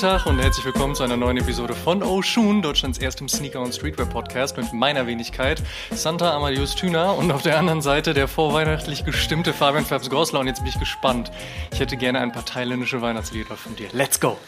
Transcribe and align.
Tag 0.00 0.24
und 0.24 0.38
herzlich 0.38 0.64
willkommen 0.64 0.94
zu 0.94 1.02
einer 1.02 1.18
neuen 1.18 1.36
Episode 1.36 1.74
von 1.74 2.02
Oshun, 2.02 2.62
Deutschlands 2.62 2.96
erstem 2.96 3.28
Sneaker- 3.28 3.60
und 3.60 3.74
Streetwear-Podcast 3.74 4.56
mit 4.56 4.72
meiner 4.72 5.06
Wenigkeit, 5.06 5.62
Santa 5.90 6.34
Amadeus 6.34 6.74
Thüner 6.74 7.18
und 7.18 7.30
auf 7.30 7.42
der 7.42 7.58
anderen 7.58 7.82
Seite 7.82 8.14
der 8.14 8.26
vorweihnachtlich 8.26 9.04
gestimmte 9.04 9.52
Fabian 9.52 9.84
Fabs 9.84 10.08
Gorsler 10.08 10.40
und 10.40 10.46
jetzt 10.46 10.60
bin 10.60 10.68
ich 10.68 10.78
gespannt. 10.78 11.30
Ich 11.70 11.80
hätte 11.80 11.98
gerne 11.98 12.20
ein 12.20 12.32
paar 12.32 12.46
thailändische 12.46 13.02
Weihnachtslieder 13.02 13.58
von 13.58 13.76
dir. 13.76 13.88
Let's 13.92 14.18
go! 14.18 14.38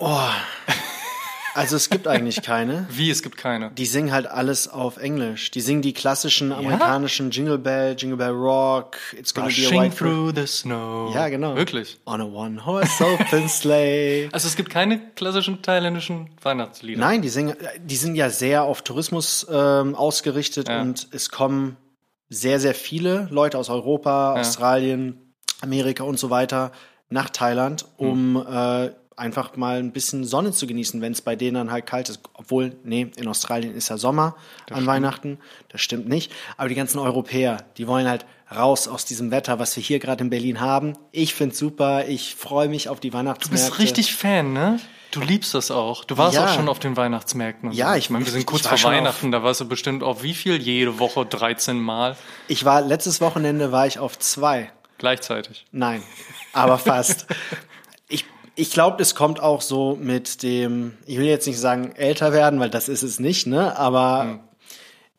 Oh, 0.00 0.18
also 1.54 1.76
es 1.76 1.90
gibt 1.90 2.06
eigentlich 2.06 2.42
keine. 2.42 2.86
Wie, 2.90 3.10
es 3.10 3.22
gibt 3.22 3.36
keine? 3.36 3.70
Die 3.70 3.86
singen 3.86 4.12
halt 4.12 4.26
alles 4.26 4.68
auf 4.68 4.96
Englisch. 4.96 5.50
Die 5.50 5.60
singen 5.60 5.82
die 5.82 5.92
klassischen 5.92 6.52
amerikanischen 6.52 7.30
Jingle 7.30 7.58
Bell, 7.58 7.94
Jingle 7.98 8.16
Bell 8.16 8.30
Rock, 8.30 8.96
It's 9.16 9.32
Gonna 9.34 9.48
Be 9.48 9.52
a 9.54 9.64
Rushing 9.64 9.80
White 9.80 9.96
through 9.96 10.32
the 10.34 10.46
snow. 10.46 11.14
Ja, 11.14 11.28
genau. 11.28 11.56
Wirklich? 11.56 11.98
On 12.06 12.20
a 12.20 12.24
one-horse 12.24 13.04
open 13.04 13.48
sleigh. 13.48 14.28
Also 14.32 14.48
es 14.48 14.56
gibt 14.56 14.70
keine 14.70 14.98
klassischen 15.14 15.62
thailändischen 15.62 16.30
Weihnachtslieder? 16.42 17.00
Nein, 17.00 17.22
die 17.22 17.28
singen, 17.28 17.56
die 17.78 17.96
sind 17.96 18.14
ja 18.14 18.30
sehr 18.30 18.62
auf 18.64 18.82
Tourismus 18.82 19.46
ähm, 19.50 19.94
ausgerichtet 19.94 20.68
Ja. 20.68 20.80
und 20.80 21.08
es 21.12 21.30
kommen 21.30 21.76
sehr, 22.28 22.60
sehr 22.60 22.74
viele 22.74 23.28
Leute 23.30 23.58
aus 23.58 23.68
Europa, 23.68 24.34
Australien, 24.40 25.34
Amerika 25.60 26.04
und 26.04 26.18
so 26.18 26.30
weiter 26.30 26.72
nach 27.10 27.28
Thailand, 27.28 27.84
um 27.98 28.36
äh, 28.36 28.90
einfach 29.16 29.56
mal 29.56 29.78
ein 29.78 29.92
bisschen 29.92 30.24
Sonne 30.24 30.52
zu 30.52 30.66
genießen, 30.66 31.00
wenn 31.00 31.12
es 31.12 31.20
bei 31.22 31.36
denen 31.36 31.54
dann 31.54 31.70
halt 31.70 31.86
kalt 31.86 32.08
ist. 32.08 32.20
Obwohl, 32.34 32.76
nee, 32.84 33.10
in 33.16 33.28
Australien 33.28 33.74
ist 33.74 33.88
ja 33.88 33.96
Sommer 33.98 34.36
an 34.70 34.86
Weihnachten. 34.86 35.38
Das 35.68 35.80
stimmt 35.80 36.08
nicht. 36.08 36.32
Aber 36.56 36.68
die 36.68 36.74
ganzen 36.74 36.98
Europäer, 36.98 37.64
die 37.76 37.86
wollen 37.86 38.08
halt 38.08 38.24
raus 38.54 38.88
aus 38.88 39.04
diesem 39.04 39.30
Wetter, 39.30 39.58
was 39.58 39.74
wir 39.76 39.82
hier 39.82 39.98
gerade 39.98 40.24
in 40.24 40.30
Berlin 40.30 40.60
haben. 40.60 40.92
Ich 41.10 41.34
find's 41.34 41.58
super. 41.58 42.06
Ich 42.08 42.34
freue 42.34 42.68
mich 42.68 42.88
auf 42.88 43.00
die 43.00 43.10
Du 43.10 43.16
Weihnachtsmärkte. 43.18 43.66
bist 43.70 43.78
richtig 43.78 44.14
Fan, 44.14 44.52
ne? 44.52 44.78
Du 45.10 45.20
liebst 45.20 45.52
das 45.54 45.70
auch. 45.70 46.04
Du 46.04 46.16
warst 46.16 46.34
Ja. 46.36 46.46
auch 46.46 46.54
schon 46.54 46.68
auf 46.70 46.78
den 46.78 46.96
Weihnachtsmärkten. 46.96 47.70
Ja, 47.72 47.90
so. 47.92 47.98
ich- 47.98 48.04
ich 48.04 48.10
meine, 48.10 48.24
wir 48.24 48.32
sind 48.32 48.46
kurz 48.46 48.66
vor 48.66 48.78
schon 48.78 48.92
auf- 48.92 48.96
Weihnachten, 48.96 49.30
da 49.30 49.42
warst 49.42 49.60
du 49.60 49.68
bestimmt 49.68 50.02
auf 50.02 50.22
wie 50.22 50.32
viel? 50.34 50.56
Jede 50.60 50.98
Woche 50.98 51.26
13 51.26 51.78
Mal 51.80 52.16
Ich 52.48 52.64
war 52.64 52.80
letztes 52.80 53.20
Wochenende 53.20 53.72
war 53.72 53.86
ich 53.86 53.98
auf 53.98 54.18
zwei. 54.18 54.70
gleichzeitig. 54.98 55.66
Nein, 55.72 56.02
aber 56.54 56.78
fast. 56.78 57.26
ich 58.54 58.70
glaube, 58.70 59.02
es 59.02 59.14
kommt 59.14 59.40
auch 59.40 59.60
so 59.60 59.98
mit 60.00 60.42
dem, 60.42 60.94
ich 61.06 61.18
will 61.18 61.26
jetzt 61.26 61.46
nicht 61.46 61.58
sagen 61.58 61.92
älter 61.96 62.32
werden, 62.32 62.60
weil 62.60 62.70
das 62.70 62.88
ist 62.88 63.02
es 63.02 63.18
nicht, 63.18 63.46
ne? 63.46 63.76
Aber 63.78 64.40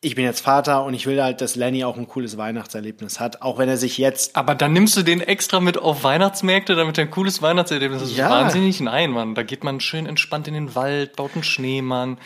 ich 0.00 0.14
bin 0.14 0.24
jetzt 0.24 0.40
Vater 0.40 0.84
und 0.84 0.92
ich 0.94 1.06
will 1.06 1.22
halt, 1.22 1.40
dass 1.40 1.56
Lenny 1.56 1.82
auch 1.84 1.96
ein 1.96 2.06
cooles 2.06 2.36
Weihnachtserlebnis 2.36 3.20
hat, 3.20 3.40
auch 3.42 3.56
wenn 3.58 3.68
er 3.70 3.78
sich 3.78 3.96
jetzt 3.98 4.36
Aber 4.36 4.54
dann 4.54 4.72
nimmst 4.74 4.96
du 4.96 5.02
den 5.02 5.20
extra 5.20 5.60
mit 5.60 5.78
auf 5.78 6.04
Weihnachtsmärkte, 6.04 6.74
damit 6.74 6.98
er 6.98 7.04
ein 7.04 7.10
cooles 7.10 7.40
Weihnachtserlebnis 7.40 7.96
hat. 8.00 8.02
Das 8.04 8.10
ist 8.12 8.18
Ja. 8.18 8.28
wahnsinnig. 8.30 8.80
Nein, 8.80 9.10
Mann. 9.10 9.34
Da 9.34 9.42
geht 9.42 9.64
man 9.64 9.80
schön 9.80 10.04
entspannt 10.06 10.46
in 10.46 10.54
den 10.54 10.74
Wald, 10.74 11.16
baut 11.16 11.30
einen 11.34 11.42
Schneemann. 11.42 12.18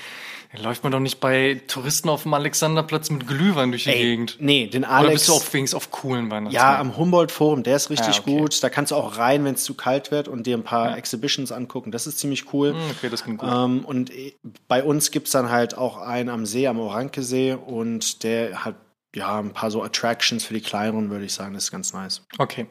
Läuft 0.56 0.82
man 0.82 0.92
doch 0.92 1.00
nicht 1.00 1.20
bei 1.20 1.60
Touristen 1.68 2.08
auf 2.08 2.22
dem 2.22 2.32
Alexanderplatz 2.32 3.10
mit 3.10 3.26
Glühwein 3.26 3.70
durch 3.70 3.84
die 3.84 3.90
Ey, 3.90 4.02
Gegend. 4.02 4.36
nee, 4.40 4.66
den 4.66 4.84
Oder 4.84 4.92
Alex 4.92 5.12
bist 5.14 5.28
du 5.28 5.32
auf 5.34 5.52
wenigstens 5.52 5.76
auf 5.76 5.90
coolen 5.90 6.30
Weihnachtsmärkten? 6.30 6.52
ja 6.74 6.78
am 6.80 6.96
Humboldt 6.96 7.30
Forum, 7.30 7.62
der 7.62 7.76
ist 7.76 7.90
richtig 7.90 8.16
Ah, 8.16 8.20
okay. 8.20 8.38
gut. 8.38 8.62
Da 8.62 8.70
kannst 8.70 8.90
du 8.92 8.96
auch 8.96 9.18
rein, 9.18 9.44
wenn 9.44 9.54
es 9.54 9.64
zu 9.64 9.74
kalt 9.74 10.10
wird 10.10 10.26
und 10.26 10.46
dir 10.46 10.56
ein 10.56 10.64
paar 10.64 10.96
Exhibitions 10.96 11.52
angucken. 11.52 11.90
Das 11.92 12.06
ist 12.06 12.18
ziemlich 12.18 12.52
cool. 12.54 12.72
Hm, 12.72 12.80
Okay, 12.96 13.10
das 13.10 13.24
klingt 13.24 13.40
gut. 13.40 13.50
Ähm, 13.52 13.84
und 13.84 14.10
eh, 14.10 14.34
bei 14.68 14.82
uns 14.82 15.10
gibt's 15.10 15.32
dann 15.32 15.50
halt 15.50 15.76
auch 15.76 15.98
einen 15.98 16.30
am 16.30 16.46
See, 16.46 16.66
am 16.66 16.78
Orankesee 16.78 17.52
und 17.52 18.22
der 18.24 18.64
hat 18.64 18.76
ja 19.14 19.38
ein 19.38 19.52
paar 19.52 19.70
so 19.70 19.82
Attractions 19.82 20.44
für 20.44 20.54
die 20.54 20.60
Kleineren, 20.62 21.10
würde 21.10 21.26
ich 21.26 21.34
sagen. 21.34 21.52
Das 21.54 21.64
ist 21.64 21.70
ganz 21.70 21.92
nice. 21.92 22.22
Okay. 22.38 22.66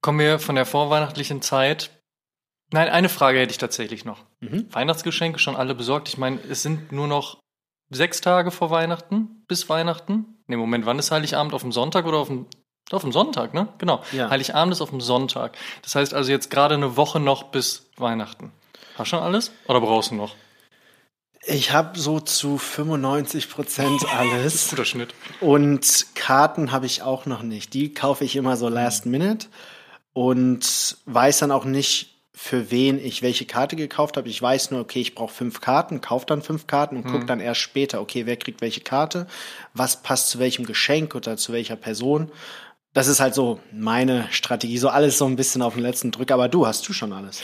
Kommen 0.00 0.20
wir 0.20 0.38
von 0.38 0.54
der 0.54 0.64
vorweihnachtlichen 0.66 1.42
Zeit. 1.42 1.90
Nein, 2.76 2.90
eine 2.90 3.08
Frage 3.08 3.38
hätte 3.38 3.52
ich 3.52 3.56
tatsächlich 3.56 4.04
noch. 4.04 4.18
Mhm. 4.40 4.66
Weihnachtsgeschenke 4.70 5.38
schon 5.38 5.56
alle 5.56 5.74
besorgt. 5.74 6.10
Ich 6.10 6.18
meine, 6.18 6.38
es 6.50 6.62
sind 6.62 6.92
nur 6.92 7.06
noch 7.06 7.38
sechs 7.88 8.20
Tage 8.20 8.50
vor 8.50 8.70
Weihnachten 8.70 9.44
bis 9.48 9.70
Weihnachten. 9.70 10.26
Ne, 10.46 10.58
Moment, 10.58 10.84
wann 10.84 10.98
ist 10.98 11.10
Heiligabend? 11.10 11.54
Auf 11.54 11.62
dem 11.62 11.72
Sonntag 11.72 12.04
oder 12.04 12.18
auf 12.18 12.28
dem, 12.28 12.44
auf 12.90 13.00
dem 13.00 13.12
Sonntag, 13.12 13.54
ne? 13.54 13.68
Genau. 13.78 14.02
Ja. 14.12 14.28
Heiligabend 14.28 14.74
ist 14.74 14.82
auf 14.82 14.90
dem 14.90 15.00
Sonntag. 15.00 15.56
Das 15.80 15.94
heißt 15.94 16.12
also 16.12 16.30
jetzt 16.30 16.50
gerade 16.50 16.74
eine 16.74 16.98
Woche 16.98 17.18
noch 17.18 17.44
bis 17.44 17.88
Weihnachten. 17.96 18.52
Hast 18.98 19.10
du 19.10 19.16
schon 19.16 19.20
alles? 19.20 19.52
Oder 19.68 19.80
brauchst 19.80 20.10
du 20.10 20.16
noch? 20.16 20.34
Ich 21.46 21.72
habe 21.72 21.98
so 21.98 22.20
zu 22.20 22.58
95 22.58 23.48
Prozent 23.48 24.04
alles. 24.18 24.68
Guter 24.68 24.84
Schnitt. 24.84 25.14
Und 25.40 26.08
Karten 26.14 26.72
habe 26.72 26.84
ich 26.84 27.00
auch 27.00 27.24
noch 27.24 27.42
nicht. 27.42 27.72
Die 27.72 27.94
kaufe 27.94 28.22
ich 28.22 28.36
immer 28.36 28.58
so 28.58 28.68
last 28.68 29.06
minute 29.06 29.46
und 30.12 30.98
weiß 31.06 31.38
dann 31.38 31.52
auch 31.52 31.64
nicht, 31.64 32.15
für 32.38 32.70
wen 32.70 33.02
ich 33.02 33.22
welche 33.22 33.46
Karte 33.46 33.76
gekauft 33.76 34.18
habe. 34.18 34.28
Ich 34.28 34.40
weiß 34.42 34.70
nur, 34.70 34.80
okay, 34.80 35.00
ich 35.00 35.14
brauche 35.14 35.32
fünf 35.32 35.62
Karten, 35.62 36.02
kaufe 36.02 36.26
dann 36.26 36.42
fünf 36.42 36.66
Karten 36.66 36.98
und 36.98 37.10
Mhm. 37.10 37.26
dann 37.26 37.40
erst 37.40 37.62
später, 37.62 37.98
okay, 38.02 38.26
wer 38.26 38.36
kriegt 38.36 38.60
welche 38.60 38.82
Karte, 38.82 39.26
was 39.72 40.02
passt 40.02 40.28
zu 40.28 40.38
welchem 40.38 40.66
Geschenk 40.66 41.14
oder 41.14 41.38
zu 41.38 41.54
welcher 41.54 41.76
Person. 41.76 42.30
Das 42.92 43.06
ist 43.08 43.20
halt 43.20 43.34
so 43.34 43.58
meine 43.72 44.28
Strategie, 44.32 44.76
so 44.76 44.90
alles 44.90 45.16
so 45.16 45.24
ein 45.24 45.36
bisschen 45.36 45.62
auf 45.62 45.74
den 45.74 45.82
letzten 45.82 46.10
Drück. 46.10 46.30
Aber 46.30 46.48
du, 46.48 46.66
hast 46.66 46.86
du 46.86 46.92
schon 46.92 47.14
alles? 47.14 47.40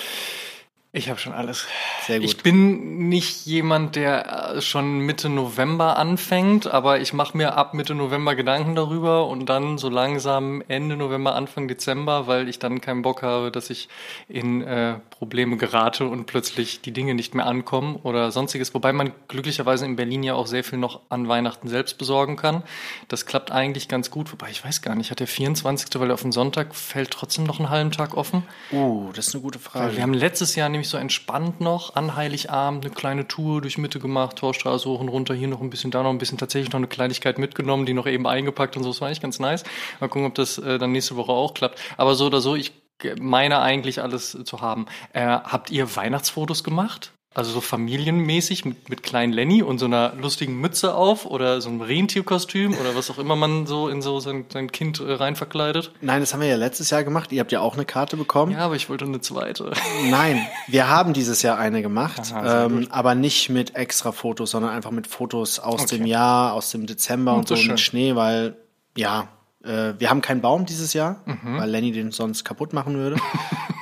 Ich 0.94 1.08
habe 1.08 1.18
schon 1.18 1.32
alles. 1.32 1.66
Sehr 2.06 2.18
gut. 2.18 2.28
Ich 2.28 2.36
bin 2.42 3.08
nicht 3.08 3.46
jemand, 3.46 3.96
der 3.96 4.56
äh, 4.56 4.60
schon 4.60 4.98
Mitte 4.98 5.30
November 5.30 5.96
anfängt, 5.96 6.66
aber 6.66 7.00
ich 7.00 7.14
mache 7.14 7.34
mir 7.34 7.54
ab 7.56 7.72
Mitte 7.72 7.94
November 7.94 8.34
Gedanken 8.34 8.74
darüber 8.74 9.26
und 9.26 9.46
dann 9.46 9.78
so 9.78 9.88
langsam 9.88 10.62
Ende 10.68 10.98
November, 10.98 11.34
Anfang 11.34 11.66
Dezember, 11.66 12.26
weil 12.26 12.46
ich 12.46 12.58
dann 12.58 12.82
keinen 12.82 13.00
Bock 13.00 13.22
habe, 13.22 13.50
dass 13.50 13.70
ich 13.70 13.88
in 14.28 14.60
äh, 14.60 14.96
Probleme 15.08 15.56
gerate 15.56 16.04
und 16.04 16.26
plötzlich 16.26 16.82
die 16.82 16.92
Dinge 16.92 17.14
nicht 17.14 17.34
mehr 17.34 17.46
ankommen 17.46 17.96
oder 18.02 18.30
sonstiges. 18.30 18.74
Wobei 18.74 18.92
man 18.92 19.12
glücklicherweise 19.28 19.86
in 19.86 19.96
Berlin 19.96 20.22
ja 20.22 20.34
auch 20.34 20.46
sehr 20.46 20.62
viel 20.62 20.78
noch 20.78 21.00
an 21.08 21.26
Weihnachten 21.26 21.68
selbst 21.68 21.96
besorgen 21.96 22.36
kann. 22.36 22.64
Das 23.08 23.24
klappt 23.24 23.50
eigentlich 23.50 23.88
ganz 23.88 24.10
gut. 24.10 24.30
Wobei 24.30 24.50
ich 24.50 24.62
weiß 24.62 24.82
gar 24.82 24.94
nicht, 24.94 25.10
hat 25.10 25.20
der 25.20 25.26
24., 25.26 25.88
weil 25.98 26.10
er 26.10 26.14
auf 26.14 26.22
den 26.22 26.32
Sonntag 26.32 26.74
fällt, 26.74 27.12
trotzdem 27.12 27.44
noch 27.44 27.60
einen 27.60 27.70
halben 27.70 27.92
Tag 27.92 28.14
offen? 28.14 28.42
Uh, 28.70 29.10
das 29.14 29.28
ist 29.28 29.34
eine 29.34 29.42
gute 29.42 29.58
Frage. 29.58 29.96
Wir 29.96 30.02
haben 30.02 30.12
letztes 30.12 30.54
Jahr 30.54 30.68
nämlich 30.68 30.81
so 30.88 30.96
entspannt 30.98 31.60
noch 31.60 31.96
an 31.96 32.16
Heiligabend 32.16 32.84
eine 32.84 32.94
kleine 32.94 33.28
Tour 33.28 33.60
durch 33.60 33.78
Mitte 33.78 33.98
gemacht, 33.98 34.36
Torstraße 34.36 34.88
hoch 34.88 35.00
und 35.00 35.08
runter, 35.08 35.34
hier 35.34 35.48
noch 35.48 35.60
ein 35.60 35.70
bisschen, 35.70 35.90
da 35.90 36.02
noch 36.02 36.10
ein 36.10 36.18
bisschen, 36.18 36.38
tatsächlich 36.38 36.72
noch 36.72 36.78
eine 36.78 36.88
Kleinigkeit 36.88 37.38
mitgenommen, 37.38 37.86
die 37.86 37.94
noch 37.94 38.06
eben 38.06 38.26
eingepackt 38.26 38.76
und 38.76 38.82
so. 38.82 38.90
Das 38.90 39.00
war 39.00 39.08
eigentlich 39.08 39.20
ganz 39.20 39.38
nice. 39.38 39.64
Mal 40.00 40.08
gucken, 40.08 40.26
ob 40.26 40.34
das 40.34 40.58
äh, 40.58 40.78
dann 40.78 40.92
nächste 40.92 41.16
Woche 41.16 41.32
auch 41.32 41.54
klappt. 41.54 41.80
Aber 41.96 42.14
so 42.14 42.26
oder 42.26 42.40
so, 42.40 42.54
ich 42.54 42.72
äh, 43.02 43.14
meine 43.20 43.60
eigentlich 43.60 44.02
alles 44.02 44.36
zu 44.44 44.60
haben. 44.60 44.86
Äh, 45.12 45.26
habt 45.26 45.70
ihr 45.70 45.94
Weihnachtsfotos 45.96 46.64
gemacht? 46.64 47.11
Also 47.34 47.50
so 47.52 47.60
familienmäßig 47.62 48.64
mit, 48.64 48.88
mit 48.90 49.02
kleinen 49.02 49.32
Lenny 49.32 49.62
und 49.62 49.78
so 49.78 49.86
einer 49.86 50.12
lustigen 50.20 50.60
Mütze 50.60 50.94
auf 50.94 51.24
oder 51.24 51.60
so 51.60 51.70
einem 51.70 51.80
Rentierkostüm 51.80 52.74
oder 52.74 52.94
was 52.94 53.10
auch 53.10 53.18
immer 53.18 53.36
man 53.36 53.66
so 53.66 53.88
in 53.88 54.02
so 54.02 54.20
sein, 54.20 54.44
sein 54.52 54.70
Kind 54.70 55.00
äh, 55.00 55.12
rein 55.12 55.34
verkleidet? 55.36 55.92
Nein, 56.02 56.20
das 56.20 56.34
haben 56.34 56.40
wir 56.40 56.48
ja 56.48 56.56
letztes 56.56 56.90
Jahr 56.90 57.04
gemacht. 57.04 57.32
Ihr 57.32 57.40
habt 57.40 57.50
ja 57.52 57.60
auch 57.60 57.74
eine 57.74 57.84
Karte 57.86 58.16
bekommen. 58.16 58.52
Ja, 58.52 58.58
aber 58.60 58.76
ich 58.76 58.88
wollte 58.90 59.06
eine 59.06 59.20
zweite. 59.20 59.72
Nein, 60.10 60.46
wir 60.68 60.88
haben 60.88 61.14
dieses 61.14 61.42
Jahr 61.42 61.58
eine 61.58 61.80
gemacht, 61.80 62.20
Aha, 62.34 62.66
ähm, 62.66 62.88
aber 62.90 63.14
nicht 63.14 63.48
mit 63.48 63.76
extra 63.76 64.12
Fotos, 64.12 64.50
sondern 64.50 64.72
einfach 64.72 64.90
mit 64.90 65.06
Fotos 65.06 65.58
aus 65.58 65.82
Okay. 65.82 65.96
dem 65.98 66.06
Jahr, 66.06 66.52
aus 66.52 66.70
dem 66.70 66.86
Dezember 66.86 67.34
und 67.34 67.48
so 67.48 67.54
das 67.54 67.60
ist 67.60 67.64
schön. 67.64 67.72
mit 67.72 67.80
Schnee, 67.80 68.14
weil 68.14 68.56
ja, 68.96 69.28
äh, 69.64 69.94
wir 69.98 70.10
haben 70.10 70.20
keinen 70.20 70.40
Baum 70.40 70.66
dieses 70.66 70.92
Jahr, 70.92 71.20
Mhm. 71.24 71.58
weil 71.58 71.70
Lenny 71.70 71.92
den 71.92 72.10
sonst 72.10 72.44
kaputt 72.44 72.72
machen 72.72 72.96
würde. 72.96 73.16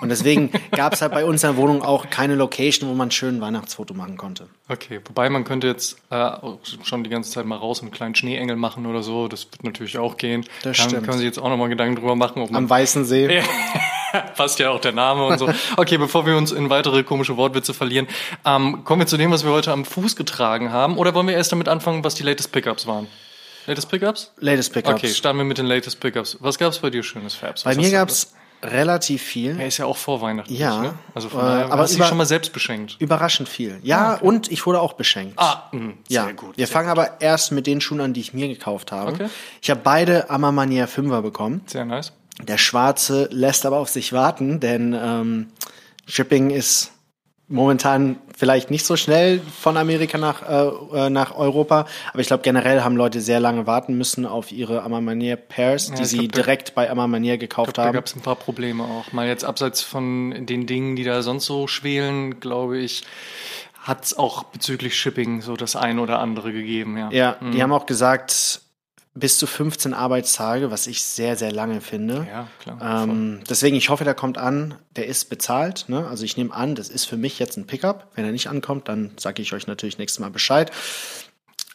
und 0.03 0.09
deswegen 0.09 0.51
gab 0.73 0.93
es 0.93 1.03
halt 1.03 1.13
bei 1.13 1.25
uns 1.25 1.43
in 1.43 1.51
der 1.51 1.57
Wohnung 1.57 1.83
auch 1.83 2.11
keine 2.11 2.35
Location, 2.35 2.89
wo 2.91 2.95
man 2.95 3.09
ein 3.09 3.11
schön 3.11 3.41
Weihnachtsfoto 3.41 3.95
machen 3.95 4.17
konnte. 4.17 4.49
Okay, 4.69 5.01
wobei 5.07 5.29
man 5.31 5.45
könnte 5.45 5.67
jetzt 5.67 5.99
äh, 6.11 6.31
schon 6.83 7.05
die 7.05 7.11
ganze 7.11 7.31
Zeit 7.31 7.47
mal 7.47 7.57
raus 7.57 7.81
und 7.81 7.87
einen 7.87 7.93
kleinen 7.93 8.15
Schneeengel 8.15 8.57
machen 8.57 8.87
oder 8.87 9.03
so. 9.03 9.29
Das 9.29 9.47
wird 9.51 9.65
natürlich 9.65 9.99
auch 9.99 10.17
gehen. 10.17 10.45
Das 10.63 10.77
Kann, 10.79 10.89
stimmt. 10.91 11.03
Kann 11.05 11.11
man 11.11 11.19
sich 11.19 11.27
jetzt 11.27 11.39
auch 11.39 11.49
nochmal 11.49 11.69
Gedanken 11.69 11.97
drüber 11.97 12.17
machen, 12.17 12.43
ob 12.43 12.51
man 12.51 12.65
Am 12.65 12.71
Weißen 12.71 13.05
See. 13.05 13.43
Passt 14.37 14.59
ja 14.59 14.71
auch 14.71 14.81
der 14.81 14.91
Name 14.93 15.25
und 15.25 15.39
so. 15.39 15.49
Okay, 15.77 15.97
bevor 15.97 16.27
wir 16.27 16.37
uns 16.37 16.51
in 16.51 16.69
weitere 16.69 17.05
komische 17.05 17.37
Wortwitze 17.37 17.73
verlieren, 17.75 18.09
ähm, 18.45 18.83
kommen 18.85 19.01
wir 19.03 19.07
zu 19.07 19.17
dem, 19.17 19.31
was 19.31 19.45
wir 19.45 19.53
heute 19.53 19.71
am 19.73 19.85
Fuß 19.85 20.17
getragen 20.17 20.73
haben. 20.73 20.97
Oder 20.99 21.15
wollen 21.15 21.29
wir 21.29 21.35
erst 21.35 21.53
damit 21.53 21.69
anfangen, 21.69 22.03
was 22.03 22.17
die 22.17 22.25
latest 22.25 22.51
Pickups 22.51 22.87
waren? 22.89 23.07
Latest 23.71 23.89
Pickups? 23.91 24.33
Latest 24.39 24.73
Pickups. 24.73 24.95
Okay, 24.95 25.09
starten 25.09 25.39
wir 25.39 25.45
mit 25.45 25.59
den 25.59 25.67
latest 25.67 26.01
Pickups. 26.01 26.37
Was 26.41 26.59
gab's 26.59 26.79
bei 26.79 26.91
dir 26.91 27.03
schönes 27.03 27.35
Fabs? 27.35 27.63
bei 27.65 27.75
mir 27.75 27.91
gab's 27.91 28.33
relativ 28.63 29.23
viel. 29.23 29.59
Er 29.59 29.69
ist 29.69 29.79
ja 29.79 29.87
auch 29.87 29.97
vor 29.97 30.21
Weihnachten. 30.21 30.53
Ja, 30.53 30.83
Ne? 30.83 30.95
Also 31.15 31.29
von 31.31 31.41
äh, 31.41 31.45
daher, 31.45 31.73
aber 31.73 31.83
hast 31.83 31.91
dich 31.93 31.99
über- 31.99 32.07
schon 32.09 32.19
mal 32.19 32.27
selbst 32.27 32.53
beschenkt. 32.53 32.97
Überraschend 32.99 33.49
viel. 33.49 33.79
Ja, 33.83 34.17
und 34.17 34.51
ich 34.53 34.67
wurde 34.67 34.81
auch 34.81 34.93
beschenkt. 34.95 35.35
Ah, 35.39 35.69
mh, 35.73 35.95
Ja, 36.09 36.25
sehr 36.25 36.35
gut. 36.35 36.59
wir 36.59 36.69
fangen 36.69 36.89
aber 36.91 37.21
erst 37.23 37.53
mit 37.53 37.67
den 37.67 37.81
Schuhen 37.81 38.01
an, 38.03 38.13
die 38.13 38.21
ich 38.21 38.35
mir 38.35 38.49
gekauft 38.49 38.93
habe. 38.93 39.13
Okay. 39.13 39.29
Ich 39.63 39.71
habe 39.71 39.81
beide 39.83 40.29
Amamanier 40.29 40.89
5er 40.89 41.23
bekommen. 41.23 41.63
Sehr 41.67 41.85
nice. 41.87 42.13
Der 42.43 42.59
schwarze 42.59 43.29
lässt 43.33 43.65
aber 43.67 43.79
auf 43.79 43.89
sich 43.89 44.13
warten, 44.13 44.61
denn 44.61 44.93
ähm, 44.95 45.47
Shipping 46.07 46.51
ist 46.51 46.93
momentan 47.51 48.17
vielleicht 48.35 48.71
nicht 48.71 48.87
so 48.87 48.97
schnell 48.97 49.41
von 49.41 49.77
Amerika 49.77 50.17
nach, 50.17 50.49
äh, 50.49 51.07
äh 51.07 51.11
nach 51.11 51.37
Europa, 51.37 51.87
aber 52.13 52.21
ich 52.21 52.29
glaube 52.29 52.45
generell 52.45 52.83
haben 52.83 52.97
Leute 52.97 53.21
sehr 53.21 53.41
lange 53.41 53.67
warten 53.67 53.99
müssen 53.99 54.25
auf 54.25 54.53
ihre 54.53 54.83
Amamanier 54.83 55.37
Pairs, 55.37 55.89
ja, 55.89 55.97
die 55.97 56.05
sie 56.05 56.19
glaub, 56.19 56.33
direkt 56.33 56.75
bei 56.75 56.89
Amamanier 56.89 57.39
gekauft 57.39 57.75
glaub, 57.75 57.87
haben. 57.87 57.93
Da 57.93 57.99
gab 57.99 58.07
es 58.07 58.15
ein 58.15 58.23
paar 58.23 58.37
Probleme 58.37 58.85
auch. 58.85 59.13
Mal 59.13 59.27
jetzt 59.27 59.45
abseits 59.45 59.83
von 59.83 60.47
den 60.47 60.67
Dingen, 60.67 60.95
die 60.95 61.03
da 61.03 61.23
sonst 61.23 61.47
so 61.47 61.67
schwelen, 61.67 62.39
glaube 62.39 62.79
ich, 62.79 63.03
hat 63.83 64.05
es 64.05 64.17
auch 64.17 64.45
bezüglich 64.45 64.97
Shipping 64.97 65.41
so 65.43 65.57
das 65.57 65.75
ein 65.75 65.99
oder 65.99 66.21
andere 66.21 66.53
gegeben. 66.53 66.97
Ja, 66.97 67.11
ja 67.11 67.37
mhm. 67.41 67.51
die 67.51 67.63
haben 67.63 67.73
auch 67.73 67.87
gesagt, 67.87 68.61
bis 69.15 69.39
zu 69.39 69.47
15 69.47 69.93
Arbeitstage, 69.93 70.71
was 70.71 70.87
ich 70.87 71.03
sehr, 71.03 71.37
sehr 71.37 71.51
lange 71.51 71.81
finde. 71.81 72.27
Ja, 72.31 72.47
klar. 72.61 73.05
Ähm, 73.05 73.41
deswegen, 73.49 73.77
ich 73.77 73.89
hoffe, 73.89 74.05
der 74.05 74.15
kommt 74.15 74.39
an. 74.39 74.77
Der 74.97 75.07
ist 75.07 75.29
bezahlt. 75.31 75.87
Ne? 75.89 76.07
Also 76.07 76.25
ich 76.25 76.37
nehme 76.37 76.55
an, 76.55 76.77
das 76.77 76.89
ist 76.89 77.07
für 77.07 77.17
mich 77.17 77.39
jetzt 77.39 77.57
ein 77.57 77.67
Pickup. 77.67 78.09
Wenn 78.15 78.25
er 78.25 78.33
nicht 78.33 78.49
ankommt, 78.49 78.89
dann 78.89 79.11
sage 79.19 79.43
ich 79.43 79.53
euch 79.53 79.67
natürlich 79.67 79.99
nächstes 79.99 80.21
Mal 80.21 80.31
Bescheid. 80.31 80.71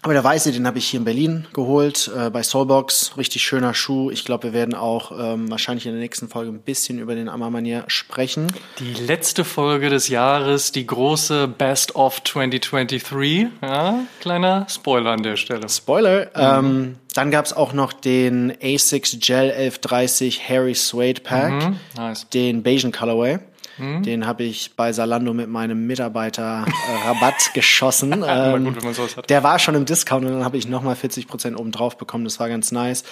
Aber 0.06 0.14
der 0.14 0.24
weiße, 0.24 0.52
den 0.52 0.68
habe 0.68 0.78
ich 0.78 0.86
hier 0.86 1.00
in 1.00 1.04
Berlin 1.04 1.48
geholt, 1.52 2.12
äh, 2.16 2.30
bei 2.30 2.44
Soulbox. 2.44 3.18
Richtig 3.18 3.42
schöner 3.42 3.74
Schuh. 3.74 4.12
Ich 4.12 4.24
glaube, 4.24 4.44
wir 4.44 4.54
werden 4.54 4.76
auch 4.76 5.12
ähm, 5.12 5.50
wahrscheinlich 5.50 5.88
in 5.88 5.94
der 5.94 6.02
nächsten 6.02 6.30
Folge 6.30 6.52
ein 6.52 6.60
bisschen 6.60 7.00
über 7.00 7.16
den 7.16 7.28
Amamanier 7.28 7.86
sprechen. 7.88 8.54
Die 8.78 8.94
letzte 8.94 9.44
Folge 9.44 9.90
des 9.90 10.08
Jahres, 10.08 10.72
die 10.72 10.86
große 10.86 11.48
Best 11.48 11.96
of 11.96 12.24
2023. 12.24 13.48
Ja, 13.64 14.02
kleiner 14.20 14.68
Spoiler 14.70 15.10
an 15.10 15.24
der 15.24 15.38
Stelle. 15.38 15.68
Spoiler. 15.68 16.26
Mhm. 16.36 16.68
Ähm, 16.68 16.96
dann 17.16 17.32
gab 17.32 17.46
es 17.46 17.54
auch 17.54 17.74
noch 17.74 17.92
den 17.92 18.54
A6 18.54 19.26
Gel 19.26 19.50
1130 19.50 20.48
Harry 20.48 20.76
Suede 20.76 21.22
Pack. 21.22 21.52
Mhm, 21.52 21.80
nice. 21.98 22.30
Den 22.30 22.62
Bayesian 22.62 22.92
Colorway. 22.92 23.40
Mhm. 23.78 24.04
Den 24.04 24.28
habe 24.28 24.44
ich 24.44 24.76
bei 24.76 24.94
Salando 24.94 25.34
mit 25.34 25.50
meinem 25.50 25.86
Mitarbeiter 25.88 26.66
äh, 26.66 27.08
Rabatt 27.08 27.52
geschossen. 27.54 28.24
ähm, 28.28 28.76
gut, 28.76 29.30
der 29.30 29.44
war 29.44 29.60
schon 29.60 29.76
im 29.76 29.86
Discount 29.86 30.26
und 30.26 30.32
dann 30.32 30.46
habe 30.46 30.58
ich 30.58 30.68
nochmal 30.68 30.96
40 30.96 31.28
Prozent 31.28 31.60
obendrauf 31.60 31.98
bekommen. 31.98 32.24
Das 32.24 32.40
war 32.40 32.50
ganz 32.50 32.72
nice. 32.72 33.04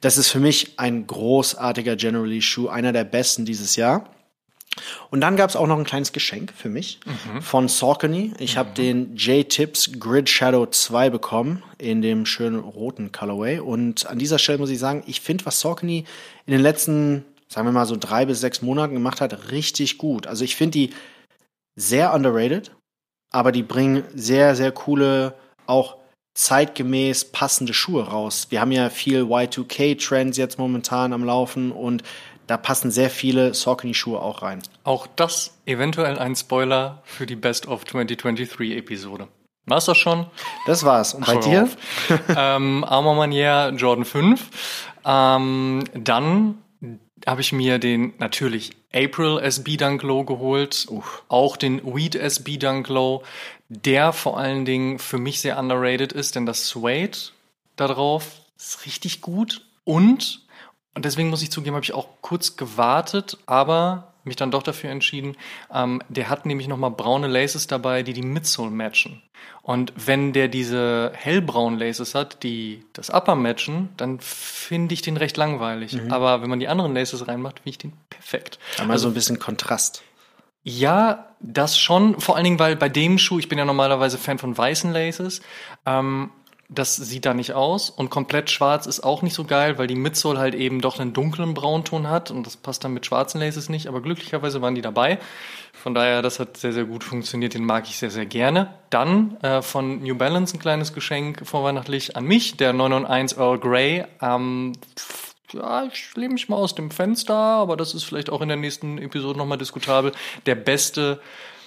Das 0.00 0.16
ist 0.16 0.28
für 0.28 0.40
mich 0.40 0.78
ein 0.78 1.06
großartiger 1.06 1.96
Generally 1.96 2.42
Schuh, 2.42 2.68
einer 2.68 2.92
der 2.92 3.04
besten 3.04 3.44
dieses 3.44 3.76
Jahr. 3.76 4.08
Und 5.10 5.20
dann 5.20 5.36
gab 5.36 5.50
es 5.50 5.56
auch 5.56 5.66
noch 5.66 5.78
ein 5.78 5.84
kleines 5.84 6.12
Geschenk 6.12 6.52
für 6.56 6.68
mich 6.68 7.00
mhm. 7.04 7.42
von 7.42 7.68
Saucony. 7.68 8.32
Ich 8.38 8.54
mhm. 8.54 8.58
habe 8.58 8.70
den 8.74 9.16
J-Tips 9.16 9.98
Grid 9.98 10.28
Shadow 10.28 10.66
2 10.66 11.10
bekommen 11.10 11.62
in 11.78 12.02
dem 12.02 12.26
schönen 12.26 12.58
roten 12.58 13.12
Colorway. 13.12 13.58
Und 13.60 14.06
an 14.06 14.18
dieser 14.18 14.38
Stelle 14.38 14.58
muss 14.58 14.70
ich 14.70 14.78
sagen, 14.78 15.02
ich 15.06 15.20
finde, 15.20 15.46
was 15.46 15.60
Saucony 15.60 16.04
in 16.46 16.52
den 16.52 16.60
letzten 16.60 17.24
sagen 17.48 17.66
wir 17.66 17.72
mal 17.72 17.86
so 17.86 17.96
drei 17.96 18.26
bis 18.26 18.40
sechs 18.40 18.62
Monaten 18.62 18.94
gemacht 18.94 19.20
hat, 19.20 19.50
richtig 19.50 19.98
gut. 19.98 20.26
Also 20.26 20.44
ich 20.44 20.56
finde 20.56 20.78
die 20.78 20.90
sehr 21.76 22.12
underrated, 22.12 22.72
aber 23.30 23.52
die 23.52 23.62
bringen 23.62 24.04
sehr, 24.14 24.54
sehr 24.54 24.72
coole, 24.72 25.34
auch 25.66 25.96
zeitgemäß 26.34 27.26
passende 27.26 27.74
Schuhe 27.74 28.08
raus. 28.08 28.46
Wir 28.50 28.60
haben 28.60 28.72
ja 28.72 28.90
viel 28.90 29.24
Y2K-Trends 29.24 30.38
jetzt 30.38 30.58
momentan 30.58 31.12
am 31.12 31.24
Laufen 31.24 31.72
und 31.72 32.02
da 32.46 32.56
passen 32.56 32.90
sehr 32.90 33.10
viele 33.10 33.54
Saucony-Schuhe 33.54 34.20
auch 34.20 34.42
rein. 34.42 34.62
Auch 34.84 35.06
das 35.06 35.58
eventuell 35.66 36.18
ein 36.18 36.34
Spoiler 36.34 37.02
für 37.04 37.26
die 37.26 37.36
Best 37.36 37.66
of 37.66 37.84
2023 37.84 38.76
Episode. 38.76 39.28
War's 39.66 39.84
das 39.84 39.98
schon? 39.98 40.26
Das 40.66 40.84
war's. 40.84 41.12
Und 41.12 41.26
bei 41.26 41.36
Ach, 41.36 41.44
dir? 41.44 41.68
ähm, 42.36 42.84
Armor 42.84 43.16
Manier 43.16 43.74
Jordan 43.76 44.06
5. 44.06 44.48
Ähm, 45.04 45.84
dann 45.92 46.58
habe 47.26 47.40
ich 47.40 47.52
mir 47.52 47.78
den 47.78 48.14
natürlich 48.18 48.72
April 48.94 49.38
SB 49.38 49.76
Dunk 49.76 50.02
Low 50.02 50.24
geholt, 50.24 50.86
Uff. 50.90 51.22
auch 51.28 51.56
den 51.56 51.84
Weed 51.84 52.14
SB 52.14 52.56
Dunk 52.56 52.88
Low, 52.88 53.22
der 53.68 54.12
vor 54.12 54.38
allen 54.38 54.64
Dingen 54.64 54.98
für 54.98 55.18
mich 55.18 55.40
sehr 55.40 55.58
underrated 55.58 56.12
ist, 56.12 56.34
denn 56.34 56.46
das 56.46 56.68
Suede 56.68 57.18
da 57.76 57.86
drauf 57.86 58.32
ist 58.56 58.86
richtig 58.86 59.20
gut 59.20 59.64
und 59.84 60.42
und 60.94 61.04
deswegen 61.04 61.30
muss 61.30 61.42
ich 61.42 61.52
zugeben, 61.52 61.76
habe 61.76 61.84
ich 61.84 61.94
auch 61.94 62.08
kurz 62.22 62.56
gewartet, 62.56 63.38
aber 63.46 64.14
mich 64.28 64.36
dann 64.36 64.50
doch 64.50 64.62
dafür 64.62 64.90
entschieden. 64.90 65.36
Ähm, 65.72 66.02
der 66.08 66.28
hat 66.28 66.46
nämlich 66.46 66.68
nochmal 66.68 66.90
braune 66.90 67.26
Laces 67.26 67.66
dabei, 67.66 68.02
die 68.02 68.12
die 68.12 68.22
Midsole 68.22 68.70
matchen. 68.70 69.22
Und 69.62 69.92
wenn 69.96 70.32
der 70.32 70.48
diese 70.48 71.12
hellbraunen 71.14 71.78
Laces 71.78 72.14
hat, 72.14 72.42
die 72.42 72.84
das 72.92 73.10
Upper 73.10 73.34
matchen, 73.34 73.90
dann 73.96 74.20
finde 74.20 74.94
ich 74.94 75.02
den 75.02 75.16
recht 75.16 75.36
langweilig. 75.36 75.94
Mhm. 75.94 76.12
Aber 76.12 76.42
wenn 76.42 76.50
man 76.50 76.60
die 76.60 76.68
anderen 76.68 76.94
Laces 76.94 77.26
reinmacht, 77.28 77.58
finde 77.58 77.70
ich 77.70 77.78
den 77.78 77.92
perfekt. 78.08 78.58
Einmal 78.78 78.94
also 78.94 79.02
so 79.02 79.08
ein 79.08 79.14
bisschen 79.14 79.38
Kontrast. 79.38 80.02
Ja, 80.62 81.28
das 81.40 81.78
schon. 81.78 82.20
Vor 82.20 82.34
allen 82.36 82.44
Dingen, 82.44 82.58
weil 82.58 82.76
bei 82.76 82.88
dem 82.88 83.18
Schuh, 83.18 83.38
ich 83.38 83.48
bin 83.48 83.58
ja 83.58 83.64
normalerweise 83.64 84.18
Fan 84.18 84.38
von 84.38 84.56
weißen 84.56 84.92
Laces, 84.92 85.40
ähm, 85.86 86.30
das 86.68 86.96
sieht 86.96 87.24
da 87.24 87.32
nicht 87.32 87.54
aus. 87.54 87.88
Und 87.88 88.10
komplett 88.10 88.50
schwarz 88.50 88.86
ist 88.86 89.00
auch 89.00 89.22
nicht 89.22 89.34
so 89.34 89.44
geil, 89.44 89.78
weil 89.78 89.86
die 89.86 89.94
Midsole 89.94 90.38
halt 90.38 90.54
eben 90.54 90.80
doch 90.80 90.98
einen 90.98 91.14
dunklen 91.14 91.54
Braunton 91.54 92.08
hat 92.08 92.30
und 92.30 92.46
das 92.46 92.56
passt 92.56 92.84
dann 92.84 92.92
mit 92.92 93.06
schwarzen 93.06 93.40
Laces 93.40 93.70
nicht. 93.70 93.86
Aber 93.86 94.02
glücklicherweise 94.02 94.60
waren 94.60 94.74
die 94.74 94.82
dabei. 94.82 95.18
Von 95.72 95.94
daher, 95.94 96.20
das 96.20 96.38
hat 96.40 96.58
sehr, 96.58 96.72
sehr 96.72 96.84
gut 96.84 97.04
funktioniert. 97.04 97.54
Den 97.54 97.64
mag 97.64 97.88
ich 97.88 97.98
sehr, 97.98 98.10
sehr 98.10 98.26
gerne. 98.26 98.74
Dann 98.90 99.38
äh, 99.38 99.62
von 99.62 100.02
New 100.02 100.16
Balance 100.16 100.56
ein 100.56 100.60
kleines 100.60 100.92
Geschenk 100.92 101.46
vorweihnachtlich 101.46 102.16
an 102.16 102.24
mich, 102.24 102.56
der 102.58 102.74
991 102.74 103.38
Earl 103.38 103.58
Grey. 103.58 104.04
Ähm, 104.20 104.72
ja, 105.52 105.84
ich 105.84 106.14
lehne 106.14 106.34
mich 106.34 106.50
mal 106.50 106.56
aus 106.56 106.74
dem 106.74 106.90
Fenster, 106.90 107.34
aber 107.34 107.78
das 107.78 107.94
ist 107.94 108.04
vielleicht 108.04 108.28
auch 108.28 108.42
in 108.42 108.48
der 108.48 108.58
nächsten 108.58 108.98
Episode 108.98 109.38
nochmal 109.38 109.56
diskutabel. 109.56 110.12
Der 110.44 110.54
beste 110.54 111.20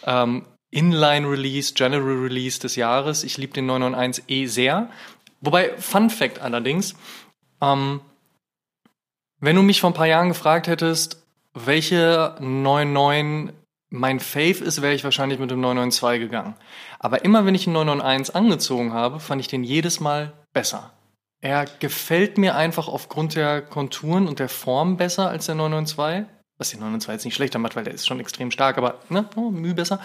ähm, 0.05 0.45
Inline-Release, 0.71 1.73
General 1.73 2.01
Release 2.01 2.59
des 2.59 2.75
Jahres. 2.75 3.23
Ich 3.23 3.37
liebe 3.37 3.53
den 3.53 3.69
991e 3.69 4.47
sehr. 4.47 4.89
Wobei, 5.41 5.77
Fun 5.77 6.09
Fact 6.09 6.39
allerdings, 6.39 6.95
ähm, 7.61 8.01
wenn 9.39 9.55
du 9.55 9.61
mich 9.61 9.81
vor 9.81 9.89
ein 9.89 9.95
paar 9.95 10.07
Jahren 10.07 10.29
gefragt 10.29 10.67
hättest, 10.67 11.25
welche 11.53 12.35
99 12.39 13.53
mein 13.89 14.21
Fave 14.21 14.63
ist, 14.63 14.81
wäre 14.81 14.93
ich 14.93 15.03
wahrscheinlich 15.03 15.39
mit 15.39 15.51
dem 15.51 15.59
992 15.59 16.21
gegangen. 16.21 16.55
Aber 16.99 17.25
immer 17.25 17.45
wenn 17.45 17.55
ich 17.55 17.65
den 17.65 17.73
991 17.73 18.35
angezogen 18.35 18.93
habe, 18.93 19.19
fand 19.19 19.41
ich 19.41 19.49
den 19.49 19.63
jedes 19.63 19.99
Mal 19.99 20.31
besser. 20.53 20.93
Er 21.41 21.65
gefällt 21.79 22.37
mir 22.37 22.55
einfach 22.55 22.87
aufgrund 22.87 23.35
der 23.35 23.61
Konturen 23.61 24.27
und 24.27 24.39
der 24.39 24.47
Form 24.47 24.95
besser 24.95 25.29
als 25.29 25.47
der 25.47 25.55
992 25.55 26.25
was 26.61 26.69
den 26.69 26.79
992 26.79 27.11
jetzt 27.13 27.25
nicht 27.25 27.35
schlechter 27.35 27.59
macht, 27.59 27.75
weil 27.75 27.83
der 27.83 27.93
ist 27.93 28.07
schon 28.07 28.19
extrem 28.19 28.51
stark, 28.51 28.77
aber 28.77 28.99
ne, 29.09 29.25
oh, 29.35 29.49
Mühe 29.49 29.73
besser. 29.73 29.99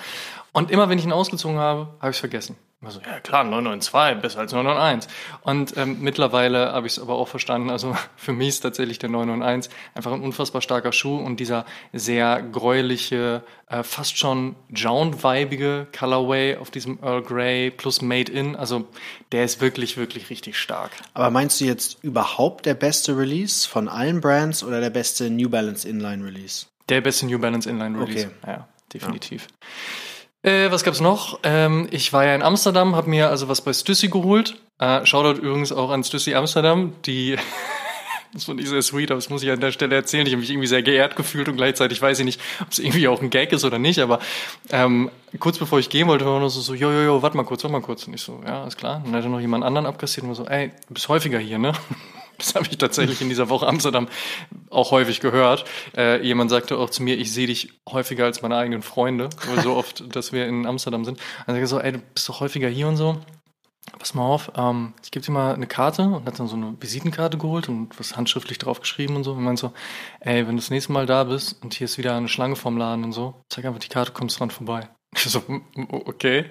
Und 0.53 0.71
immer 0.71 0.89
wenn 0.89 0.99
ich 0.99 1.05
ihn 1.05 1.13
ausgezogen 1.13 1.59
habe, 1.59 1.89
habe 2.01 2.11
ich 2.11 2.17
es 2.17 2.21
vergessen. 2.21 2.57
Immer 2.83 2.91
so, 2.91 3.01
ja 3.01 3.21
klar, 3.21 3.43
992, 3.43 4.21
besser 4.21 4.41
als 4.41 4.53
991. 4.53 5.11
Und 5.41 5.77
ähm, 5.79 5.97
mittlerweile 6.01 6.73
habe 6.73 6.87
ich 6.87 6.93
es 6.93 6.99
aber 6.99 7.15
auch 7.15 7.27
verstanden. 7.27 7.71
Also 7.71 7.97
für 8.17 8.35
mich 8.35 8.49
ist 8.49 8.61
tatsächlich 8.61 8.99
der 8.99 9.09
991 9.09 9.73
einfach 9.95 10.13
ein 10.13 10.21
unfassbar 10.21 10.61
starker 10.61 10.93
Schuh 10.93 11.17
und 11.17 11.41
dieser 11.41 11.65
sehr 11.95 12.43
gräuliche, 12.43 13.43
äh, 13.69 13.83
fast 13.83 14.19
schon 14.19 14.57
Jound-weibige 14.69 15.87
Colorway 15.99 16.57
auf 16.57 16.71
diesem 16.71 16.99
Earl 17.03 17.23
Grey 17.23 17.71
plus 17.71 18.03
Made 18.03 18.31
In. 18.31 18.55
Also 18.57 18.87
der 19.33 19.45
ist 19.45 19.63
wirklich, 19.63 19.97
wirklich 19.97 20.29
richtig 20.29 20.59
stark. 20.59 20.91
Aber 21.15 21.31
meinst 21.31 21.59
du 21.63 21.65
jetzt 21.65 22.05
überhaupt 22.05 22.67
der 22.67 22.75
beste 22.75 23.17
Release 23.17 23.67
von 23.67 23.89
allen 23.89 24.21
Brands 24.21 24.63
oder 24.63 24.83
der 24.83 24.91
beste 24.91 25.31
New 25.31 25.49
Balance 25.49 25.89
Inline 25.89 26.23
Release? 26.23 26.67
Der 26.91 27.01
beste 27.01 27.25
New 27.25 27.39
Balance 27.39 27.69
Inline 27.69 27.99
Release. 27.99 28.27
Okay. 28.27 28.51
Ja, 28.51 28.69
definitiv. 28.93 29.47
Ja. 29.47 29.57
Äh, 30.47 30.71
was 30.71 30.85
gab's 30.85 31.01
noch? 31.01 31.41
Ähm, 31.43 31.89
ich 31.91 32.13
war 32.13 32.25
ja 32.25 32.33
in 32.33 32.43
Amsterdam, 32.43 32.95
habe 32.95 33.11
mir 33.11 33.31
also 33.31 33.49
was 33.49 33.63
bei 33.63 33.73
Stüssi 33.73 34.07
geholt. 34.07 34.57
Äh, 34.79 35.05
Shoutout 35.05 35.41
übrigens 35.41 35.73
auch 35.73 35.91
an 35.91 36.05
Stüssi 36.05 36.37
Amsterdam, 36.37 36.93
die 37.05 37.37
das 38.33 38.45
fand 38.45 38.61
ich 38.61 38.69
sehr 38.69 38.81
sweet, 38.81 39.11
aber 39.11 39.19
das 39.19 39.29
muss 39.29 39.43
ich 39.43 39.51
an 39.51 39.59
der 39.59 39.73
Stelle 39.73 39.97
erzählen. 39.97 40.25
Ich 40.25 40.33
habe 40.33 40.41
mich 40.41 40.51
irgendwie 40.51 40.69
sehr 40.69 40.85
geehrt 40.85 41.17
gefühlt 41.17 41.49
und 41.49 41.57
gleichzeitig 41.57 42.01
weiß 42.01 42.21
ich 42.21 42.25
nicht, 42.25 42.41
ob 42.61 42.71
es 42.71 42.79
irgendwie 42.79 43.09
auch 43.09 43.21
ein 43.21 43.31
Gag 43.31 43.51
ist 43.51 43.65
oder 43.65 43.81
nicht, 43.81 43.99
aber 43.99 44.21
ähm, 44.71 45.11
kurz 45.41 45.59
bevor 45.59 45.81
ich 45.81 45.91
gehen 45.91 46.07
wollte, 46.07 46.25
war 46.25 46.39
nur 46.39 46.49
so, 46.51 46.61
so, 46.61 46.75
jo, 46.75 46.93
jo, 46.93 47.03
jo, 47.03 47.23
warte 47.23 47.37
mal 47.37 47.43
kurz, 47.43 47.65
warte 47.65 47.73
mal 47.73 47.83
kurz. 47.83 48.07
Und 48.07 48.15
ich 48.15 48.23
so, 48.23 48.41
ja, 48.47 48.65
ist 48.69 48.79
klar. 48.79 48.99
Und 48.99 49.07
dann 49.07 49.17
hat 49.17 49.25
er 49.25 49.31
noch 49.31 49.41
jemand 49.41 49.65
anderen 49.65 49.87
abkassiert 49.87 50.23
und 50.23 50.29
war 50.29 50.37
so, 50.37 50.47
ey, 50.47 50.71
du 50.87 50.95
bist 50.95 51.09
häufiger 51.09 51.41
hier, 51.41 51.59
ne? 51.59 51.73
Das 52.39 52.55
habe 52.55 52.67
ich 52.71 52.79
tatsächlich 52.79 53.21
in 53.21 53.29
dieser 53.29 53.49
Woche 53.49 53.67
Amsterdam 53.67 54.09
auch 54.71 54.91
häufig 54.91 55.21
gehört. 55.21 55.65
Äh, 55.97 56.23
jemand 56.23 56.51
sagte 56.51 56.77
auch 56.77 56.91
zu 56.91 57.03
mir, 57.03 57.17
ich 57.17 57.33
sehe 57.33 57.47
dich 57.47 57.81
häufiger 57.89 58.25
als 58.25 58.43
meine 58.43 58.57
eigenen 58.57 58.83
Freunde, 58.83 59.31
weil 59.47 59.63
so 59.63 59.75
oft, 59.75 60.05
dass 60.15 60.33
wir 60.33 60.47
in 60.47 60.67
Amsterdam 60.67 61.05
sind. 61.05 61.19
Dann 61.47 61.57
ich 61.57 61.69
so, 61.69 61.81
ey, 61.81 61.93
du 61.93 61.99
bist 62.15 62.29
doch 62.29 62.41
häufiger 62.41 62.69
hier 62.69 62.89
und 62.89 62.97
so. 62.97 63.21
Pass 63.99 64.15
mal 64.15 64.25
auf, 64.25 64.51
ähm, 64.57 64.95
ich 65.03 65.13
gebe 65.13 65.25
dir 65.25 65.33
mal 65.33 65.55
eine 65.55 65.67
Karte 65.67 66.03
und 66.03 66.27
hat 66.27 66.39
dann 66.39 66.49
so 66.49 66.57
eine 66.57 66.77
Visitenkarte 66.81 67.39
geholt 67.39 67.69
und 67.69 67.99
was 67.99 68.17
handschriftlich 68.17 68.59
draufgeschrieben 68.59 69.17
und 69.17 69.25
so. 69.25 69.33
Und 69.33 69.45
meint 69.45 69.59
so, 69.59 69.73
ey, 70.21 70.47
wenn 70.47 70.57
du 70.57 70.61
das 70.63 70.71
nächste 70.71 70.93
Mal 70.93 71.07
da 71.07 71.25
bist 71.25 71.63
und 71.63 71.73
hier 71.75 71.85
ist 71.85 71.97
wieder 71.97 72.17
eine 72.17 72.29
Schlange 72.29 72.57
vorm 72.57 72.77
Laden 72.77 73.05
und 73.05 73.13
so, 73.13 73.43
zeig 73.49 73.65
einfach 73.65 73.79
die 73.79 73.89
Karte, 73.89 74.13
kommst 74.13 74.41
dran 74.41 74.51
vorbei. 74.51 74.89
So, 75.17 75.43
okay, 75.91 76.47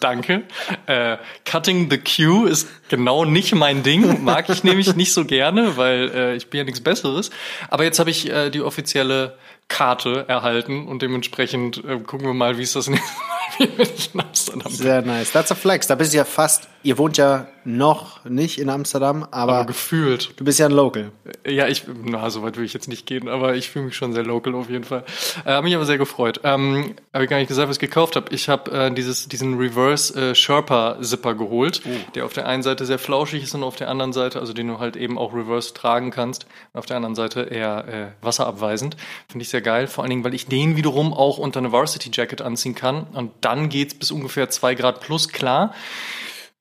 danke. 0.00 0.42
Äh, 0.86 1.18
Cutting 1.44 1.90
the 1.90 1.98
Queue 1.98 2.48
ist 2.48 2.68
genau 2.88 3.24
nicht 3.24 3.54
mein 3.54 3.82
Ding. 3.82 4.24
Mag 4.24 4.48
ich 4.48 4.64
nämlich 4.64 4.94
nicht 4.96 5.12
so 5.12 5.24
gerne, 5.24 5.76
weil 5.76 6.10
äh, 6.10 6.36
ich 6.36 6.50
bin 6.50 6.58
ja 6.58 6.64
nichts 6.64 6.80
Besseres. 6.80 7.30
Aber 7.68 7.84
jetzt 7.84 7.98
habe 7.98 8.10
ich 8.10 8.28
äh, 8.28 8.50
die 8.50 8.60
offizielle 8.60 9.38
Karte 9.68 10.24
erhalten 10.28 10.88
und 10.88 11.02
dementsprechend 11.02 11.84
äh, 11.84 12.00
gucken 12.00 12.26
wir 12.26 12.34
mal, 12.34 12.58
wie 12.58 12.62
es 12.62 12.72
das 12.72 12.88
nächste 12.88 13.12
Mal 13.12 13.38
wenn 13.58 13.88
ich 13.94 14.14
in 14.14 14.20
Amsterdam 14.20 14.62
bin. 14.62 14.72
Sehr 14.72 15.02
nice. 15.02 15.32
That's 15.32 15.50
a 15.50 15.54
flex. 15.54 15.86
Da 15.86 15.94
bist 15.94 16.12
du 16.12 16.18
ja 16.18 16.24
fast, 16.24 16.68
ihr 16.82 16.98
wohnt 16.98 17.16
ja 17.16 17.48
noch 17.68 18.24
nicht 18.24 18.58
in 18.58 18.70
Amsterdam, 18.70 19.26
aber, 19.30 19.56
aber 19.56 19.66
gefühlt. 19.66 20.32
Du 20.36 20.44
bist 20.44 20.58
ja 20.58 20.66
ein 20.66 20.72
Local. 20.72 21.12
Ja, 21.46 21.68
ich, 21.68 21.84
na, 22.02 22.30
so 22.30 22.42
weit 22.42 22.56
will 22.56 22.64
ich 22.64 22.72
jetzt 22.72 22.88
nicht 22.88 23.06
gehen, 23.06 23.28
aber 23.28 23.56
ich 23.56 23.68
fühle 23.68 23.84
mich 23.84 23.94
schon 23.94 24.14
sehr 24.14 24.24
local 24.24 24.54
auf 24.54 24.70
jeden 24.70 24.84
Fall. 24.84 25.04
Äh, 25.44 25.50
habe 25.50 25.64
mich 25.64 25.74
aber 25.74 25.84
sehr 25.84 25.98
gefreut. 25.98 26.40
Ähm, 26.44 26.94
habe 27.12 27.24
ich 27.24 27.30
gar 27.30 27.36
nicht 27.36 27.48
gesagt, 27.48 27.68
was 27.68 27.76
ich 27.76 27.80
gekauft 27.80 28.16
habe. 28.16 28.34
Ich 28.34 28.48
habe 28.48 28.70
äh, 28.70 28.90
dieses, 28.90 29.28
diesen 29.28 29.58
Reverse 29.58 30.30
äh, 30.30 30.34
Sherpa 30.34 30.96
Zipper 31.02 31.34
geholt, 31.34 31.82
oh. 31.84 31.90
der 32.14 32.24
auf 32.24 32.32
der 32.32 32.48
einen 32.48 32.62
Seite 32.62 32.86
sehr 32.86 32.98
flauschig 32.98 33.42
ist 33.42 33.54
und 33.54 33.62
auf 33.62 33.76
der 33.76 33.90
anderen 33.90 34.14
Seite, 34.14 34.40
also 34.40 34.54
den 34.54 34.68
du 34.68 34.78
halt 34.78 34.96
eben 34.96 35.18
auch 35.18 35.34
reverse 35.34 35.74
tragen 35.74 36.10
kannst, 36.10 36.46
und 36.72 36.78
auf 36.78 36.86
der 36.86 36.96
anderen 36.96 37.16
Seite 37.16 37.42
eher 37.42 37.86
äh, 37.86 38.24
wasserabweisend. 38.24 38.96
Finde 39.28 39.42
ich 39.42 39.50
sehr 39.50 39.60
geil. 39.62 39.88
Vor 39.88 40.04
allen 40.04 40.10
Dingen, 40.10 40.24
weil 40.24 40.34
ich 40.34 40.46
den 40.46 40.76
wiederum 40.76 41.12
auch 41.12 41.36
unter 41.36 41.58
eine 41.58 41.70
Varsity 41.70 42.10
Jacket 42.14 42.40
anziehen 42.40 42.74
kann 42.74 43.06
und 43.12 43.30
dann 43.42 43.68
geht's 43.68 43.92
bis 43.92 44.10
ungefähr 44.10 44.48
zwei 44.48 44.74
Grad 44.74 45.00
plus 45.00 45.28
klar. 45.28 45.74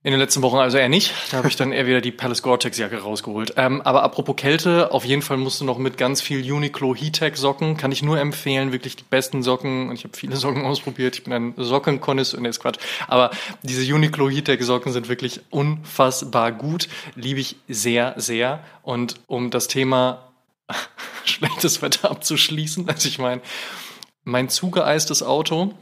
In 0.04 0.12
den 0.12 0.20
letzten 0.20 0.44
Wochen 0.44 0.58
also 0.58 0.78
eher 0.78 0.90
nicht. 0.90 1.12
Da 1.32 1.38
habe 1.38 1.48
ich 1.48 1.56
dann 1.56 1.72
eher 1.72 1.88
wieder 1.88 2.02
die 2.02 2.12
Palace 2.12 2.44
Gore-Tex 2.44 2.78
Jacke 2.78 3.00
rausgeholt. 3.00 3.56
Ähm, 3.58 3.82
aber 3.82 4.04
apropos 4.04 4.36
Kälte, 4.36 4.92
auf 4.92 5.04
jeden 5.04 5.24
Fall 5.24 5.38
musst 5.38 5.60
du 5.60 5.66
noch 5.66 5.80
mit 5.80 5.98
ganz 5.98 6.22
viel 6.22 6.40
Uniqlo 6.54 6.96
Heattech 6.96 7.36
Socken. 7.36 7.78
Kann 7.78 7.92
ich 7.92 8.04
nur 8.04 8.20
empfehlen, 8.20 8.72
wirklich 8.72 8.96
die 8.96 9.04
besten 9.04 9.42
Socken. 9.42 9.90
Und 9.90 9.96
ich 9.96 10.04
habe 10.04 10.16
viele 10.16 10.36
Socken 10.36 10.66
ausprobiert. 10.66 11.16
Ich 11.16 11.24
bin 11.24 11.34
ein 11.34 11.54
Sockenkonnoisseur, 11.58 12.40
nee, 12.40 12.50
ist 12.50 12.60
Quatsch. 12.60 12.78
Aber 13.08 13.32
diese 13.64 13.92
Uniqlo 13.92 14.30
Heattech 14.30 14.64
Socken 14.64 14.94
sind 14.94 15.10
wirklich 15.10 15.42
unfassbar 15.50 16.52
gut. 16.52 16.88
Liebe 17.16 17.40
ich 17.40 17.56
sehr, 17.68 18.14
sehr. 18.18 18.64
Und 18.84 19.16
um 19.26 19.50
das 19.50 19.68
Thema 19.68 20.32
schlechtes 21.26 21.82
Wetter 21.82 22.12
abzuschließen, 22.12 22.88
also 22.90 23.10
ich 23.10 23.18
meine, 23.18 23.42
mein 24.24 24.48
zugeeistes 24.48 25.24
Auto 25.24 25.74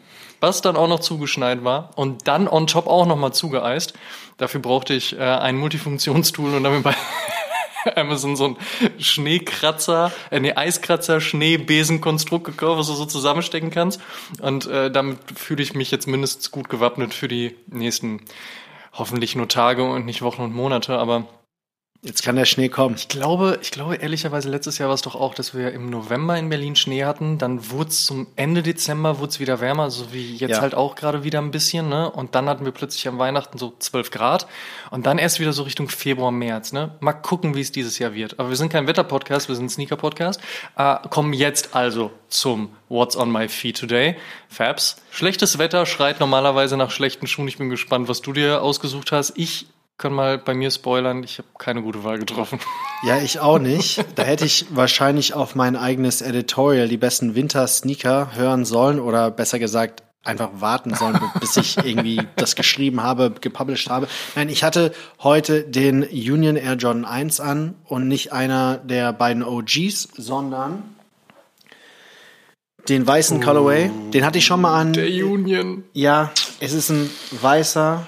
was 0.46 0.62
dann 0.62 0.76
auch 0.76 0.88
noch 0.88 1.00
zugeschneit 1.00 1.64
war 1.64 1.90
und 1.96 2.28
dann 2.28 2.48
on 2.48 2.68
top 2.68 2.86
auch 2.86 3.08
nochmal 3.08 3.34
zugeeist. 3.34 3.96
Dafür 4.38 4.62
brauchte 4.62 4.94
ich 4.94 5.18
äh, 5.18 5.20
ein 5.20 5.58
Multifunktionstool 5.58 6.54
und 6.54 6.64
damit 6.64 6.84
bei 6.84 6.94
Amazon 7.96 8.36
so 8.36 8.50
ein 8.50 8.58
Schneekratzer, 9.00 10.12
äh, 10.30 10.40
nee, 10.40 10.54
Eiskratzer, 10.54 11.20
Schneebesenkonstrukt 11.20 12.46
gekauft, 12.46 12.80
was 12.80 12.88
du 12.88 12.94
so 12.94 13.06
zusammenstecken 13.06 13.72
kannst. 13.72 14.00
Und 14.40 14.68
äh, 14.68 14.92
damit 14.92 15.18
fühle 15.36 15.64
ich 15.64 15.74
mich 15.74 15.90
jetzt 15.90 16.08
mindestens 16.08 16.52
gut 16.52 16.70
gewappnet 16.70 17.16
für 17.16 17.28
die 17.28 17.56
nächsten 17.66 18.22
hoffentlich 18.94 19.36
nur 19.36 19.48
Tage 19.48 19.84
und 19.84 20.06
nicht 20.06 20.22
Wochen 20.22 20.44
und 20.44 20.54
Monate, 20.54 20.98
aber 21.00 21.28
Jetzt 22.06 22.22
kann 22.22 22.36
der 22.36 22.46
Schnee 22.46 22.70
kommen. 22.70 22.94
Ich 22.94 23.08
glaube, 23.08 23.58
ich 23.64 23.72
glaube 23.72 23.96
ehrlicherweise, 23.96 24.48
letztes 24.48 24.78
Jahr 24.78 24.90
war 24.90 24.94
es 24.94 25.02
doch 25.02 25.16
auch, 25.16 25.34
dass 25.34 25.56
wir 25.56 25.72
im 25.72 25.90
November 25.90 26.38
in 26.38 26.50
Berlin 26.50 26.76
Schnee 26.76 27.04
hatten. 27.04 27.40
Dann 27.40 27.72
wurde 27.72 27.90
es 27.90 28.06
zum 28.06 28.28
Ende 28.36 28.62
Dezember 28.62 29.18
wurde 29.18 29.40
wieder 29.40 29.60
wärmer, 29.60 29.90
so 29.90 30.14
wie 30.14 30.36
jetzt 30.36 30.52
ja. 30.52 30.62
halt 30.62 30.76
auch 30.76 30.94
gerade 30.94 31.24
wieder 31.24 31.40
ein 31.40 31.50
bisschen. 31.50 31.90
Ne? 31.90 32.12
Und 32.12 32.36
dann 32.36 32.48
hatten 32.48 32.64
wir 32.64 32.72
plötzlich 32.74 33.08
am 33.08 33.18
Weihnachten 33.18 33.58
so 33.58 33.74
12 33.80 34.12
Grad. 34.12 34.46
Und 34.92 35.08
dann 35.08 35.18
erst 35.18 35.40
wieder 35.40 35.52
so 35.52 35.64
Richtung 35.64 35.90
Februar, 35.90 36.32
März. 36.32 36.74
Ne? 36.74 36.92
Mal 37.00 37.14
gucken, 37.14 37.56
wie 37.56 37.62
es 37.62 37.72
dieses 37.72 37.98
Jahr 37.98 38.14
wird. 38.14 38.38
Aber 38.38 38.50
wir 38.50 38.56
sind 38.56 38.70
kein 38.70 38.86
Wetter-Podcast, 38.86 39.48
wir 39.48 39.56
sind 39.56 39.66
ein 39.66 39.70
Sneaker-Podcast. 39.70 40.40
Äh, 40.78 40.98
kommen 41.10 41.34
jetzt 41.34 41.76
also 41.76 42.12
zum 42.30 42.70
What's 42.88 43.18
on 43.18 43.32
my 43.32 43.50
feet 43.50 43.80
today. 43.80 44.16
Fabs, 44.48 45.02
schlechtes 45.10 45.58
Wetter 45.58 45.88
schreit 45.88 46.20
normalerweise 46.20 46.78
nach 46.78 46.92
schlechten 46.92 47.26
Schuhen. 47.26 47.48
Ich 47.48 47.58
bin 47.58 47.72
gespannt, 47.72 48.08
was 48.08 48.22
du 48.22 48.32
dir 48.32 48.62
ausgesucht 48.62 49.12
hast. 49.12 49.34
Ich 49.38 49.66
kann 49.98 50.14
mal 50.14 50.38
bei 50.38 50.54
mir 50.54 50.72
spoilern, 50.72 51.24
ich 51.24 51.38
habe 51.38 51.48
keine 51.58 51.82
gute 51.82 52.04
Wahl 52.04 52.20
getroffen. 52.20 52.60
Ja, 53.04 53.18
ich 53.18 53.40
auch 53.40 53.60
nicht. 53.60 54.04
Da 54.16 54.24
hätte 54.24 54.46
ich 54.46 54.66
wahrscheinlich 54.72 55.34
auf 55.34 55.56
mein 55.56 55.76
eigenes 55.76 56.22
Editorial 56.22 56.88
die 56.88 56.98
besten 56.98 57.36
Winter-Sneaker 57.36 58.36
hören 58.36 58.66
sollen 58.66 59.00
oder 59.00 59.32
besser 59.32 59.60
gesagt 59.60 60.04
einfach 60.24 60.50
warten 60.56 60.96
sollen, 60.96 61.20
bis 61.40 61.56
ich 61.56 61.78
irgendwie 61.78 62.22
das 62.36 62.56
geschrieben 62.56 63.04
habe, 63.04 63.32
gepublished 63.40 63.90
habe. 63.90 64.08
Nein, 64.36 64.50
ich 64.50 64.64
hatte 64.64 64.92
heute 65.22 65.64
den 65.64 66.04
Union 66.04 66.56
Air 66.56 66.74
Jordan 66.74 67.06
1 67.06 67.40
an 67.40 67.76
und 67.86 68.08
nicht 68.08 68.34
einer 68.34 68.78
der 68.78 69.14
beiden 69.14 69.44
OGs, 69.44 70.10
sondern 70.18 70.84
den 72.90 73.06
weißen 73.06 73.38
oh, 73.38 73.42
Colorway. 73.42 73.92
Den 74.14 74.26
hatte 74.26 74.40
ich 74.40 74.46
schon 74.46 74.62
mal 74.62 74.80
an. 74.80 74.94
Der 74.94 75.06
Union. 75.06 75.84
Ja, 75.94 76.32
es 76.60 76.74
ist 76.74 76.90
ein 76.90 77.10
weißer 77.32 78.08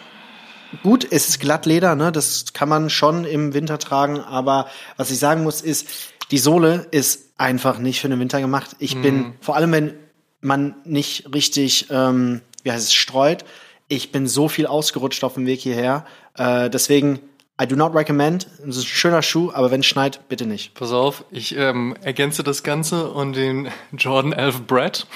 gut, 0.84 1.08
es 1.10 1.30
ist 1.30 1.40
Glattleder, 1.40 1.96
ne? 1.96 2.12
Das 2.12 2.54
kann 2.54 2.70
man 2.70 2.90
schon 2.90 3.26
im 3.26 3.54
Winter 3.54 3.80
tragen, 3.80 4.20
aber 4.20 4.68
was 4.96 5.12
ich 5.12 5.20
sagen 5.20 5.44
muss, 5.44 5.62
ist, 5.62 5.88
die 6.32 6.38
Sohle 6.38 6.88
ist 6.92 7.32
einfach 7.38 7.80
nicht 7.80 8.02
für 8.02 8.10
den 8.10 8.20
Winter 8.20 8.42
gemacht. 8.42 8.76
Ich 8.80 8.96
mhm. 8.96 9.02
bin, 9.02 9.34
vor 9.42 9.56
allem 9.56 9.72
wenn 9.72 9.94
man 10.42 10.76
nicht 10.86 11.34
richtig, 11.34 11.88
ähm, 11.90 12.42
wie 12.64 12.72
heißt 12.72 12.86
es, 12.86 12.94
streut, 12.94 13.46
ich 13.88 14.12
bin 14.12 14.28
so 14.28 14.50
viel 14.50 14.68
ausgerutscht 14.68 15.24
auf 15.24 15.36
dem 15.36 15.46
Weg 15.46 15.62
hierher. 15.62 16.06
Äh, 16.36 16.70
deswegen, 16.70 17.20
I 17.62 17.66
do 17.66 17.76
not 17.76 17.96
recommend. 17.96 18.48
Es 18.68 18.78
ist 18.78 18.84
ein 18.84 18.88
schöner 18.88 19.22
Schuh, 19.22 19.52
aber 19.54 19.72
wenn 19.72 19.80
es 19.80 19.86
schneit, 19.86 20.28
bitte 20.30 20.46
nicht. 20.46 20.74
Pass 20.76 20.92
auf, 20.92 21.24
ich 21.32 21.56
ähm, 21.56 21.96
ergänze 22.02 22.44
das 22.44 22.64
Ganze 22.64 23.10
und 23.10 23.36
den 23.36 23.70
Jordan 23.98 24.34
11 24.34 24.68
Brad 24.68 25.08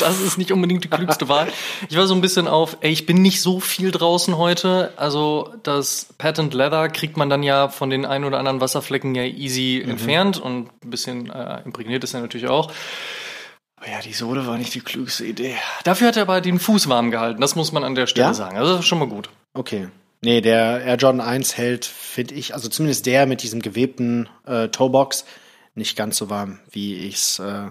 das 0.00 0.20
ist 0.20 0.38
nicht 0.38 0.52
unbedingt 0.52 0.84
die 0.84 0.88
klügste 0.88 1.28
Wahl. 1.28 1.48
Ich 1.88 1.96
war 1.96 2.06
so 2.06 2.14
ein 2.14 2.20
bisschen 2.20 2.48
auf, 2.48 2.76
ey, 2.80 2.90
ich 2.90 3.06
bin 3.06 3.22
nicht 3.22 3.40
so 3.40 3.60
viel 3.60 3.90
draußen 3.90 4.36
heute. 4.36 4.92
Also 4.96 5.54
das 5.62 6.08
Patent 6.18 6.54
Leather 6.54 6.88
kriegt 6.88 7.16
man 7.16 7.30
dann 7.30 7.42
ja 7.42 7.68
von 7.68 7.90
den 7.90 8.06
ein 8.06 8.24
oder 8.24 8.38
anderen 8.38 8.60
Wasserflecken 8.60 9.14
ja 9.14 9.24
easy 9.24 9.82
mhm. 9.82 9.92
entfernt 9.92 10.38
und 10.40 10.70
ein 10.84 10.90
bisschen 10.90 11.30
äh, 11.30 11.62
imprägniert 11.64 12.04
ist 12.04 12.14
er 12.14 12.20
natürlich 12.20 12.48
auch. 12.48 12.72
Aber 13.76 13.90
ja, 13.90 14.00
die 14.00 14.12
Sohle 14.12 14.46
war 14.46 14.56
nicht 14.56 14.74
die 14.74 14.80
klügste 14.80 15.24
Idee. 15.24 15.56
Dafür 15.84 16.08
hat 16.08 16.16
er 16.16 16.22
aber 16.22 16.40
den 16.40 16.58
Fuß 16.58 16.88
warm 16.88 17.10
gehalten. 17.10 17.40
Das 17.40 17.54
muss 17.54 17.72
man 17.72 17.84
an 17.84 17.94
der 17.94 18.06
Stelle 18.06 18.28
ja? 18.28 18.34
sagen. 18.34 18.56
Also 18.56 18.72
das 18.72 18.80
ist 18.80 18.86
schon 18.86 18.98
mal 18.98 19.08
gut. 19.08 19.28
Okay. 19.52 19.88
Nee, 20.22 20.40
der 20.40 20.82
Air 20.82 20.96
Jordan 20.96 21.20
1 21.20 21.58
hält, 21.58 21.84
finde 21.84 22.34
ich, 22.34 22.54
also 22.54 22.70
zumindest 22.70 23.04
der 23.04 23.26
mit 23.26 23.42
diesem 23.42 23.60
gewebten 23.60 24.26
äh, 24.46 24.68
Toebox, 24.68 25.26
nicht 25.74 25.96
ganz 25.96 26.16
so 26.16 26.30
warm, 26.30 26.60
wie 26.70 26.96
ich 26.96 27.16
es 27.16 27.38
äh, 27.40 27.66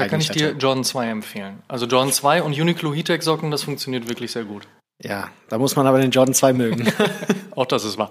da 0.00 0.08
kann 0.08 0.20
ich 0.20 0.30
dir 0.30 0.52
Jordan 0.52 0.84
2 0.84 1.08
empfehlen. 1.08 1.62
Also 1.68 1.86
Jordan 1.86 2.12
2 2.12 2.42
und 2.42 2.58
Uniqlo 2.58 2.92
Heattech 2.94 3.22
Socken, 3.22 3.50
das 3.50 3.62
funktioniert 3.62 4.08
wirklich 4.08 4.32
sehr 4.32 4.44
gut. 4.44 4.66
Ja, 5.02 5.28
da 5.48 5.56
muss 5.56 5.76
man 5.76 5.86
aber 5.86 5.98
den 5.98 6.10
Jordan 6.10 6.34
2 6.34 6.52
mögen. 6.52 6.92
Auch 7.56 7.64
das 7.64 7.84
ist 7.84 7.96
wahr. 7.96 8.10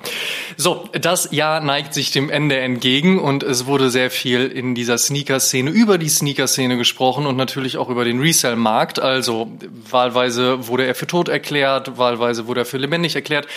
So, 0.57 0.89
das 0.91 1.31
Jahr 1.31 1.59
neigt 1.59 1.93
sich 1.93 2.11
dem 2.11 2.29
Ende 2.29 2.57
entgegen 2.59 3.19
und 3.19 3.43
es 3.43 3.67
wurde 3.67 3.89
sehr 3.89 4.09
viel 4.09 4.47
in 4.47 4.73
dieser 4.73 4.97
Sneaker-Szene, 4.97 5.69
über 5.69 5.97
die 5.97 6.09
Sneaker-Szene 6.09 6.77
gesprochen 6.77 7.27
und 7.27 7.35
natürlich 7.35 7.77
auch 7.77 7.89
über 7.89 8.05
den 8.05 8.19
Resell-Markt. 8.19 8.99
Also 8.99 9.51
wahlweise 9.89 10.67
wurde 10.67 10.85
er 10.85 10.95
für 10.95 11.07
tot 11.07 11.29
erklärt, 11.29 11.97
wahlweise 11.97 12.47
wurde 12.47 12.61
er 12.61 12.65
für 12.65 12.77
lebendig 12.77 13.15
erklärt. 13.15 13.47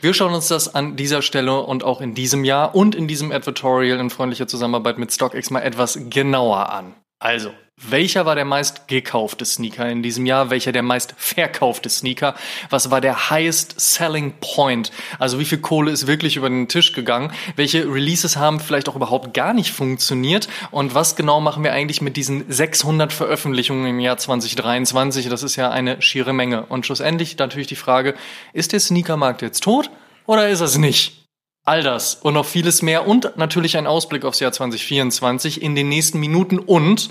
Wir 0.00 0.14
schauen 0.14 0.32
uns 0.32 0.48
das 0.48 0.74
an 0.74 0.96
dieser 0.96 1.20
Stelle 1.20 1.60
und 1.60 1.84
auch 1.84 2.00
in 2.00 2.14
diesem 2.14 2.44
Jahr 2.44 2.74
und 2.74 2.94
in 2.94 3.06
diesem 3.06 3.30
Advertorial 3.30 4.00
in 4.00 4.08
freundlicher 4.08 4.46
Zusammenarbeit 4.46 4.96
mit 4.96 5.12
StockX 5.12 5.50
mal 5.50 5.60
etwas 5.60 5.98
genauer 6.08 6.70
an. 6.70 6.94
Also, 7.18 7.50
welcher 7.88 8.26
war 8.26 8.34
der 8.34 8.44
meist 8.44 8.88
gekaufte 8.88 9.44
Sneaker 9.44 9.88
in 9.88 10.02
diesem 10.02 10.26
Jahr? 10.26 10.50
Welcher 10.50 10.72
der 10.72 10.82
meist 10.82 11.14
verkaufte 11.16 11.88
Sneaker? 11.88 12.34
Was 12.68 12.90
war 12.90 13.00
der 13.00 13.30
highest 13.30 13.80
selling 13.80 14.34
point? 14.40 14.90
Also 15.18 15.38
wie 15.38 15.44
viel 15.44 15.58
Kohle 15.58 15.90
ist 15.90 16.06
wirklich 16.06 16.36
über 16.36 16.48
den 16.48 16.68
Tisch 16.68 16.92
gegangen? 16.92 17.32
Welche 17.56 17.84
Releases 17.84 18.36
haben 18.36 18.60
vielleicht 18.60 18.88
auch 18.88 18.96
überhaupt 18.96 19.32
gar 19.32 19.54
nicht 19.54 19.72
funktioniert? 19.72 20.48
Und 20.70 20.94
was 20.94 21.16
genau 21.16 21.40
machen 21.40 21.64
wir 21.64 21.72
eigentlich 21.72 22.02
mit 22.02 22.16
diesen 22.16 22.44
600 22.50 23.12
Veröffentlichungen 23.12 23.86
im 23.86 24.00
Jahr 24.00 24.18
2023? 24.18 25.28
Das 25.28 25.42
ist 25.42 25.56
ja 25.56 25.70
eine 25.70 26.02
schiere 26.02 26.32
Menge. 26.32 26.66
Und 26.66 26.84
schlussendlich 26.84 27.38
natürlich 27.38 27.68
die 27.68 27.76
Frage, 27.76 28.14
ist 28.52 28.72
der 28.72 28.80
Sneakermarkt 28.80 29.42
jetzt 29.42 29.62
tot 29.62 29.90
oder 30.26 30.48
ist 30.48 30.60
es 30.60 30.76
nicht? 30.76 31.19
All 31.70 31.84
das 31.84 32.16
und 32.16 32.34
noch 32.34 32.46
vieles 32.46 32.82
mehr 32.82 33.06
und 33.06 33.36
natürlich 33.36 33.76
ein 33.76 33.86
Ausblick 33.86 34.24
aufs 34.24 34.40
Jahr 34.40 34.50
2024 34.50 35.62
in 35.62 35.76
den 35.76 35.88
nächsten 35.88 36.18
Minuten 36.18 36.58
und 36.58 37.10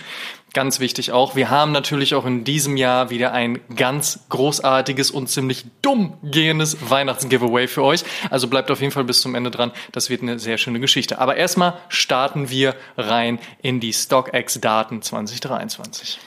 ganz 0.52 0.82
wichtig 0.82 1.14
auch, 1.14 1.38
wir 1.38 1.50
haben 1.50 1.72
natürlich 1.72 2.14
auch 2.14 2.26
in 2.26 2.44
diesem 2.44 2.76
Jahr 2.76 3.10
wieder 3.10 3.32
ein 3.32 3.62
ganz 3.74 4.20
großartiges 4.28 5.12
und 5.12 5.30
ziemlich 5.30 5.64
dumm 5.82 6.18
gehendes 6.24 6.76
Weihnachtsgiveaway 6.90 7.70
für 7.70 7.84
euch. 7.84 8.04
Also 8.32 8.50
bleibt 8.50 8.70
auf 8.70 8.82
jeden 8.82 8.92
Fall 8.92 9.06
bis 9.06 9.22
zum 9.22 9.34
Ende 9.34 9.50
dran. 9.50 9.72
Das 9.94 10.10
wird 10.10 10.24
eine 10.24 10.40
sehr 10.40 10.58
schöne 10.58 10.82
Geschichte. 10.82 11.20
Aber 11.20 11.38
erstmal 11.38 11.78
starten 11.88 12.50
wir 12.50 12.76
rein 12.98 13.40
in 13.62 13.80
die 13.80 13.94
StockX-Daten 13.94 15.02
2023. 15.02 16.20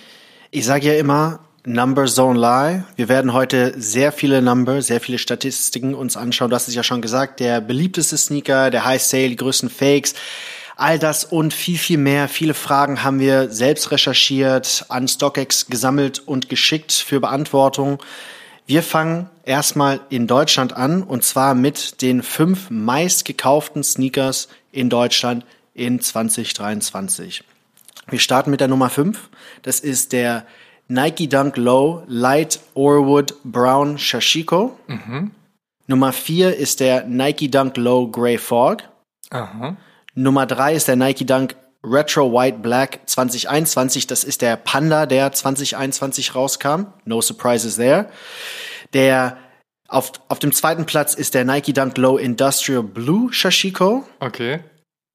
Ich 0.51 0.65
sage 0.65 0.87
ja 0.87 0.95
immer, 0.99 1.41
Numbers 1.65 2.19
don't 2.19 2.39
lie. 2.39 2.83
Wir 2.97 3.09
werden 3.09 3.33
heute 3.33 3.73
sehr 3.81 4.11
viele 4.11 4.43
Number, 4.43 4.83
sehr 4.83 5.01
viele 5.01 5.19
Statistiken 5.19 5.95
uns 5.95 6.17
anschauen. 6.17 6.53
Hast 6.53 6.67
es 6.67 6.75
ja 6.75 6.83
schon 6.83 7.03
gesagt, 7.03 7.39
der 7.39 7.61
beliebteste 7.61 8.17
Sneaker, 8.17 8.71
der 8.71 8.85
High 8.85 9.01
Sale, 9.01 9.29
die 9.29 9.37
größten 9.37 9.71
Fakes. 9.71 10.15
All 10.75 10.99
das 10.99 11.25
und 11.25 11.55
viel, 11.55 11.79
viel 11.79 11.99
mehr. 11.99 12.27
Viele 12.27 12.55
Fragen 12.55 13.05
haben 13.05 13.21
wir 13.21 13.49
selbst 13.51 13.93
recherchiert, 13.93 14.87
an 14.89 15.07
StockX 15.07 15.67
gesammelt 15.67 16.19
und 16.27 16.49
geschickt 16.49 16.93
für 16.93 17.21
Beantwortung. 17.21 18.03
Wir 18.67 18.83
fangen 18.83 19.31
erstmal 19.45 20.01
in 20.09 20.27
Deutschland 20.27 20.73
an 20.73 21.05
und 21.05 21.23
zwar 21.23 21.55
mit 21.55 22.03
den 22.03 22.25
fünf 22.25 22.71
meistgekauften 22.71 23.85
Sneakers 23.85 24.49
in 24.73 24.91
Deutschland 24.91 25.45
in 25.75 26.01
2023. 26.01 27.45
Wir 28.09 28.19
starten 28.19 28.51
mit 28.51 28.61
der 28.61 28.69
Nummer 28.69 28.91
fünf. 28.91 29.29
Das 29.63 29.79
ist 29.79 30.13
der 30.13 30.45
Nike 30.93 31.27
Dunk 31.27 31.57
Low 31.57 32.03
Light 32.07 32.61
Orwood 32.75 33.35
Brown 33.45 33.97
Shashiko. 33.97 34.77
Mhm. 34.89 35.31
Nummer 35.87 36.13
4 36.13 36.55
ist 36.55 36.81
der 36.81 37.07
Nike 37.07 37.51
Dunk 37.51 37.79
Low 37.79 38.09
Grey 38.09 38.37
Fog. 38.37 38.83
Aha. 39.31 39.77
Nummer 40.15 40.45
3 40.45 40.75
ist 40.75 40.89
der 40.89 40.97
Nike 40.97 41.25
Dunk 41.25 41.57
Retro 41.83 42.31
White 42.31 42.59
Black 42.59 43.01
2021. 43.07 44.07
Das 44.07 44.23
ist 44.23 44.43
der 44.43 44.57
Panda, 44.57 45.07
der 45.07 45.33
2021 45.33 46.35
rauskam. 46.35 46.89
No 47.07 47.23
surprises 47.23 47.77
there. 47.77 48.11
Der 48.93 49.39
auf, 49.89 50.13
auf 50.29 50.41
dem 50.41 50.53
zweiten 50.53 50.85
Platz 50.85 51.15
ist 51.15 51.33
der 51.33 51.47
Nike 51.47 51.73
Dunk 51.73 51.97
Low 51.97 52.19
Industrial 52.19 52.83
Blue 52.83 53.33
Shashiko. 53.33 54.07
Okay. 54.21 54.61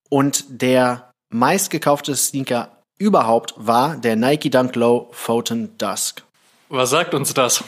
Und 0.10 0.46
der 0.50 1.12
meistgekaufte 1.30 2.16
Sneaker 2.16 2.77
überhaupt 2.98 3.54
war 3.58 3.98
der 3.98 4.16
Nike 4.16 4.50
Dunk 4.50 4.76
Low 4.76 5.10
Photon 5.12 5.70
Dusk. 5.78 6.24
Was 6.70 6.90
sagt 6.90 7.14
uns 7.14 7.34
das? 7.34 7.64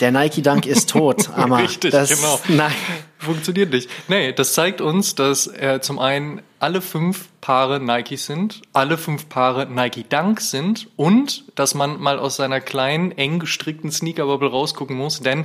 Der 0.00 0.10
Nike 0.10 0.42
Dunk 0.42 0.66
ist 0.66 0.90
tot, 0.90 1.30
aber 1.36 1.58
Richtig, 1.58 1.92
das, 1.92 2.08
genau. 2.08 2.40
Nein. 2.48 2.72
Funktioniert 3.18 3.70
nicht. 3.70 3.88
Nee, 4.08 4.32
das 4.32 4.52
zeigt 4.52 4.80
uns, 4.80 5.14
dass 5.14 5.46
er 5.46 5.80
zum 5.80 6.00
einen 6.00 6.42
alle 6.58 6.80
fünf 6.80 7.28
Paare 7.40 7.78
Nikes 7.78 8.26
sind, 8.26 8.62
alle 8.72 8.98
fünf 8.98 9.28
Paare 9.28 9.66
Nike 9.66 10.04
Dunks 10.08 10.50
sind 10.50 10.88
und 10.96 11.44
dass 11.54 11.74
man 11.74 12.00
mal 12.00 12.18
aus 12.18 12.34
seiner 12.34 12.60
kleinen, 12.60 13.12
eng 13.12 13.38
gestrickten 13.38 13.92
Sneakerbubble 13.92 14.50
rausgucken 14.50 14.96
muss, 14.96 15.20
denn, 15.20 15.44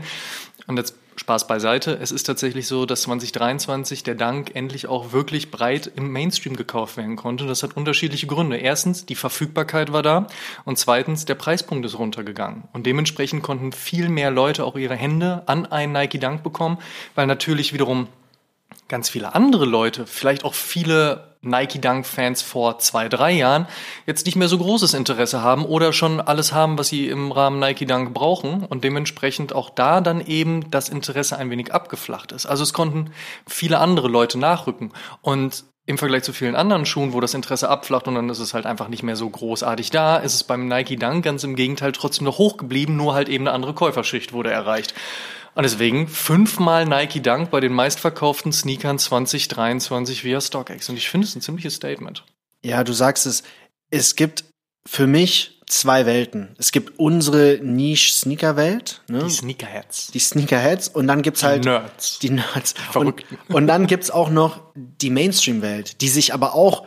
und 0.65 0.77
jetzt 0.77 0.95
Spaß 1.17 1.47
beiseite. 1.47 1.97
Es 1.99 2.11
ist 2.11 2.23
tatsächlich 2.23 2.67
so, 2.67 2.85
dass 2.85 3.01
2023 3.01 4.03
der 4.03 4.15
Dank 4.15 4.55
endlich 4.55 4.87
auch 4.87 5.11
wirklich 5.11 5.49
breit 5.51 5.91
im 5.95 6.11
Mainstream 6.11 6.55
gekauft 6.55 6.95
werden 6.95 7.15
konnte. 7.15 7.47
Das 7.47 7.63
hat 7.63 7.75
unterschiedliche 7.75 8.27
Gründe. 8.27 8.57
Erstens, 8.57 9.05
die 9.05 9.15
Verfügbarkeit 9.15 9.91
war 9.91 10.03
da 10.03 10.27
und 10.63 10.77
zweitens, 10.77 11.25
der 11.25 11.35
Preispunkt 11.35 11.85
ist 11.85 11.97
runtergegangen. 11.97 12.63
Und 12.71 12.85
dementsprechend 12.85 13.41
konnten 13.41 13.71
viel 13.71 14.09
mehr 14.09 14.29
Leute 14.29 14.63
auch 14.63 14.75
ihre 14.75 14.95
Hände 14.95 15.43
an 15.47 15.65
einen 15.65 15.93
Nike 15.93 16.19
Dank 16.19 16.43
bekommen, 16.43 16.77
weil 17.15 17.25
natürlich 17.25 17.73
wiederum 17.73 18.07
ganz 18.87 19.09
viele 19.09 19.35
andere 19.35 19.65
Leute, 19.65 20.07
vielleicht 20.07 20.43
auch 20.43 20.53
viele 20.53 21.35
Nike 21.41 21.79
Dunk 21.79 22.05
Fans 22.05 22.41
vor 22.41 22.79
zwei, 22.79 23.09
drei 23.09 23.31
Jahren 23.31 23.67
jetzt 24.05 24.25
nicht 24.25 24.35
mehr 24.35 24.47
so 24.47 24.57
großes 24.57 24.93
Interesse 24.93 25.41
haben 25.41 25.65
oder 25.65 25.93
schon 25.93 26.19
alles 26.19 26.51
haben, 26.51 26.77
was 26.77 26.89
sie 26.89 27.07
im 27.07 27.31
Rahmen 27.31 27.59
Nike 27.59 27.85
Dunk 27.85 28.13
brauchen 28.13 28.65
und 28.65 28.83
dementsprechend 28.83 29.53
auch 29.53 29.69
da 29.69 30.01
dann 30.01 30.21
eben 30.21 30.69
das 30.71 30.89
Interesse 30.89 31.37
ein 31.37 31.49
wenig 31.49 31.73
abgeflacht 31.73 32.31
ist. 32.31 32.45
Also 32.45 32.63
es 32.63 32.73
konnten 32.73 33.11
viele 33.47 33.79
andere 33.79 34.07
Leute 34.07 34.37
nachrücken 34.37 34.91
und 35.21 35.63
im 35.85 35.97
Vergleich 35.97 36.23
zu 36.23 36.33
vielen 36.33 36.57
anderen 36.57 36.85
Schuhen, 36.85 37.13
wo 37.13 37.21
das 37.21 37.33
Interesse 37.33 37.69
abflacht 37.69 38.09
und 38.09 38.15
dann 38.15 38.29
ist 38.29 38.39
es 38.39 38.53
halt 38.53 38.65
einfach 38.65 38.89
nicht 38.89 39.03
mehr 39.03 39.15
so 39.15 39.29
großartig 39.29 39.89
da, 39.89 40.17
ist 40.17 40.33
es 40.33 40.43
beim 40.43 40.67
Nike 40.67 40.97
Dunk 40.97 41.23
ganz 41.23 41.45
im 41.45 41.55
Gegenteil 41.55 41.93
trotzdem 41.93 42.25
noch 42.25 42.39
hoch 42.39 42.57
geblieben, 42.57 42.97
nur 42.97 43.13
halt 43.13 43.29
eben 43.29 43.47
eine 43.47 43.55
andere 43.55 43.73
Käuferschicht 43.73 44.33
wurde 44.33 44.51
erreicht. 44.51 44.93
Und 45.57 45.63
deswegen 45.63 46.07
fünfmal 46.07 46.85
Nike 46.85 47.19
Dunk 47.19 47.49
bei 47.49 47.59
den 47.59 47.73
meistverkauften 47.73 48.53
Sneakern 48.53 48.99
2023 48.99 50.23
via 50.23 50.39
StockX. 50.39 50.87
Und 50.87 50.97
ich 50.97 51.09
finde 51.09 51.25
es 51.25 51.35
ein 51.35 51.41
ziemliches 51.41 51.73
Statement. 51.73 52.23
Ja, 52.63 52.83
du 52.83 52.93
sagst 52.93 53.25
es. 53.25 53.41
Es 53.89 54.15
gibt 54.15 54.45
für 54.87 55.07
mich 55.07 55.59
zwei 55.65 56.05
Welten. 56.05 56.55
Es 56.59 56.71
gibt 56.71 56.99
unsere 56.99 57.59
Niche-Sneaker-Welt. 57.63 59.01
Ne? 59.07 59.23
Die 59.23 59.31
Sneakerheads. 59.31 60.11
Die 60.11 60.19
Sneakerheads. 60.19 60.89
Und 60.89 61.07
dann 61.07 61.23
gibt's 61.23 61.41
halt. 61.41 61.65
Die 61.65 61.69
Nerds. 61.69 62.19
Die 62.19 62.29
Nerds. 62.29 62.75
Und, 62.93 63.23
und 63.49 63.65
dann 63.65 63.87
gibt's 63.87 64.11
auch 64.11 64.29
noch 64.29 64.61
die 64.75 65.09
Mainstream-Welt, 65.09 66.01
die 66.01 66.09
sich 66.09 66.35
aber 66.35 66.53
auch 66.53 66.85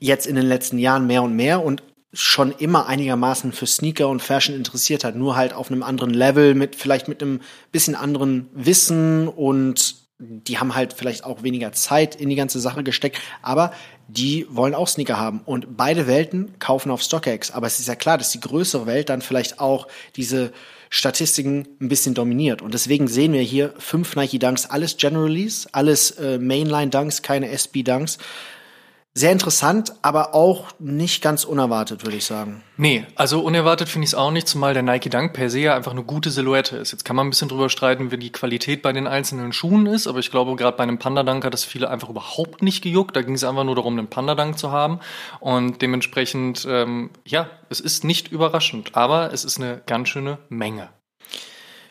jetzt 0.00 0.26
in 0.26 0.34
den 0.34 0.46
letzten 0.46 0.78
Jahren 0.78 1.06
mehr 1.06 1.22
und 1.22 1.36
mehr 1.36 1.64
und 1.64 1.84
schon 2.12 2.52
immer 2.52 2.86
einigermaßen 2.86 3.52
für 3.52 3.66
Sneaker 3.66 4.08
und 4.08 4.20
Fashion 4.20 4.54
interessiert 4.54 5.04
hat, 5.04 5.14
nur 5.14 5.36
halt 5.36 5.52
auf 5.52 5.70
einem 5.70 5.82
anderen 5.82 6.12
Level, 6.12 6.54
mit 6.54 6.74
vielleicht 6.74 7.08
mit 7.08 7.22
einem 7.22 7.40
bisschen 7.70 7.94
anderen 7.94 8.48
Wissen 8.52 9.28
und 9.28 10.00
die 10.18 10.58
haben 10.58 10.74
halt 10.74 10.92
vielleicht 10.92 11.24
auch 11.24 11.42
weniger 11.42 11.72
Zeit 11.72 12.14
in 12.14 12.28
die 12.28 12.36
ganze 12.36 12.60
Sache 12.60 12.82
gesteckt, 12.82 13.18
aber 13.40 13.72
die 14.06 14.46
wollen 14.50 14.74
auch 14.74 14.88
Sneaker 14.88 15.18
haben. 15.18 15.40
Und 15.46 15.76
beide 15.76 16.06
Welten 16.06 16.58
kaufen 16.58 16.90
auf 16.90 17.00
StockX, 17.02 17.50
aber 17.52 17.66
es 17.66 17.80
ist 17.80 17.88
ja 17.88 17.94
klar, 17.94 18.18
dass 18.18 18.30
die 18.30 18.40
größere 18.40 18.86
Welt 18.86 19.08
dann 19.08 19.22
vielleicht 19.22 19.60
auch 19.60 19.86
diese 20.16 20.52
Statistiken 20.90 21.68
ein 21.80 21.88
bisschen 21.88 22.14
dominiert. 22.14 22.60
Und 22.60 22.74
deswegen 22.74 23.08
sehen 23.08 23.32
wir 23.32 23.40
hier 23.40 23.72
fünf 23.78 24.14
Nike 24.16 24.38
Dunks, 24.38 24.66
alles 24.66 24.96
Generalies, 24.96 25.68
alles 25.72 26.10
äh, 26.12 26.38
Mainline 26.38 26.90
Dunks, 26.90 27.22
keine 27.22 27.48
SB 27.48 27.82
Dunks 27.84 28.18
sehr 29.12 29.32
interessant, 29.32 29.94
aber 30.02 30.34
auch 30.34 30.66
nicht 30.78 31.20
ganz 31.20 31.42
unerwartet, 31.44 32.04
würde 32.04 32.16
ich 32.16 32.24
sagen. 32.24 32.62
Nee, 32.76 33.04
also 33.16 33.40
unerwartet 33.40 33.88
finde 33.88 34.04
ich 34.04 34.10
es 34.10 34.14
auch 34.14 34.30
nicht, 34.30 34.46
zumal 34.46 34.72
der 34.72 34.84
Nike 34.84 35.10
Dunk 35.10 35.32
per 35.32 35.50
se 35.50 35.58
ja 35.58 35.74
einfach 35.74 35.90
eine 35.90 36.04
gute 36.04 36.30
Silhouette 36.30 36.76
ist. 36.76 36.92
Jetzt 36.92 37.04
kann 37.04 37.16
man 37.16 37.26
ein 37.26 37.30
bisschen 37.30 37.48
drüber 37.48 37.68
streiten, 37.70 38.12
wie 38.12 38.18
die 38.18 38.30
Qualität 38.30 38.82
bei 38.82 38.92
den 38.92 39.08
einzelnen 39.08 39.52
Schuhen 39.52 39.86
ist, 39.86 40.06
aber 40.06 40.20
ich 40.20 40.30
glaube, 40.30 40.54
gerade 40.54 40.76
bei 40.76 40.84
einem 40.84 40.98
Panda 40.98 41.24
Dunk 41.24 41.44
hat 41.44 41.52
das 41.52 41.64
viele 41.64 41.90
einfach 41.90 42.08
überhaupt 42.08 42.62
nicht 42.62 42.82
gejuckt. 42.82 43.16
Da 43.16 43.22
ging 43.22 43.34
es 43.34 43.42
einfach 43.42 43.64
nur 43.64 43.74
darum, 43.74 43.98
einen 43.98 44.06
Panda 44.06 44.36
Dunk 44.36 44.58
zu 44.58 44.70
haben. 44.70 45.00
Und 45.40 45.82
dementsprechend, 45.82 46.64
ähm, 46.68 47.10
ja, 47.26 47.50
es 47.68 47.80
ist 47.80 48.04
nicht 48.04 48.30
überraschend, 48.30 48.94
aber 48.94 49.32
es 49.32 49.44
ist 49.44 49.58
eine 49.58 49.82
ganz 49.86 50.08
schöne 50.08 50.38
Menge. 50.48 50.88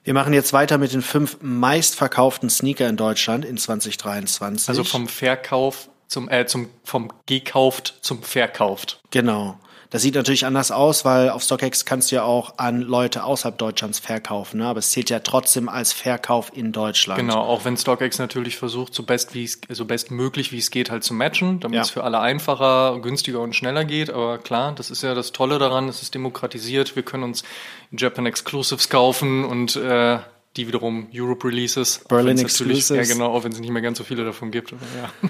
Wir 0.06 0.14
machen 0.14 0.34
jetzt 0.34 0.54
weiter 0.54 0.78
mit 0.78 0.94
den 0.94 1.02
fünf 1.02 1.38
meistverkauften 1.42 2.50
Sneaker 2.50 2.88
in 2.88 2.96
Deutschland 2.96 3.44
in 3.44 3.58
2023. 3.58 4.70
Also 4.70 4.86
vom 4.86 5.10
Verkauf 5.10 5.90
zum, 6.10 6.28
äh, 6.30 6.46
zum, 6.46 6.70
vom 6.84 7.14
gekauft 7.26 8.00
zum 8.02 8.22
verkauft. 8.22 9.00
Genau. 9.12 9.58
Das 9.92 10.04
sieht 10.04 10.14
natürlich 10.14 10.46
anders 10.46 10.72
aus, 10.72 11.04
weil 11.04 11.32
auf 11.32 11.42
StockX 11.42 11.84
kannst 11.84 12.12
du 12.12 12.18
ja 12.18 12.24
auch 12.24 12.60
an 12.60 12.82
Leute 12.82 13.24
außerhalb 13.24 13.58
Deutschlands 13.58 13.98
verkaufen, 13.98 14.60
ne? 14.60 14.68
aber 14.68 14.80
es 14.80 14.92
zählt 14.92 15.10
ja 15.10 15.20
trotzdem 15.20 15.68
als 15.68 15.94
Verkauf 15.94 16.56
in 16.56 16.72
Deutschland. 16.72 17.20
Genau, 17.20 17.40
auch 17.40 17.66
wenn 17.66 17.76
StockX 17.76 18.20
natürlich 18.20 18.56
versucht, 18.56 18.94
so 18.94 19.02
best 19.02 19.34
wie 19.34 19.46
es, 19.46 19.60
so 19.68 19.86
bestmöglich 19.86 20.52
wie 20.52 20.60
es 20.60 20.70
geht, 20.70 20.92
halt 20.92 21.04
zu 21.04 21.16
matchen, 21.16 21.60
damit 21.60 21.78
ja. 21.78 21.82
es 21.82 21.90
für 21.90 22.04
alle 22.04 22.20
einfacher, 22.20 23.00
günstiger 23.02 23.40
und 23.40 23.56
schneller 23.56 23.84
geht. 23.84 24.12
Aber 24.12 24.38
klar, 24.38 24.74
das 24.76 24.92
ist 24.92 25.02
ja 25.02 25.16
das 25.16 25.32
Tolle 25.32 25.58
daran, 25.58 25.90
es 25.90 26.04
ist 26.04 26.14
demokratisiert, 26.14 26.96
wir 26.96 27.02
können 27.02 27.24
uns 27.24 27.44
Japan 27.92 28.28
Exclusives 28.28 28.90
kaufen 28.90 29.44
und 29.44 29.76
äh, 29.76 30.20
die 30.56 30.68
wiederum 30.68 31.08
Europe 31.14 31.48
Releases. 31.48 32.02
Berlin 32.08 32.38
Exclusives. 32.38 32.90
Ja, 32.90 33.12
genau, 33.12 33.34
auch 33.34 33.44
wenn 33.44 33.52
es 33.52 33.60
nicht 33.60 33.72
mehr 33.72 33.82
ganz 33.82 33.98
so 33.98 34.04
viele 34.04 34.24
davon 34.24 34.52
gibt. 34.52 34.74
Aber, 34.74 34.82
ja. 34.96 35.30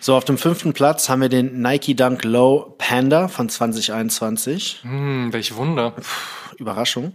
So, 0.00 0.14
auf 0.14 0.24
dem 0.24 0.38
fünften 0.38 0.72
Platz 0.72 1.08
haben 1.08 1.22
wir 1.22 1.28
den 1.28 1.60
Nike 1.60 1.94
Dunk 1.94 2.24
Low 2.24 2.74
Panda 2.78 3.26
von 3.26 3.48
2021. 3.48 4.80
Hm, 4.82 5.32
welch 5.32 5.56
Wunder. 5.56 5.90
Puh, 5.90 6.56
Überraschung. 6.56 7.14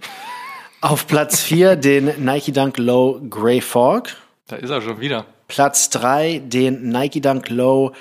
Auf 0.82 1.08
Platz 1.08 1.40
vier 1.42 1.78
den 1.78 2.26
Nike 2.26 2.52
Dunk 2.52 2.78
Low 2.78 3.22
Grey 3.30 3.62
Fog. 3.62 4.10
Da 4.48 4.58
ist 4.58 4.70
er 4.70 4.82
schon 4.82 5.00
wieder. 5.00 5.26
Platz 5.48 5.90
drei 5.90 6.42
den 6.44 6.90
Nike 6.90 7.22
Dunk 7.22 7.50
Low 7.50 7.94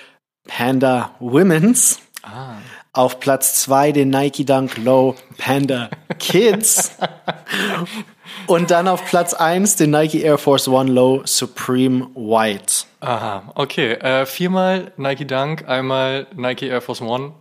Panda 0.49 1.15
Women's. 1.21 2.01
Ah. 2.25 2.57
Auf 2.95 3.21
Platz 3.21 3.61
zwei 3.63 3.91
den 3.91 4.11
Nike 4.11 4.45
Dunk 4.45 4.77
Low 4.77 5.15
Panda 5.39 5.89
Kids. 6.19 6.97
Und 8.47 8.71
dann 8.71 8.87
auf 8.87 9.07
Platz 9.07 9.33
eins 9.33 9.77
den 9.77 9.91
Nike 9.91 10.23
Air 10.23 10.37
Force 10.37 10.69
One 10.69 10.91
Low 10.91 11.23
Supreme 11.25 12.11
White. 12.15 12.85
Aha, 13.01 13.51
okay. 13.55 13.93
Äh, 13.95 14.27
viermal 14.27 14.93
Nike 14.97 15.27
Dunk, 15.27 15.67
einmal 15.69 16.27
Nike 16.37 16.67
Air 16.69 16.83
Force 16.83 17.01
One. 17.01 17.33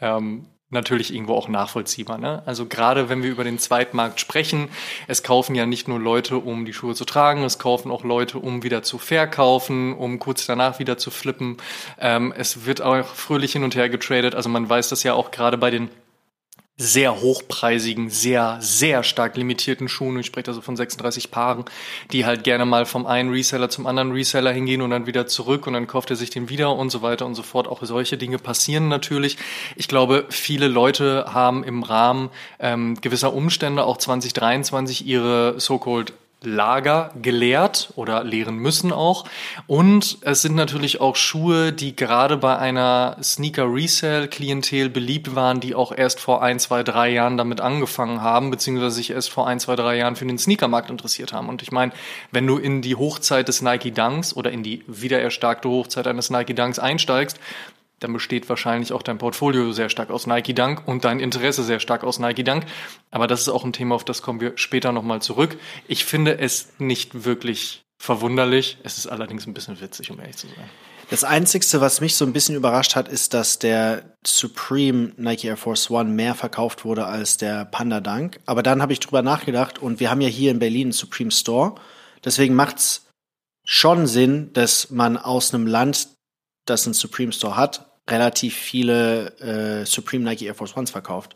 Ähm, 0.00 0.46
natürlich 0.72 1.14
irgendwo 1.14 1.34
auch 1.34 1.48
nachvollziehbar. 1.48 2.18
Ne? 2.18 2.42
Also 2.46 2.66
gerade 2.66 3.08
wenn 3.08 3.22
wir 3.22 3.30
über 3.30 3.44
den 3.44 3.58
Zweitmarkt 3.58 4.20
sprechen, 4.20 4.68
es 5.06 5.22
kaufen 5.22 5.54
ja 5.54 5.66
nicht 5.66 5.88
nur 5.88 6.00
Leute, 6.00 6.38
um 6.38 6.64
die 6.64 6.72
Schuhe 6.72 6.94
zu 6.94 7.04
tragen, 7.04 7.44
es 7.44 7.58
kaufen 7.58 7.90
auch 7.90 8.04
Leute, 8.04 8.38
um 8.38 8.62
wieder 8.62 8.82
zu 8.82 8.98
verkaufen, 8.98 9.94
um 9.94 10.18
kurz 10.18 10.46
danach 10.46 10.78
wieder 10.78 10.98
zu 10.98 11.10
flippen. 11.10 11.58
Ähm, 12.00 12.32
es 12.36 12.64
wird 12.66 12.80
auch 12.80 13.04
fröhlich 13.04 13.52
hin 13.52 13.64
und 13.64 13.74
her 13.74 13.88
getradet. 13.88 14.34
Also 14.34 14.48
man 14.48 14.68
weiß 14.68 14.88
das 14.88 15.02
ja 15.02 15.14
auch 15.14 15.30
gerade 15.30 15.58
bei 15.58 15.70
den 15.70 15.90
sehr 16.76 17.20
hochpreisigen, 17.20 18.08
sehr, 18.08 18.56
sehr 18.60 19.02
stark 19.02 19.36
limitierten 19.36 19.88
Schuhen. 19.88 20.18
Ich 20.18 20.26
spreche 20.26 20.48
also 20.48 20.62
von 20.62 20.76
36 20.76 21.30
Paaren, 21.30 21.64
die 22.12 22.24
halt 22.24 22.44
gerne 22.44 22.64
mal 22.64 22.86
vom 22.86 23.06
einen 23.06 23.30
Reseller 23.30 23.68
zum 23.68 23.86
anderen 23.86 24.12
Reseller 24.12 24.52
hingehen 24.52 24.80
und 24.82 24.90
dann 24.90 25.06
wieder 25.06 25.26
zurück 25.26 25.66
und 25.66 25.74
dann 25.74 25.86
kauft 25.86 26.10
er 26.10 26.16
sich 26.16 26.30
den 26.30 26.48
wieder 26.48 26.74
und 26.74 26.90
so 26.90 27.02
weiter 27.02 27.26
und 27.26 27.34
so 27.34 27.42
fort. 27.42 27.68
Auch 27.68 27.82
solche 27.82 28.16
Dinge 28.16 28.38
passieren 28.38 28.88
natürlich. 28.88 29.36
Ich 29.76 29.86
glaube, 29.86 30.26
viele 30.30 30.66
Leute 30.66 31.26
haben 31.28 31.62
im 31.62 31.82
Rahmen 31.82 32.30
ähm, 32.58 33.00
gewisser 33.00 33.34
Umstände 33.34 33.84
auch 33.84 33.98
2023 33.98 35.06
ihre 35.06 35.60
so-called 35.60 36.14
Lager 36.44 37.10
geleert 37.20 37.92
oder 37.96 38.24
leeren 38.24 38.56
müssen 38.56 38.92
auch. 38.92 39.24
Und 39.66 40.18
es 40.22 40.42
sind 40.42 40.54
natürlich 40.54 41.00
auch 41.00 41.16
Schuhe, 41.16 41.72
die 41.72 41.96
gerade 41.96 42.36
bei 42.36 42.58
einer 42.58 43.16
Sneaker-Resale-Klientel 43.22 44.88
beliebt 44.88 45.34
waren, 45.34 45.60
die 45.60 45.74
auch 45.74 45.92
erst 45.96 46.20
vor 46.20 46.42
ein, 46.42 46.58
zwei, 46.58 46.82
drei 46.82 47.10
Jahren 47.10 47.36
damit 47.36 47.60
angefangen 47.60 48.22
haben, 48.22 48.50
beziehungsweise 48.50 48.96
sich 48.96 49.10
erst 49.10 49.30
vor 49.30 49.46
ein, 49.46 49.60
zwei, 49.60 49.76
drei 49.76 49.96
Jahren 49.96 50.16
für 50.16 50.26
den 50.26 50.38
Sneakermarkt 50.38 50.90
interessiert 50.90 51.32
haben. 51.32 51.48
Und 51.48 51.62
ich 51.62 51.72
meine, 51.72 51.92
wenn 52.30 52.46
du 52.46 52.58
in 52.58 52.82
die 52.82 52.96
Hochzeit 52.96 53.48
des 53.48 53.62
Nike 53.62 53.92
Dunks 53.92 54.34
oder 54.34 54.50
in 54.50 54.62
die 54.62 54.82
wiedererstarkte 54.86 55.68
Hochzeit 55.68 56.06
eines 56.06 56.30
Nike 56.30 56.54
Dunks 56.54 56.78
einsteigst, 56.78 57.38
dann 58.02 58.12
besteht 58.12 58.48
wahrscheinlich 58.48 58.92
auch 58.92 59.02
dein 59.02 59.18
Portfolio 59.18 59.72
sehr 59.72 59.88
stark 59.88 60.10
aus 60.10 60.26
Nike 60.26 60.54
Dunk 60.54 60.82
und 60.86 61.04
dein 61.04 61.20
Interesse 61.20 61.62
sehr 61.62 61.80
stark 61.80 62.04
aus 62.04 62.18
Nike 62.18 62.44
Dunk. 62.44 62.64
Aber 63.10 63.26
das 63.26 63.42
ist 63.42 63.48
auch 63.48 63.64
ein 63.64 63.72
Thema, 63.72 63.94
auf 63.94 64.04
das 64.04 64.22
kommen 64.22 64.40
wir 64.40 64.52
später 64.56 64.92
nochmal 64.92 65.22
zurück. 65.22 65.56
Ich 65.88 66.04
finde 66.04 66.38
es 66.38 66.72
nicht 66.78 67.24
wirklich 67.24 67.82
verwunderlich. 67.98 68.78
Es 68.82 68.98
ist 68.98 69.06
allerdings 69.06 69.46
ein 69.46 69.54
bisschen 69.54 69.80
witzig, 69.80 70.10
um 70.10 70.18
ehrlich 70.18 70.36
zu 70.36 70.48
sein. 70.48 70.68
Das 71.12 71.24
Einzige, 71.24 71.80
was 71.80 72.00
mich 72.00 72.16
so 72.16 72.24
ein 72.24 72.32
bisschen 72.32 72.54
überrascht 72.54 72.96
hat, 72.96 73.06
ist, 73.06 73.34
dass 73.34 73.58
der 73.58 74.16
Supreme 74.26 75.12
Nike 75.16 75.44
Air 75.44 75.58
Force 75.58 75.90
One 75.90 76.08
mehr 76.08 76.34
verkauft 76.34 76.84
wurde 76.84 77.04
als 77.04 77.36
der 77.36 77.66
Panda 77.66 78.00
Dunk. 78.00 78.40
Aber 78.46 78.62
dann 78.62 78.80
habe 78.80 78.94
ich 78.94 79.00
drüber 79.00 79.20
nachgedacht 79.20 79.78
und 79.78 80.00
wir 80.00 80.10
haben 80.10 80.22
ja 80.22 80.28
hier 80.28 80.50
in 80.50 80.58
Berlin 80.58 80.86
einen 80.86 80.92
Supreme 80.92 81.30
Store. 81.30 81.74
Deswegen 82.24 82.54
macht 82.54 82.78
es 82.78 83.06
schon 83.62 84.06
Sinn, 84.06 84.54
dass 84.54 84.90
man 84.90 85.18
aus 85.18 85.52
einem 85.52 85.66
Land, 85.66 86.08
das 86.64 86.86
einen 86.86 86.94
Supreme 86.94 87.32
Store 87.32 87.56
hat, 87.56 87.91
relativ 88.08 88.54
viele 88.54 89.38
äh, 89.38 89.86
Supreme 89.86 90.24
Nike 90.24 90.46
Air 90.46 90.54
Force 90.54 90.76
Ones 90.76 90.90
verkauft. 90.90 91.34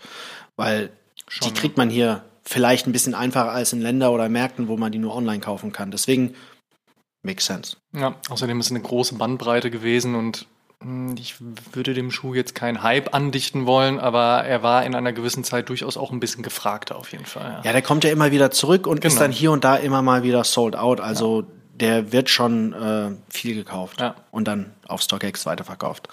Weil 0.57 0.91
schon, 1.29 1.49
die 1.49 1.61
kriegt 1.61 1.77
man 1.77 1.91
hier 1.91 2.25
vielleicht 2.43 2.87
ein 2.87 2.93
bisschen 2.93 3.15
einfacher 3.15 3.53
als 3.53 3.73
in 3.73 3.81
Länder 3.81 4.13
oder 4.13 4.29
Märkten, 4.29 4.69
wo 4.69 4.77
man 4.77 4.93
die 4.93 4.99
nur 4.99 5.15
online 5.15 5.41
kaufen 5.41 5.73
kann. 5.73 5.91
Deswegen 5.91 6.35
makes 7.23 7.47
sense. 7.47 7.77
Ja, 7.93 8.15
außerdem 8.29 8.59
ist 8.61 8.67
es 8.67 8.73
eine 8.73 8.81
große 8.81 9.17
Bandbreite 9.17 9.71
gewesen 9.71 10.15
und 10.15 10.47
hm, 10.81 11.17
ich 11.19 11.37
würde 11.73 11.95
dem 11.95 12.11
Schuh 12.11 12.35
jetzt 12.35 12.55
keinen 12.55 12.83
Hype 12.83 13.15
andichten 13.15 13.67
wollen, 13.67 13.99
aber 13.99 14.45
er 14.45 14.63
war 14.63 14.85
in 14.85 14.95
einer 14.95 15.13
gewissen 15.13 15.45
Zeit 15.45 15.69
durchaus 15.69 15.97
auch 15.97 16.13
ein 16.13 16.21
bisschen 16.21 16.43
gefragter 16.43 16.97
auf 16.97 17.13
jeden 17.13 17.27
Fall. 17.27 17.59
Ja, 17.59 17.63
ja 17.65 17.73
der 17.73 17.83
kommt 17.83 18.05
ja 18.05 18.11
immer 18.11 18.31
wieder 18.31 18.51
zurück 18.51 18.87
und 18.87 19.01
genau. 19.01 19.13
ist 19.13 19.21
dann 19.21 19.33
hier 19.33 19.51
und 19.53 19.65
da 19.65 19.77
immer 19.77 20.03
mal 20.03 20.23
wieder 20.23 20.45
sold 20.45 20.77
out. 20.77 21.01
Also 21.01 21.41
ja. 21.41 21.47
der 21.75 22.13
wird 22.13 22.31
schon 22.31 22.73
äh, 22.73 23.11
viel 23.29 23.55
gekauft 23.55 24.01
ja. 24.01 24.15
und 24.31 24.47
dann 24.47 24.73
auf 24.87 25.03
StockX 25.03 25.47
weiterverkauft. 25.47 26.09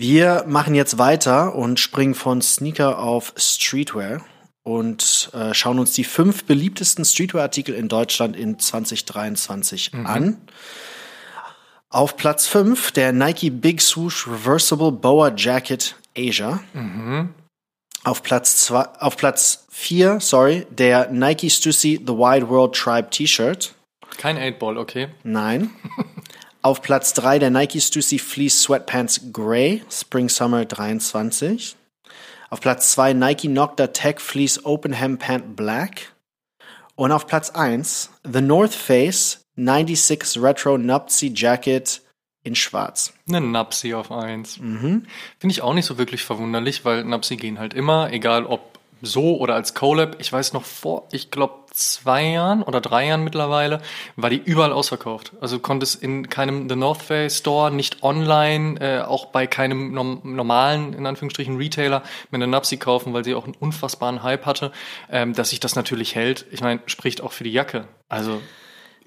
Wir 0.00 0.44
machen 0.46 0.76
jetzt 0.76 0.98
weiter 0.98 1.56
und 1.56 1.80
springen 1.80 2.14
von 2.14 2.40
Sneaker 2.40 3.00
auf 3.00 3.32
Streetwear 3.36 4.20
und 4.62 5.28
äh, 5.34 5.52
schauen 5.54 5.80
uns 5.80 5.92
die 5.92 6.04
fünf 6.04 6.44
beliebtesten 6.44 7.04
Streetwear-Artikel 7.04 7.74
in 7.74 7.88
Deutschland 7.88 8.36
in 8.36 8.60
2023 8.60 9.94
mhm. 9.94 10.06
an. 10.06 10.40
Auf 11.90 12.16
Platz 12.16 12.46
5 12.46 12.92
der 12.92 13.12
Nike 13.12 13.50
Big 13.50 13.80
Swoosh 13.80 14.28
Reversible 14.28 14.92
Boa 14.92 15.32
Jacket 15.34 15.96
Asia. 16.16 16.60
Mhm. 16.74 17.34
Auf 18.04 18.22
Platz 18.22 18.58
zwei, 18.58 18.84
auf 19.00 19.16
Platz 19.16 19.66
4, 19.72 20.20
sorry, 20.20 20.64
der 20.70 21.10
Nike 21.10 21.50
Stussy 21.50 22.00
The 22.06 22.12
Wide 22.12 22.48
World 22.48 22.76
Tribe 22.76 23.10
T-Shirt. 23.10 23.74
Kein 24.16 24.38
8-Ball, 24.38 24.78
okay. 24.78 25.08
Nein. 25.24 25.70
auf 26.62 26.82
Platz 26.82 27.14
3 27.14 27.38
der 27.38 27.50
Nike 27.50 27.80
Stussy 27.80 28.18
Fleece 28.18 28.62
Sweatpants 28.62 29.32
Grey 29.32 29.82
Spring 29.90 30.28
Summer 30.28 30.64
23. 30.64 31.76
Auf 32.50 32.60
Platz 32.60 32.92
2 32.92 33.12
Nike 33.12 33.48
Nocta 33.48 33.88
Tech 33.88 34.20
Fleece 34.20 34.64
Open 34.64 34.92
Hem 34.92 35.18
Pant 35.18 35.56
Black. 35.56 36.12
Und 36.94 37.12
auf 37.12 37.26
Platz 37.26 37.50
1 37.50 38.10
The 38.24 38.40
North 38.40 38.74
Face 38.74 39.44
96 39.56 40.42
Retro 40.42 40.78
Nupsi 40.78 41.32
Jacket 41.34 42.02
in 42.44 42.54
schwarz. 42.54 43.12
Eine 43.28 43.40
Napsi 43.40 43.94
auf 43.94 44.10
1. 44.10 44.58
Mhm. 44.58 45.06
Finde 45.38 45.52
ich 45.52 45.62
auch 45.62 45.74
nicht 45.74 45.86
so 45.86 45.98
wirklich 45.98 46.24
verwunderlich, 46.24 46.84
weil 46.84 47.04
Napsi 47.04 47.36
gehen 47.36 47.58
halt 47.58 47.74
immer, 47.74 48.12
egal 48.12 48.46
ob 48.46 48.77
so 49.02 49.38
oder 49.38 49.54
als 49.54 49.74
Collab. 49.74 50.16
Ich 50.18 50.32
weiß 50.32 50.52
noch 50.52 50.64
vor, 50.64 51.08
ich 51.12 51.30
glaube 51.30 51.54
zwei 51.70 52.24
Jahren 52.24 52.62
oder 52.62 52.80
drei 52.80 53.06
Jahren 53.06 53.24
mittlerweile, 53.24 53.80
war 54.16 54.30
die 54.30 54.42
überall 54.44 54.72
ausverkauft. 54.72 55.32
Also 55.40 55.56
du 55.56 55.62
konntest 55.62 56.02
in 56.02 56.28
keinem 56.28 56.68
The 56.68 56.76
North 56.76 57.02
Face 57.02 57.38
Store, 57.38 57.70
nicht 57.70 58.02
online, 58.02 58.80
äh, 58.80 59.00
auch 59.02 59.26
bei 59.26 59.46
keinem 59.46 59.92
nom 59.92 60.20
normalen, 60.24 60.92
in 60.92 61.06
Anführungsstrichen, 61.06 61.56
Retailer 61.56 62.02
mit 62.30 62.42
einer 62.42 62.50
Napsi 62.50 62.76
kaufen, 62.76 63.12
weil 63.12 63.24
sie 63.24 63.34
auch 63.34 63.44
einen 63.44 63.54
unfassbaren 63.54 64.22
Hype 64.22 64.46
hatte, 64.46 64.72
ähm, 65.10 65.34
dass 65.34 65.50
sich 65.50 65.60
das 65.60 65.76
natürlich 65.76 66.14
hält. 66.14 66.46
Ich 66.50 66.60
meine, 66.60 66.80
spricht 66.86 67.20
auch 67.20 67.32
für 67.32 67.44
die 67.44 67.52
Jacke. 67.52 67.86
Also 68.08 68.40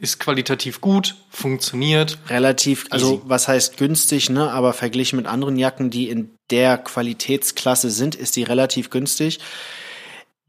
ist 0.01 0.19
qualitativ 0.19 0.81
gut, 0.81 1.15
funktioniert. 1.29 2.17
Relativ, 2.27 2.87
also 2.89 3.13
easy. 3.13 3.21
was 3.25 3.47
heißt 3.47 3.77
günstig, 3.77 4.31
ne? 4.31 4.51
Aber 4.51 4.73
verglichen 4.73 5.15
mit 5.17 5.27
anderen 5.27 5.57
Jacken, 5.57 5.91
die 5.91 6.09
in 6.09 6.37
der 6.51 6.77
Qualitätsklasse 6.77 7.89
sind, 7.89 8.15
ist 8.15 8.35
die 8.35 8.43
relativ 8.43 8.89
günstig. 8.89 9.39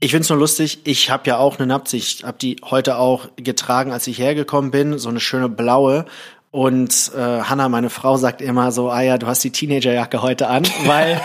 Ich 0.01 0.11
find's 0.11 0.29
nur 0.29 0.39
lustig, 0.39 0.81
ich 0.85 1.11
habe 1.11 1.29
ja 1.29 1.39
auch 1.39 1.59
eine 1.59 1.69
Napsi, 1.69 1.97
ich 1.97 2.25
habe 2.25 2.37
die 2.37 2.57
heute 2.65 2.97
auch 2.97 3.29
getragen, 3.37 3.93
als 3.93 4.07
ich 4.09 4.19
hergekommen 4.19 4.73
bin, 4.73 4.99
so 4.99 5.09
eine 5.09 5.21
schöne 5.21 5.49
blaue. 5.49 6.07
Und 6.51 7.13
äh, 7.17 7.19
Hanna, 7.19 7.69
meine 7.69 7.89
Frau, 7.89 8.17
sagt 8.17 8.43
immer 8.43 8.73
so, 8.73 8.91
ah 8.91 9.01
ja, 9.01 9.17
du 9.17 9.27
hast 9.27 9.43
die 9.45 9.53
Teenagerjacke 9.53 10.21
heute 10.21 10.49
an, 10.49 10.65
weil 10.87 11.21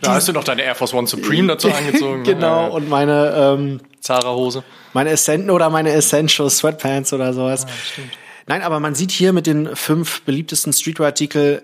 da 0.00 0.14
hast 0.14 0.26
du 0.26 0.32
noch 0.32 0.42
deine 0.42 0.62
Air 0.62 0.74
Force 0.74 0.94
One 0.94 1.06
Supreme 1.06 1.48
dazu 1.48 1.68
angezogen. 1.72 2.22
Ne? 2.22 2.34
genau, 2.34 2.70
und 2.70 2.88
meine 2.88 3.34
ähm, 3.36 3.80
Zara-Hose. 4.00 4.64
Meine 4.94 5.10
Essenten 5.10 5.50
oder 5.50 5.70
meine 5.70 5.92
Essential 5.92 6.50
Sweatpants 6.50 7.12
oder 7.12 7.32
sowas. 7.34 7.66
Ah, 7.66 7.72
stimmt. 7.92 8.12
Nein, 8.46 8.62
aber 8.62 8.80
man 8.80 8.94
sieht 8.94 9.12
hier 9.12 9.32
mit 9.32 9.46
den 9.46 9.76
fünf 9.76 10.22
beliebtesten 10.22 10.72
Streetwear-Artikel 10.72 11.62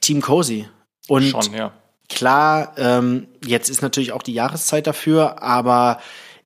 Team 0.00 0.22
Cozy. 0.22 0.66
Und 1.08 1.24
Schon, 1.24 1.52
ja. 1.54 1.72
Klar, 2.08 2.72
ähm, 2.78 3.26
jetzt 3.44 3.68
ist 3.68 3.82
natürlich 3.82 4.12
auch 4.12 4.22
die 4.22 4.32
Jahreszeit 4.32 4.86
dafür, 4.86 5.42
aber 5.42 5.98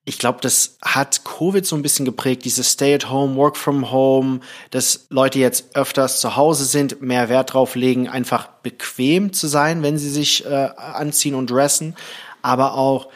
ich 0.05 0.19
glaube, 0.19 0.41
das 0.41 0.79
hat 0.83 1.25
Covid 1.25 1.65
so 1.65 1.77
ein 1.77 1.83
bisschen 1.83 2.05
geprägt, 2.05 2.45
dieses 2.45 2.73
Stay 2.73 2.95
at 2.95 3.09
Home, 3.09 3.37
Work 3.37 3.57
from 3.57 3.93
Home, 3.93 4.41
dass 4.71 5.07
Leute 5.11 5.39
jetzt 5.39 5.77
öfters 5.77 6.21
zu 6.21 6.35
Hause 6.35 6.65
sind, 6.65 7.01
mehr 7.01 7.29
Wert 7.29 7.53
drauf 7.53 7.77
legen, 7.77 8.09
einfach 8.09 8.49
bequem 8.63 9.33
zu 9.33 9.47
sein, 9.47 9.85
wenn 9.85 9.99
sie 9.99 10.11
sich 10.11 10.45
äh, 10.45 10.71
anziehen 10.77 11.37
und 11.37 11.51
dressen, 11.51 11.95
aber 12.43 12.75
auch, 12.75 13.11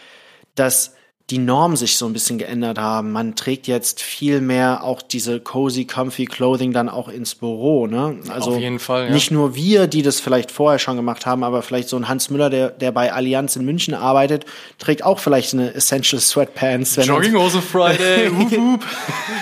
dass 0.55 0.95
die 1.31 1.39
Normen 1.39 1.77
sich 1.77 1.97
so 1.97 2.07
ein 2.07 2.13
bisschen 2.13 2.39
geändert 2.39 2.79
haben. 2.79 3.11
Man 3.11 3.35
trägt 3.35 3.67
jetzt 3.67 4.01
viel 4.01 4.41
mehr 4.41 4.85
auch 4.85 5.03
diese 5.03 5.41
cozy, 5.41 5.85
comfy 5.85 6.25
Clothing 6.25 6.73
dann 6.73 6.89
auch 6.89 7.09
ins 7.09 7.35
Büro. 7.35 7.89
Ne? 7.89 8.19
Also 8.29 8.53
Auf 8.53 8.61
jeden 8.61 8.79
Fall. 8.79 9.07
Ja. 9.07 9.11
Nicht 9.11 9.33
nur 9.33 9.57
wir, 9.57 9.89
die 9.89 10.03
das 10.03 10.21
vielleicht 10.21 10.53
vorher 10.53 10.79
schon 10.79 10.95
gemacht 10.95 11.27
haben, 11.27 11.43
aber 11.43 11.63
vielleicht 11.63 11.89
so 11.89 11.97
ein 11.97 12.07
Hans 12.07 12.31
Müller, 12.31 12.49
der, 12.49 12.71
der 12.71 12.93
bei 12.93 13.13
Allianz 13.13 13.57
in 13.57 13.65
München 13.65 13.93
arbeitet, 13.95 14.47
trägt 14.79 15.03
auch 15.03 15.19
vielleicht 15.19 15.53
eine 15.53 15.75
Essential 15.75 16.21
Sweatpants. 16.21 16.95
Jogginghose 17.05 17.61
Friday. 17.61 18.31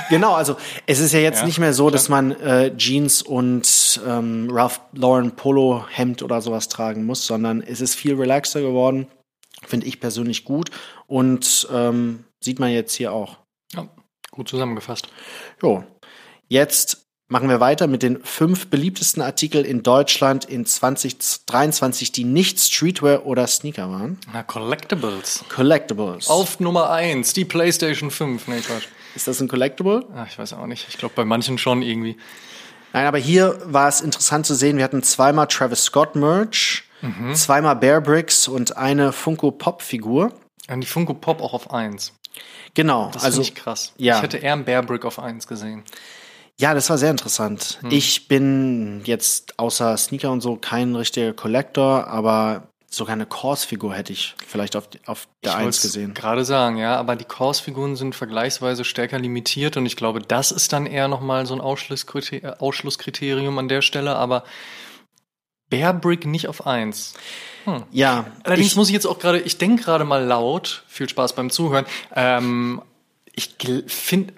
genau, 0.08 0.32
also 0.32 0.56
es 0.86 1.00
ist 1.00 1.12
ja 1.12 1.20
jetzt 1.20 1.40
ja, 1.40 1.46
nicht 1.46 1.58
mehr 1.58 1.74
so, 1.74 1.90
dass 1.90 2.08
man 2.08 2.32
äh, 2.32 2.74
Jeans 2.78 3.20
und 3.20 4.00
ähm, 4.08 4.48
Ralph 4.50 4.80
Lauren 4.94 5.32
Polo 5.32 5.84
Hemd 5.90 6.22
oder 6.22 6.40
sowas 6.40 6.68
tragen 6.70 7.04
muss, 7.04 7.26
sondern 7.26 7.60
es 7.60 7.82
ist 7.82 7.94
viel 7.94 8.14
relaxer 8.14 8.62
geworden. 8.62 9.06
Finde 9.74 9.88
ich 9.88 9.98
persönlich 9.98 10.44
gut 10.44 10.70
und 11.08 11.66
ähm, 11.72 12.22
sieht 12.38 12.60
man 12.60 12.70
jetzt 12.70 12.94
hier 12.94 13.12
auch. 13.12 13.38
Ja, 13.72 13.88
gut 14.30 14.48
zusammengefasst. 14.48 15.08
Jo. 15.60 15.82
Jetzt 16.46 17.08
machen 17.26 17.48
wir 17.48 17.58
weiter 17.58 17.88
mit 17.88 18.04
den 18.04 18.22
fünf 18.22 18.68
beliebtesten 18.68 19.20
Artikeln 19.20 19.64
in 19.64 19.82
Deutschland 19.82 20.44
in 20.44 20.64
2023, 20.64 22.12
die 22.12 22.22
nicht 22.22 22.60
Streetwear 22.60 23.26
oder 23.26 23.48
Sneaker 23.48 23.90
waren. 23.90 24.20
Na, 24.32 24.44
Collectibles. 24.44 25.44
Collectibles. 25.48 26.28
Auf 26.28 26.60
Nummer 26.60 26.90
eins 26.90 27.32
die 27.32 27.44
PlayStation 27.44 28.12
5. 28.12 28.46
Nee, 28.46 28.60
Quatsch. 28.60 28.86
Ist 29.16 29.26
das 29.26 29.40
ein 29.40 29.48
Collectible? 29.48 30.06
Ach, 30.14 30.28
ich 30.28 30.38
weiß 30.38 30.52
auch 30.52 30.66
nicht. 30.66 30.86
Ich 30.88 30.98
glaube 30.98 31.16
bei 31.16 31.24
manchen 31.24 31.58
schon 31.58 31.82
irgendwie. 31.82 32.16
Nein, 32.92 33.06
aber 33.06 33.18
hier 33.18 33.60
war 33.64 33.88
es 33.88 34.02
interessant 34.02 34.46
zu 34.46 34.54
sehen, 34.54 34.76
wir 34.76 34.84
hatten 34.84 35.02
zweimal 35.02 35.48
Travis 35.48 35.82
Scott 35.82 36.14
Merch, 36.14 36.84
mhm. 37.02 37.34
zweimal 37.34 37.76
Bear 37.76 38.00
Bricks 38.00 38.48
und 38.48 38.76
eine 38.76 39.12
Funko 39.12 39.50
Pop 39.50 39.82
Figur. 39.82 40.32
Und 40.68 40.80
die 40.80 40.86
Funko 40.86 41.14
Pop 41.14 41.40
auch 41.40 41.54
auf 41.54 41.72
1. 41.72 42.12
Genau. 42.74 43.10
Das 43.12 43.24
also, 43.24 43.42
ich 43.42 43.54
krass. 43.54 43.92
Ja. 43.96 44.16
Ich 44.16 44.22
hätte 44.22 44.38
eher 44.38 44.52
einen 44.52 44.64
Bear 44.64 44.82
Brick 44.82 45.04
auf 45.04 45.18
1 45.18 45.46
gesehen. 45.46 45.84
Ja, 46.58 46.74
das 46.74 46.88
war 46.88 46.98
sehr 46.98 47.10
interessant. 47.10 47.78
Hm. 47.80 47.90
Ich 47.90 48.28
bin 48.28 49.02
jetzt 49.04 49.58
außer 49.58 49.96
Sneaker 49.96 50.30
und 50.30 50.40
so 50.40 50.56
kein 50.56 50.94
richtiger 50.94 51.32
Collector, 51.32 52.06
aber 52.06 52.68
sogar 52.88 53.14
eine 53.14 53.26
Course-Figur 53.26 53.92
hätte 53.94 54.12
ich 54.12 54.36
vielleicht 54.46 54.76
auf, 54.76 54.88
auf 55.06 55.26
der 55.42 55.52
ich 55.52 55.58
1 55.58 55.82
gesehen. 55.82 56.14
gerade 56.14 56.44
sagen, 56.44 56.76
ja, 56.76 56.94
aber 56.96 57.16
die 57.16 57.24
Course-Figuren 57.24 57.96
sind 57.96 58.14
vergleichsweise 58.14 58.84
stärker 58.84 59.18
limitiert 59.18 59.76
und 59.76 59.84
ich 59.84 59.96
glaube, 59.96 60.20
das 60.20 60.52
ist 60.52 60.72
dann 60.72 60.86
eher 60.86 61.08
nochmal 61.08 61.44
so 61.46 61.54
ein 61.54 61.60
Ausschlusskriterium 61.60 63.58
an 63.58 63.66
der 63.68 63.82
Stelle, 63.82 64.14
aber 64.14 64.44
Bear 65.74 65.92
Brick 65.92 66.26
nicht 66.26 66.48
auf 66.48 66.66
1. 66.66 67.14
Hm. 67.64 67.82
Ja. 67.90 68.26
Allerdings 68.44 68.68
ich, 68.68 68.76
muss 68.76 68.88
ich 68.88 68.94
jetzt 68.94 69.06
auch 69.06 69.18
gerade, 69.18 69.40
ich 69.40 69.58
denke 69.58 69.82
gerade 69.82 70.04
mal 70.04 70.24
laut, 70.24 70.84
viel 70.86 71.08
Spaß 71.08 71.34
beim 71.34 71.50
Zuhören. 71.50 71.86
Ähm, 72.14 72.82
ich 73.34 73.56
finde, 73.86 74.34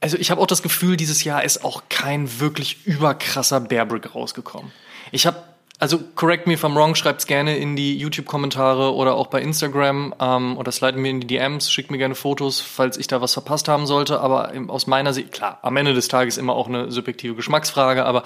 also 0.00 0.16
ich 0.18 0.30
habe 0.30 0.40
auch 0.40 0.46
das 0.46 0.62
Gefühl, 0.62 0.96
dieses 0.96 1.24
Jahr 1.24 1.44
ist 1.44 1.64
auch 1.64 1.84
kein 1.88 2.40
wirklich 2.40 2.86
überkrasser 2.86 3.60
Bearbrick 3.60 4.14
rausgekommen. 4.14 4.70
Ich 5.12 5.26
habe, 5.26 5.42
also 5.78 5.98
correct 6.14 6.46
me 6.46 6.54
if 6.54 6.64
I'm 6.64 6.74
wrong, 6.74 6.94
schreibt's 6.94 7.26
gerne 7.26 7.56
in 7.56 7.74
die 7.76 7.96
YouTube-Kommentare 7.96 8.94
oder 8.94 9.14
auch 9.14 9.28
bei 9.28 9.40
Instagram 9.40 10.14
ähm, 10.20 10.58
oder 10.58 10.72
slide 10.72 10.98
mir 10.98 11.08
in 11.08 11.20
die 11.20 11.26
DMs, 11.26 11.72
schickt 11.72 11.90
mir 11.90 11.98
gerne 11.98 12.14
Fotos, 12.14 12.60
falls 12.60 12.98
ich 12.98 13.06
da 13.06 13.22
was 13.22 13.32
verpasst 13.32 13.68
haben 13.68 13.86
sollte. 13.86 14.20
Aber 14.20 14.52
aus 14.68 14.86
meiner 14.86 15.14
Sicht, 15.14 15.32
klar, 15.32 15.58
am 15.62 15.76
Ende 15.76 15.94
des 15.94 16.08
Tages 16.08 16.36
immer 16.36 16.54
auch 16.54 16.68
eine 16.68 16.90
subjektive 16.92 17.34
Geschmacksfrage, 17.34 18.04
aber 18.04 18.24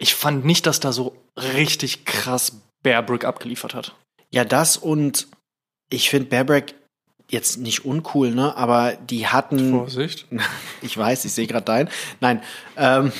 ich 0.00 0.14
fand 0.14 0.44
nicht, 0.44 0.66
dass 0.66 0.80
da 0.80 0.92
so 0.92 1.14
richtig 1.36 2.06
krass 2.06 2.56
Bearbrick 2.82 3.24
abgeliefert 3.24 3.74
hat. 3.74 3.94
Ja, 4.30 4.44
das 4.44 4.76
und 4.76 5.28
ich 5.90 6.08
finde 6.08 6.30
Bearbrick 6.30 6.74
jetzt 7.28 7.58
nicht 7.58 7.84
uncool, 7.84 8.30
ne? 8.30 8.56
Aber 8.56 8.94
die 8.94 9.28
hatten. 9.28 9.70
Vorsicht. 9.70 10.26
Ich 10.82 10.96
weiß, 10.96 11.26
ich 11.26 11.32
sehe 11.32 11.46
gerade 11.46 11.66
dein. 11.66 11.90
Nein. 12.20 12.42
Ähm, 12.78 13.12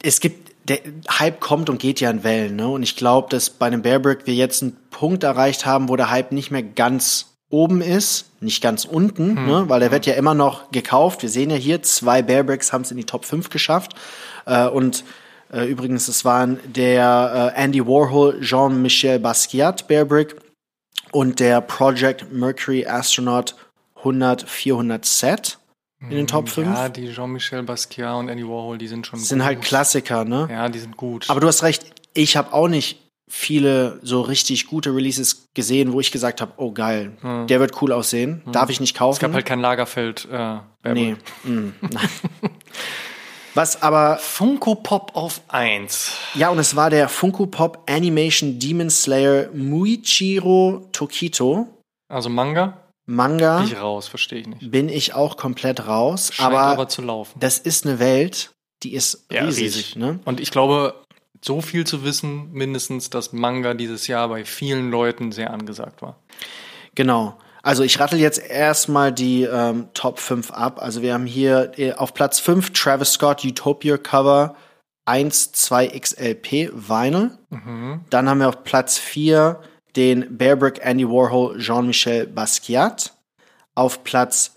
es 0.00 0.20
gibt 0.20 0.52
der 0.68 0.78
Hype 1.18 1.40
kommt 1.40 1.68
und 1.68 1.80
geht 1.80 2.00
ja 2.00 2.08
in 2.08 2.22
Wellen, 2.22 2.54
ne? 2.54 2.68
Und 2.68 2.84
ich 2.84 2.94
glaube, 2.94 3.28
dass 3.28 3.50
bei 3.50 3.68
dem 3.68 3.82
Bearbrick 3.82 4.26
wir 4.26 4.34
jetzt 4.34 4.62
einen 4.62 4.76
Punkt 4.90 5.24
erreicht 5.24 5.66
haben, 5.66 5.88
wo 5.88 5.96
der 5.96 6.10
Hype 6.10 6.30
nicht 6.30 6.52
mehr 6.52 6.62
ganz 6.62 7.31
oben 7.52 7.82
ist, 7.82 8.26
nicht 8.40 8.62
ganz 8.62 8.84
unten, 8.84 9.36
hm. 9.36 9.46
ne? 9.46 9.64
weil 9.68 9.80
der 9.80 9.92
wird 9.92 10.06
ja 10.06 10.14
immer 10.14 10.34
noch 10.34 10.70
gekauft. 10.72 11.22
Wir 11.22 11.28
sehen 11.28 11.50
ja 11.50 11.56
hier, 11.56 11.82
zwei 11.82 12.22
Bearbricks 12.22 12.72
haben 12.72 12.82
es 12.82 12.90
in 12.90 12.96
die 12.96 13.04
Top 13.04 13.24
5 13.24 13.50
geschafft. 13.50 13.94
Äh, 14.46 14.66
und 14.66 15.04
äh, 15.52 15.66
übrigens, 15.66 16.08
es 16.08 16.24
waren 16.24 16.58
der 16.64 17.52
äh, 17.54 17.62
Andy 17.62 17.86
Warhol, 17.86 18.40
Jean-Michel 18.40 19.18
Basquiat 19.18 19.86
Bearbrick 19.86 20.36
und 21.12 21.40
der 21.40 21.60
Project 21.60 22.32
Mercury 22.32 22.86
Astronaut 22.86 23.54
100-400 24.02 25.04
Set 25.04 25.58
in 26.00 26.10
den 26.10 26.26
Top 26.26 26.48
5. 26.48 26.66
Ja, 26.66 26.88
die 26.88 27.12
Jean-Michel 27.12 27.62
Basquiat 27.62 28.18
und 28.18 28.28
Andy 28.28 28.44
Warhol, 28.44 28.78
die 28.78 28.88
sind 28.88 29.06
schon 29.06 29.18
sind 29.20 29.38
gut. 29.38 29.46
halt 29.46 29.60
Klassiker, 29.60 30.24
ne? 30.24 30.48
Ja, 30.50 30.68
die 30.68 30.80
sind 30.80 30.96
gut. 30.96 31.28
Aber 31.28 31.40
du 31.40 31.46
hast 31.46 31.62
recht, 31.62 31.84
ich 32.14 32.36
habe 32.36 32.52
auch 32.52 32.68
nicht 32.68 33.01
viele 33.34 33.98
so 34.02 34.20
richtig 34.20 34.66
gute 34.66 34.94
Releases 34.94 35.48
gesehen, 35.54 35.94
wo 35.94 36.00
ich 36.00 36.12
gesagt 36.12 36.42
habe, 36.42 36.52
oh 36.58 36.70
geil, 36.70 37.16
hm. 37.22 37.46
der 37.46 37.60
wird 37.60 37.80
cool 37.80 37.92
aussehen, 37.92 38.42
hm. 38.44 38.52
darf 38.52 38.68
ich 38.68 38.78
nicht 38.78 38.94
kaufen. 38.94 39.16
Es 39.16 39.20
gab 39.20 39.32
halt 39.32 39.46
kein 39.46 39.60
Lagerfeld. 39.60 40.28
Äh, 40.30 40.58
nee. 40.92 41.16
Mm, 41.42 41.70
Was 43.54 43.82
aber. 43.82 44.18
Funko 44.18 44.74
Pop 44.74 45.12
auf 45.14 45.40
1. 45.48 46.12
Ja, 46.34 46.50
und 46.50 46.58
es 46.58 46.76
war 46.76 46.90
der 46.90 47.08
Funko 47.08 47.46
Pop 47.46 47.88
Animation 47.88 48.58
Demon 48.58 48.90
Slayer 48.90 49.48
Muichiro 49.54 50.88
Tokito. 50.92 51.68
Also 52.08 52.28
Manga? 52.28 52.82
Manga. 53.06 53.58
Bin 53.58 53.68
ich 53.68 53.76
raus, 53.78 54.08
verstehe 54.08 54.40
ich 54.40 54.46
nicht. 54.46 54.70
Bin 54.70 54.88
ich 54.90 55.14
auch 55.14 55.38
komplett 55.38 55.86
raus. 55.86 56.30
Scheint 56.34 56.48
aber, 56.48 56.60
aber 56.60 56.88
zu 56.88 57.00
laufen. 57.00 57.38
Das 57.40 57.58
ist 57.58 57.86
eine 57.86 57.98
Welt, 57.98 58.52
die 58.82 58.94
ist 58.94 59.26
ja, 59.30 59.44
riesig. 59.44 59.64
riesig. 59.64 59.96
Ne? 59.96 60.20
Und 60.24 60.40
ich 60.40 60.50
glaube, 60.50 61.01
so 61.44 61.60
viel 61.60 61.86
zu 61.86 62.04
wissen, 62.04 62.52
mindestens, 62.52 63.10
dass 63.10 63.32
Manga 63.32 63.74
dieses 63.74 64.06
Jahr 64.06 64.28
bei 64.28 64.44
vielen 64.44 64.90
Leuten 64.90 65.32
sehr 65.32 65.52
angesagt 65.52 66.02
war. 66.02 66.16
Genau. 66.94 67.36
Also 67.62 67.84
ich 67.84 68.00
rattel 68.00 68.18
jetzt 68.18 68.38
erstmal 68.38 69.12
die 69.12 69.44
ähm, 69.44 69.88
Top 69.94 70.18
5 70.18 70.50
ab. 70.50 70.82
Also 70.82 71.02
wir 71.02 71.14
haben 71.14 71.26
hier 71.26 71.72
äh, 71.76 71.92
auf 71.92 72.12
Platz 72.14 72.40
5 72.40 72.72
Travis 72.72 73.12
Scott 73.12 73.44
Utopia 73.44 73.98
Cover 73.98 74.56
1 75.04 75.52
2 75.52 75.88
XLP 75.88 76.72
Vinyl. 76.74 77.30
Mhm. 77.50 78.04
Dann 78.10 78.28
haben 78.28 78.40
wir 78.40 78.48
auf 78.48 78.64
Platz 78.64 78.98
4 78.98 79.60
den 79.96 80.36
Bearbrick 80.36 80.84
Andy 80.84 81.08
Warhol 81.08 81.58
Jean-Michel 81.58 82.26
Basquiat. 82.26 83.12
Auf 83.74 84.04
Platz 84.04 84.54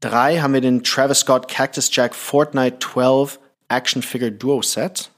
3 0.00 0.40
haben 0.40 0.54
wir 0.54 0.60
den 0.60 0.82
Travis 0.82 1.20
Scott 1.20 1.48
Cactus 1.48 1.90
Jack 1.92 2.14
Fortnite 2.14 2.78
12 2.80 3.38
Action 3.68 4.02
Figure 4.02 4.30
Duo 4.30 4.62
Set. 4.62 5.11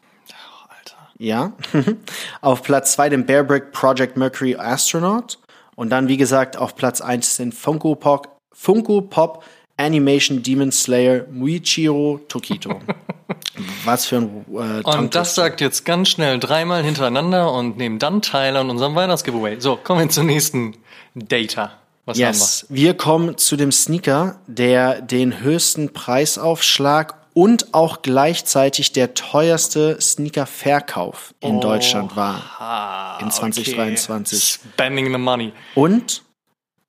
Ja. 1.18 1.52
auf 2.40 2.62
Platz 2.62 2.92
2 2.92 3.10
den 3.10 3.26
Bearbrick 3.26 3.72
Project 3.72 4.16
Mercury 4.16 4.56
Astronaut. 4.56 5.38
Und 5.76 5.90
dann, 5.90 6.08
wie 6.08 6.16
gesagt, 6.16 6.56
auf 6.56 6.76
Platz 6.76 7.00
1 7.00 7.36
sind 7.36 7.54
Funko 7.54 7.94
Pop, 7.94 8.36
Funko 8.52 9.00
Pop 9.00 9.44
Animation 9.76 10.42
Demon 10.42 10.70
Slayer 10.70 11.26
Muichiro 11.30 12.20
Tokito. 12.28 12.80
Was 13.84 14.06
für 14.06 14.16
ein 14.16 14.44
äh, 14.52 14.82
Und 14.82 15.14
das 15.14 15.34
sagt 15.34 15.60
jetzt 15.60 15.84
ganz 15.84 16.08
schnell 16.08 16.38
dreimal 16.38 16.82
hintereinander 16.82 17.52
und 17.52 17.76
nehmen 17.76 17.98
dann 17.98 18.22
teil 18.22 18.56
an 18.56 18.70
unserem 18.70 18.94
Weihnachtsgiveaway. 18.94 19.60
So, 19.60 19.76
kommen 19.76 20.00
wir 20.00 20.08
zum 20.08 20.26
nächsten 20.26 20.76
Data. 21.14 21.72
Was 22.04 22.18
yes. 22.18 22.66
wir? 22.68 22.84
wir 22.86 22.94
kommen 22.94 23.36
zu 23.38 23.56
dem 23.56 23.72
Sneaker, 23.72 24.38
der 24.46 25.00
den 25.00 25.40
höchsten 25.40 25.92
Preisaufschlag 25.92 27.14
und 27.34 27.74
auch 27.74 28.02
gleichzeitig 28.02 28.92
der 28.92 29.14
teuerste 29.14 30.00
Sneaker-Verkauf 30.00 31.34
in 31.40 31.56
oh, 31.56 31.60
Deutschland 31.60 32.16
war 32.16 33.18
in 33.20 33.30
2023. 33.30 34.38
Okay. 34.38 34.70
Spending 34.72 35.12
the 35.12 35.18
money. 35.18 35.52
Und 35.74 36.22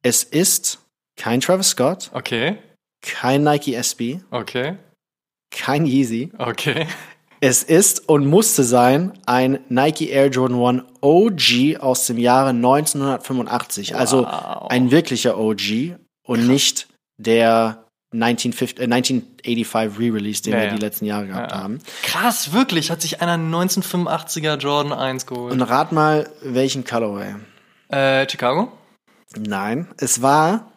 es 0.03 0.23
ist 0.23 0.79
kein 1.17 1.41
Travis 1.41 1.69
Scott. 1.69 2.11
Okay. 2.13 2.57
Kein 3.01 3.43
Nike 3.43 3.73
SB. 3.73 4.21
Okay. 4.31 4.77
Kein 5.51 5.85
Yeezy. 5.85 6.31
Okay. 6.37 6.87
Es 7.39 7.63
ist 7.63 8.07
und 8.07 8.25
musste 8.25 8.63
sein 8.63 9.13
ein 9.25 9.59
Nike 9.69 10.09
Air 10.09 10.27
Jordan 10.27 10.81
1 10.81 10.83
OG 11.01 11.79
aus 11.79 12.07
dem 12.07 12.17
Jahre 12.17 12.49
1985. 12.49 13.95
Also 13.95 14.23
wow. 14.23 14.25
Also 14.25 14.67
ein 14.69 14.91
wirklicher 14.91 15.37
OG 15.37 15.97
und 16.23 16.39
Krass. 16.39 16.47
nicht 16.47 16.87
der 17.17 17.84
1950, 18.13 18.79
äh, 18.79 18.83
1985 18.83 19.99
Re-Release, 19.99 20.41
den 20.41 20.53
ja, 20.53 20.59
wir 20.59 20.65
ja. 20.67 20.73
die 20.73 20.81
letzten 20.81 21.05
Jahre 21.05 21.27
gehabt 21.27 21.51
ja, 21.51 21.57
haben. 21.59 21.79
Krass, 22.03 22.53
wirklich, 22.53 22.91
hat 22.91 23.01
sich 23.01 23.21
einer 23.21 23.37
1985er 23.37 24.57
Jordan 24.57 24.93
1 24.93 25.25
geholt. 25.25 25.53
Und 25.53 25.61
rat 25.61 25.91
mal, 25.91 26.29
welchen 26.41 26.85
Colorway? 26.85 27.35
Äh, 27.89 28.29
Chicago? 28.29 28.71
Nein, 29.37 29.87
es 29.97 30.21
war 30.21 30.71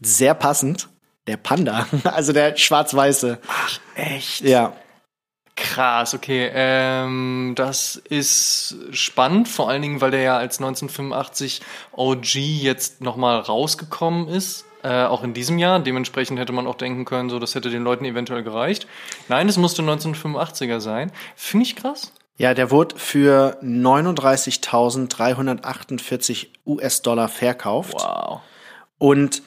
sehr 0.00 0.34
passend 0.34 0.88
der 1.26 1.36
Panda, 1.36 1.86
also 2.04 2.32
der 2.32 2.56
schwarz-weiße. 2.56 3.38
Ach, 3.46 3.78
echt? 3.94 4.42
Ja. 4.42 4.74
Krass, 5.54 6.14
okay. 6.14 6.50
Ähm, 6.52 7.52
das 7.56 7.96
ist 7.96 8.74
spannend, 8.90 9.48
vor 9.48 9.68
allen 9.68 9.82
Dingen, 9.82 10.00
weil 10.00 10.10
der 10.10 10.22
ja 10.22 10.36
als 10.38 10.58
1985 10.58 11.60
OG 11.92 12.34
jetzt 12.34 13.00
nochmal 13.02 13.38
rausgekommen 13.38 14.28
ist. 14.28 14.64
Äh, 14.82 15.04
auch 15.04 15.22
in 15.22 15.32
diesem 15.32 15.58
Jahr. 15.58 15.78
Dementsprechend 15.78 16.40
hätte 16.40 16.52
man 16.52 16.66
auch 16.66 16.74
denken 16.74 17.04
können, 17.04 17.30
so 17.30 17.38
das 17.38 17.54
hätte 17.54 17.70
den 17.70 17.84
Leuten 17.84 18.04
eventuell 18.04 18.42
gereicht. 18.42 18.88
Nein, 19.28 19.48
es 19.48 19.56
musste 19.56 19.82
1985er 19.82 20.80
sein. 20.80 21.12
Finde 21.36 21.64
ich 21.64 21.76
krass. 21.76 22.12
Ja, 22.36 22.52
der 22.54 22.72
wurde 22.72 22.98
für 22.98 23.58
39.348 23.62 26.48
US-Dollar 26.66 27.28
verkauft. 27.28 27.94
Wow. 27.94 28.40
Und 28.98 29.44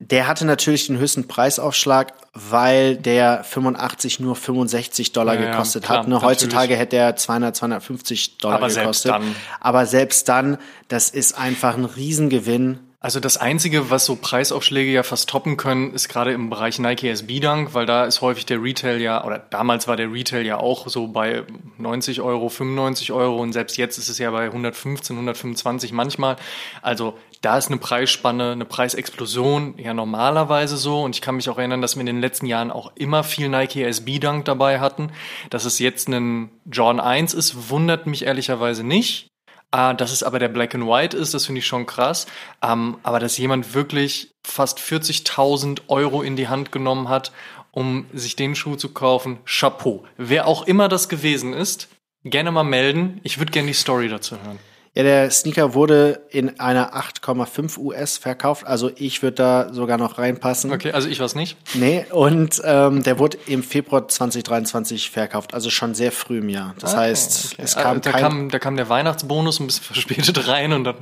der 0.00 0.26
hatte 0.26 0.44
natürlich 0.46 0.86
den 0.86 0.98
höchsten 0.98 1.28
Preisaufschlag, 1.28 2.14
weil 2.32 2.96
der 2.96 3.44
85 3.44 4.18
nur 4.18 4.34
65 4.34 5.12
Dollar 5.12 5.34
ja, 5.34 5.50
gekostet 5.50 5.84
klar, 5.84 5.98
hat. 5.98 6.08
Ne? 6.08 6.22
Heutzutage 6.22 6.74
hätte 6.74 6.96
er 6.96 7.14
200, 7.14 7.54
250 7.54 8.38
Dollar 8.38 8.56
Aber 8.56 8.66
gekostet. 8.68 9.12
Selbst 9.12 9.16
dann. 9.26 9.36
Aber 9.60 9.86
selbst 9.86 10.28
dann, 10.28 10.58
das 10.88 11.10
ist 11.10 11.38
einfach 11.38 11.76
ein 11.76 11.84
Riesengewinn 11.84 12.80
also 13.02 13.18
das 13.18 13.38
Einzige, 13.38 13.88
was 13.88 14.04
so 14.04 14.14
Preisaufschläge 14.14 14.92
ja 14.92 15.02
fast 15.02 15.30
toppen 15.30 15.56
können, 15.56 15.94
ist 15.94 16.10
gerade 16.10 16.32
im 16.32 16.50
Bereich 16.50 16.78
Nike 16.78 17.08
SB 17.08 17.40
Dunk, 17.40 17.72
weil 17.72 17.86
da 17.86 18.04
ist 18.04 18.20
häufig 18.20 18.44
der 18.44 18.62
Retail 18.62 19.00
ja, 19.00 19.24
oder 19.24 19.38
damals 19.38 19.88
war 19.88 19.96
der 19.96 20.12
Retail 20.12 20.44
ja 20.44 20.58
auch 20.58 20.86
so 20.86 21.08
bei 21.08 21.44
90 21.78 22.20
Euro, 22.20 22.50
95 22.50 23.12
Euro 23.12 23.40
und 23.40 23.54
selbst 23.54 23.78
jetzt 23.78 23.96
ist 23.96 24.10
es 24.10 24.18
ja 24.18 24.30
bei 24.30 24.44
115, 24.44 25.16
125 25.16 25.92
manchmal. 25.92 26.36
Also 26.82 27.16
da 27.40 27.56
ist 27.56 27.68
eine 27.68 27.78
Preisspanne, 27.78 28.52
eine 28.52 28.66
Preisexplosion 28.66 29.76
ja 29.78 29.94
normalerweise 29.94 30.76
so 30.76 31.02
und 31.02 31.14
ich 31.14 31.22
kann 31.22 31.36
mich 31.36 31.48
auch 31.48 31.56
erinnern, 31.56 31.80
dass 31.80 31.96
wir 31.96 32.00
in 32.00 32.06
den 32.06 32.20
letzten 32.20 32.44
Jahren 32.44 32.70
auch 32.70 32.92
immer 32.96 33.24
viel 33.24 33.48
Nike 33.48 33.82
SB 33.82 34.18
Dunk 34.18 34.44
dabei 34.44 34.78
hatten. 34.78 35.10
Dass 35.48 35.64
es 35.64 35.78
jetzt 35.78 36.08
ein 36.08 36.50
John 36.66 37.00
1 37.00 37.32
ist, 37.32 37.70
wundert 37.70 38.06
mich 38.06 38.26
ehrlicherweise 38.26 38.84
nicht. 38.84 39.29
Ah, 39.72 39.94
dass 39.94 40.10
es 40.10 40.22
aber 40.22 40.38
der 40.40 40.48
Black 40.48 40.74
and 40.74 40.86
White 40.86 41.16
ist, 41.16 41.32
das 41.32 41.46
finde 41.46 41.60
ich 41.60 41.66
schon 41.66 41.86
krass. 41.86 42.26
Ähm, 42.62 42.98
aber 43.02 43.20
dass 43.20 43.38
jemand 43.38 43.74
wirklich 43.74 44.34
fast 44.42 44.80
40.000 44.80 45.82
Euro 45.88 46.22
in 46.22 46.36
die 46.36 46.48
Hand 46.48 46.72
genommen 46.72 47.08
hat, 47.08 47.30
um 47.70 48.06
sich 48.12 48.34
den 48.34 48.56
Schuh 48.56 48.74
zu 48.74 48.92
kaufen, 48.92 49.38
Chapeau. 49.44 50.04
Wer 50.16 50.48
auch 50.48 50.66
immer 50.66 50.88
das 50.88 51.08
gewesen 51.08 51.52
ist, 51.52 51.88
gerne 52.24 52.50
mal 52.50 52.64
melden. 52.64 53.20
Ich 53.22 53.38
würde 53.38 53.52
gerne 53.52 53.68
die 53.68 53.74
Story 53.74 54.08
dazu 54.08 54.36
hören. 54.42 54.58
Ja, 54.92 55.04
der 55.04 55.30
Sneaker 55.30 55.72
wurde 55.74 56.26
in 56.30 56.58
einer 56.58 56.96
8,5 56.96 57.78
US 57.78 58.18
verkauft. 58.18 58.66
Also 58.66 58.90
ich 58.96 59.22
würde 59.22 59.36
da 59.36 59.72
sogar 59.72 59.98
noch 59.98 60.18
reinpassen. 60.18 60.72
Okay, 60.72 60.90
also 60.90 61.08
ich 61.08 61.20
weiß 61.20 61.36
nicht. 61.36 61.56
Nee, 61.74 62.06
und 62.10 62.60
ähm, 62.64 63.04
der 63.04 63.20
wurde 63.20 63.38
im 63.46 63.62
Februar 63.62 64.08
2023 64.08 65.10
verkauft, 65.10 65.54
also 65.54 65.70
schon 65.70 65.94
sehr 65.94 66.10
früh 66.10 66.38
im 66.38 66.48
Jahr. 66.48 66.74
Das 66.80 66.94
okay, 66.94 67.02
heißt, 67.02 67.52
okay. 67.52 67.62
es 67.62 67.76
kam 67.76 67.98
äh, 67.98 68.00
da 68.00 68.10
kein... 68.10 68.22
Kam, 68.22 68.48
da 68.50 68.58
kam 68.58 68.76
der 68.76 68.88
Weihnachtsbonus 68.88 69.60
ein 69.60 69.68
bisschen 69.68 69.84
verspätet 69.94 70.48
rein 70.48 70.72
und 70.72 70.82
dann 70.82 70.96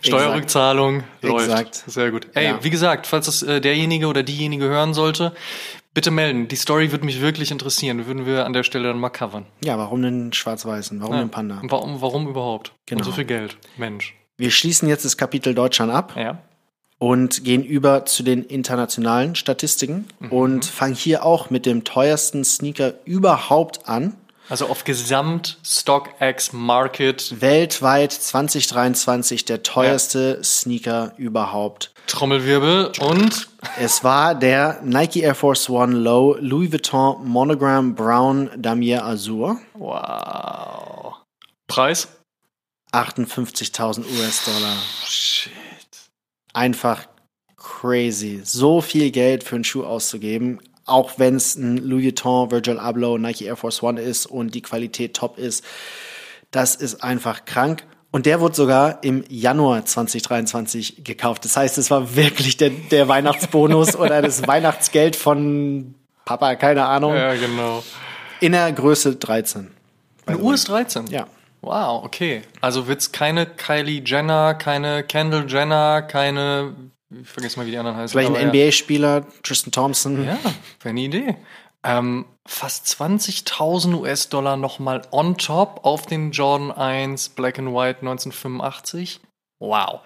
Steuerrückzahlung 0.00 1.04
Exakt. 1.20 1.22
läuft. 1.22 1.48
Exakt. 1.50 1.84
Sehr 1.86 2.10
gut. 2.10 2.28
Ey, 2.32 2.46
ja. 2.46 2.64
wie 2.64 2.70
gesagt, 2.70 3.06
falls 3.06 3.26
das 3.26 3.42
äh, 3.42 3.60
derjenige 3.60 4.06
oder 4.06 4.22
diejenige 4.22 4.64
hören 4.64 4.94
sollte, 4.94 5.32
Bitte 5.96 6.10
melden. 6.10 6.46
Die 6.46 6.56
Story 6.56 6.92
würde 6.92 7.06
mich 7.06 7.22
wirklich 7.22 7.50
interessieren. 7.50 8.06
Würden 8.06 8.26
wir 8.26 8.44
an 8.44 8.52
der 8.52 8.64
Stelle 8.64 8.88
dann 8.88 9.00
mal 9.00 9.08
covern. 9.08 9.46
Ja, 9.64 9.78
warum 9.78 10.02
den 10.02 10.30
Schwarz-Weißen? 10.30 11.00
Warum 11.00 11.14
ja. 11.14 11.20
den 11.22 11.30
Panda? 11.30 11.62
Warum, 11.62 12.02
warum 12.02 12.28
überhaupt? 12.28 12.72
Genau. 12.84 12.98
Und 12.98 13.04
so 13.06 13.12
viel 13.12 13.24
Geld. 13.24 13.56
Mensch. 13.78 14.14
Wir 14.36 14.50
schließen 14.50 14.90
jetzt 14.90 15.06
das 15.06 15.16
Kapitel 15.16 15.54
Deutschland 15.54 15.90
ab. 15.90 16.12
Ja. 16.14 16.36
und 16.98 17.44
gehen 17.44 17.64
über 17.64 18.04
zu 18.04 18.22
den 18.22 18.44
internationalen 18.44 19.36
Statistiken 19.36 20.06
mhm. 20.20 20.32
und 20.32 20.64
fangen 20.66 20.94
hier 20.94 21.24
auch 21.24 21.48
mit 21.48 21.64
dem 21.64 21.84
teuersten 21.84 22.44
Sneaker 22.44 22.92
überhaupt 23.06 23.88
an. 23.88 24.18
Also 24.50 24.66
auf 24.66 24.84
Gesamt 24.84 25.56
StockX 25.64 26.52
Market. 26.52 27.40
Weltweit 27.40 28.12
2023 28.12 29.46
der 29.46 29.62
teuerste 29.62 30.34
ja. 30.36 30.44
Sneaker 30.44 31.14
überhaupt. 31.16 31.92
Trommelwirbel 32.06 32.92
und? 33.00 33.48
Es 33.78 34.04
war 34.04 34.34
der 34.34 34.80
Nike 34.82 35.20
Air 35.20 35.34
Force 35.34 35.68
One 35.68 35.96
Low 35.96 36.36
Louis 36.40 36.72
Vuitton 36.72 37.26
Monogram 37.26 37.94
Brown 37.94 38.50
Damier 38.56 39.04
Azur. 39.04 39.60
Wow. 39.74 41.14
Preis? 41.66 42.08
58.000 42.92 44.04
US-Dollar. 44.04 44.76
Shit. 45.04 45.52
Einfach 46.52 47.06
crazy. 47.56 48.40
So 48.44 48.80
viel 48.80 49.10
Geld 49.10 49.44
für 49.44 49.56
einen 49.56 49.64
Schuh 49.64 49.84
auszugeben 49.84 50.60
auch 50.86 51.18
wenn 51.18 51.36
es 51.36 51.56
ein 51.56 51.78
Louis 51.78 52.04
Vuitton, 52.04 52.50
Virgil 52.50 52.78
Abloh, 52.78 53.18
Nike 53.18 53.44
Air 53.44 53.56
Force 53.56 53.82
One 53.82 54.00
ist 54.00 54.26
und 54.26 54.54
die 54.54 54.62
Qualität 54.62 55.14
top 55.14 55.36
ist. 55.36 55.64
Das 56.52 56.76
ist 56.76 57.02
einfach 57.02 57.44
krank. 57.44 57.84
Und 58.16 58.24
der 58.24 58.40
wurde 58.40 58.54
sogar 58.54 59.04
im 59.04 59.24
Januar 59.28 59.84
2023 59.84 61.04
gekauft. 61.04 61.44
Das 61.44 61.54
heißt, 61.54 61.76
es 61.76 61.90
war 61.90 62.16
wirklich 62.16 62.56
der, 62.56 62.70
der 62.70 63.08
Weihnachtsbonus 63.08 63.94
oder 63.98 64.22
das 64.22 64.46
Weihnachtsgeld 64.46 65.16
von 65.16 65.94
Papa, 66.24 66.54
keine 66.54 66.86
Ahnung. 66.86 67.14
Ja, 67.14 67.34
genau. 67.34 67.84
In 68.40 68.52
der 68.52 68.72
Größe 68.72 69.16
13. 69.16 69.70
In 70.28 70.40
US 70.40 70.64
13? 70.64 71.08
Ja. 71.08 71.26
Wow, 71.60 72.06
okay. 72.06 72.40
Also 72.62 72.88
wird's 72.88 73.12
keine 73.12 73.44
Kylie 73.44 74.00
Jenner, 74.02 74.54
keine 74.54 75.02
Kendall 75.02 75.44
Jenner, 75.46 76.00
keine 76.00 76.72
ich 77.10 77.28
vergesse 77.28 77.58
mal, 77.58 77.66
wie 77.66 77.72
die 77.72 77.78
anderen 77.78 77.98
heißen. 77.98 78.18
Vielleicht 78.18 78.34
ein 78.34 78.48
NBA-Spieler, 78.48 79.26
Tristan 79.42 79.72
Thompson. 79.72 80.24
Ja, 80.24 80.38
wäre 80.80 80.88
eine 80.88 81.00
Idee. 81.00 81.36
Ähm, 81.86 82.26
fast 82.44 82.86
20.000 82.86 83.94
US-Dollar 83.94 84.56
nochmal 84.56 85.02
on 85.12 85.38
top 85.38 85.84
auf 85.84 86.04
den 86.06 86.32
Jordan 86.32 86.72
1 86.72 87.30
Black 87.30 87.60
and 87.60 87.68
White 87.68 88.00
1985. 88.00 89.20
Wow. 89.60 90.00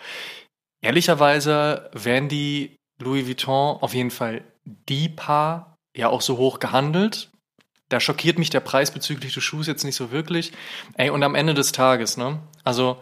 Ehrlicherweise 0.82 1.88
wären 1.94 2.28
die 2.28 2.76
Louis 3.00 3.26
Vuitton 3.26 3.78
auf 3.80 3.94
jeden 3.94 4.10
Fall 4.10 4.44
die 4.64 5.08
Paar 5.08 5.78
ja 5.96 6.10
auch 6.10 6.20
so 6.20 6.36
hoch 6.36 6.58
gehandelt. 6.58 7.30
Da 7.88 7.98
schockiert 7.98 8.38
mich 8.38 8.50
der 8.50 8.60
Preis 8.60 8.90
bezüglich 8.90 9.32
des 9.32 9.42
Schuhs 9.42 9.66
jetzt 9.66 9.84
nicht 9.84 9.96
so 9.96 10.10
wirklich. 10.10 10.52
Ey, 10.94 11.08
und 11.08 11.22
am 11.22 11.34
Ende 11.34 11.54
des 11.54 11.72
Tages, 11.72 12.18
ne? 12.18 12.40
Also, 12.62 12.98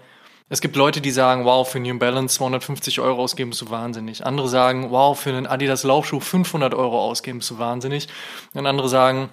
es 0.48 0.60
gibt 0.60 0.76
Leute, 0.76 1.00
die 1.00 1.10
sagen, 1.10 1.44
wow, 1.44 1.68
für 1.68 1.80
New 1.80 1.98
Balance 1.98 2.36
250 2.36 3.00
Euro 3.00 3.22
ausgeben 3.22 3.50
ist 3.50 3.58
so 3.58 3.70
wahnsinnig. 3.70 4.24
Andere 4.24 4.48
sagen, 4.48 4.90
wow, 4.90 5.18
für 5.18 5.30
einen 5.30 5.46
Adidas 5.46 5.84
Laufschuh 5.84 6.20
500 6.20 6.74
Euro 6.74 7.00
ausgeben 7.00 7.40
ist 7.40 7.48
so 7.48 7.58
wahnsinnig. 7.58 8.08
Und 8.54 8.66
andere 8.66 8.88
sagen, 8.88 9.28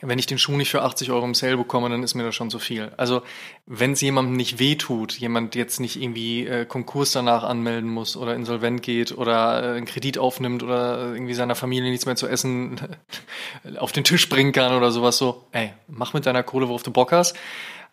wenn 0.00 0.18
ich 0.18 0.26
den 0.26 0.38
Schuh 0.38 0.56
nicht 0.56 0.70
für 0.70 0.82
80 0.82 1.10
Euro 1.10 1.24
im 1.24 1.34
Sale 1.34 1.56
bekomme, 1.56 1.88
dann 1.88 2.04
ist 2.04 2.14
mir 2.14 2.22
das 2.22 2.34
schon 2.34 2.50
zu 2.50 2.60
viel. 2.60 2.92
Also 2.96 3.22
wenn 3.66 3.92
es 3.92 4.00
jemandem 4.00 4.36
nicht 4.36 4.60
wehtut, 4.60 5.14
jemand 5.14 5.56
jetzt 5.56 5.80
nicht 5.80 6.00
irgendwie 6.00 6.46
äh, 6.46 6.64
Konkurs 6.66 7.12
danach 7.12 7.42
anmelden 7.42 7.90
muss 7.90 8.16
oder 8.16 8.34
insolvent 8.34 8.82
geht 8.82 9.16
oder 9.16 9.62
äh, 9.62 9.76
einen 9.76 9.86
Kredit 9.86 10.18
aufnimmt 10.18 10.62
oder 10.62 11.12
irgendwie 11.12 11.34
seiner 11.34 11.56
Familie 11.56 11.90
nichts 11.90 12.06
mehr 12.06 12.16
zu 12.16 12.28
essen 12.28 12.80
auf 13.78 13.90
den 13.90 14.04
Tisch 14.04 14.28
bringen 14.28 14.52
kann 14.52 14.76
oder 14.76 14.92
sowas 14.92 15.18
so, 15.18 15.46
ey, 15.50 15.72
mach 15.88 16.14
mit 16.14 16.26
deiner 16.26 16.44
Kohle, 16.44 16.68
worauf 16.68 16.84
du 16.84 16.92
Bock 16.92 17.10
hast. 17.10 17.36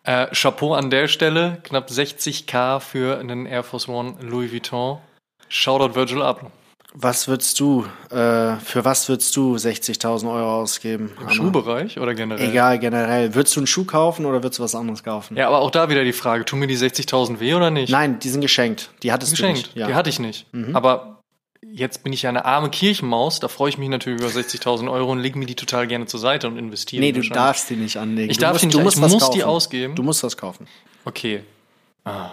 Äh, 0.04 0.28
Chapeau 0.34 0.74
an 0.74 0.90
der 0.90 1.08
Stelle, 1.08 1.58
knapp 1.64 1.88
60k 1.88 2.80
für 2.80 3.18
einen 3.18 3.46
Air 3.46 3.62
Force 3.64 3.88
One 3.88 4.14
Louis 4.20 4.52
Vuitton. 4.52 4.98
Shoutout 5.48 5.94
Virgil 5.94 6.22
Abloh. 6.22 6.50
Was 6.98 7.28
würdest 7.28 7.60
du, 7.60 7.84
äh, 8.10 8.56
für 8.56 8.84
was 8.84 9.06
würdest 9.10 9.36
du 9.36 9.56
60.000 9.56 10.32
Euro 10.32 10.62
ausgeben? 10.62 11.12
Im 11.20 11.28
Schuhbereich 11.28 11.98
oder 12.00 12.14
generell? 12.14 12.48
Egal, 12.48 12.78
generell. 12.78 13.34
Würdest 13.34 13.54
du 13.54 13.60
einen 13.60 13.66
Schuh 13.66 13.84
kaufen 13.84 14.24
oder 14.24 14.42
würdest 14.42 14.60
du 14.60 14.62
was 14.62 14.74
anderes 14.74 15.04
kaufen? 15.04 15.36
Ja, 15.36 15.48
aber 15.48 15.58
auch 15.58 15.70
da 15.70 15.90
wieder 15.90 16.04
die 16.04 16.14
Frage, 16.14 16.46
tun 16.46 16.58
mir 16.58 16.68
die 16.68 16.78
60.000 16.78 17.38
weh 17.38 17.52
oder 17.52 17.70
nicht? 17.70 17.90
Nein, 17.90 18.18
die 18.18 18.30
sind 18.30 18.40
geschenkt. 18.40 18.88
Die 19.02 19.12
hattest 19.12 19.32
geschenkt. 19.32 19.58
du 19.58 19.62
nicht. 19.62 19.76
Ja. 19.76 19.88
Die 19.88 19.94
hatte 19.94 20.08
ich 20.08 20.20
nicht. 20.20 20.46
Mhm. 20.54 20.74
Aber 20.74 21.15
jetzt 21.62 22.04
bin 22.04 22.12
ich 22.12 22.22
ja 22.22 22.30
eine 22.30 22.44
arme 22.44 22.70
Kirchenmaus, 22.70 23.40
da 23.40 23.48
freue 23.48 23.68
ich 23.68 23.78
mich 23.78 23.88
natürlich 23.88 24.20
über 24.20 24.30
60.000 24.30 24.90
Euro 24.90 25.12
und 25.12 25.20
lege 25.20 25.38
mir 25.38 25.46
die 25.46 25.54
total 25.54 25.86
gerne 25.86 26.06
zur 26.06 26.20
Seite 26.20 26.48
und 26.48 26.56
investiere. 26.56 27.00
Nee, 27.00 27.12
du 27.12 27.22
darfst 27.22 27.70
die 27.70 27.76
nicht 27.76 27.96
anlegen. 27.96 28.30
Ich 28.30 28.38
du 28.38 28.42
darf 28.42 28.54
musst, 28.54 28.62
die 28.62 28.66
nicht, 28.66 28.78
du 28.78 28.82
musst 28.82 28.96
ich 28.96 29.02
muss 29.02 29.22
kaufen. 29.22 29.34
die 29.34 29.44
ausgeben. 29.44 29.94
Du 29.94 30.02
musst 30.02 30.22
das 30.22 30.36
kaufen. 30.36 30.66
Okay. 31.04 31.42
Ah. 32.04 32.30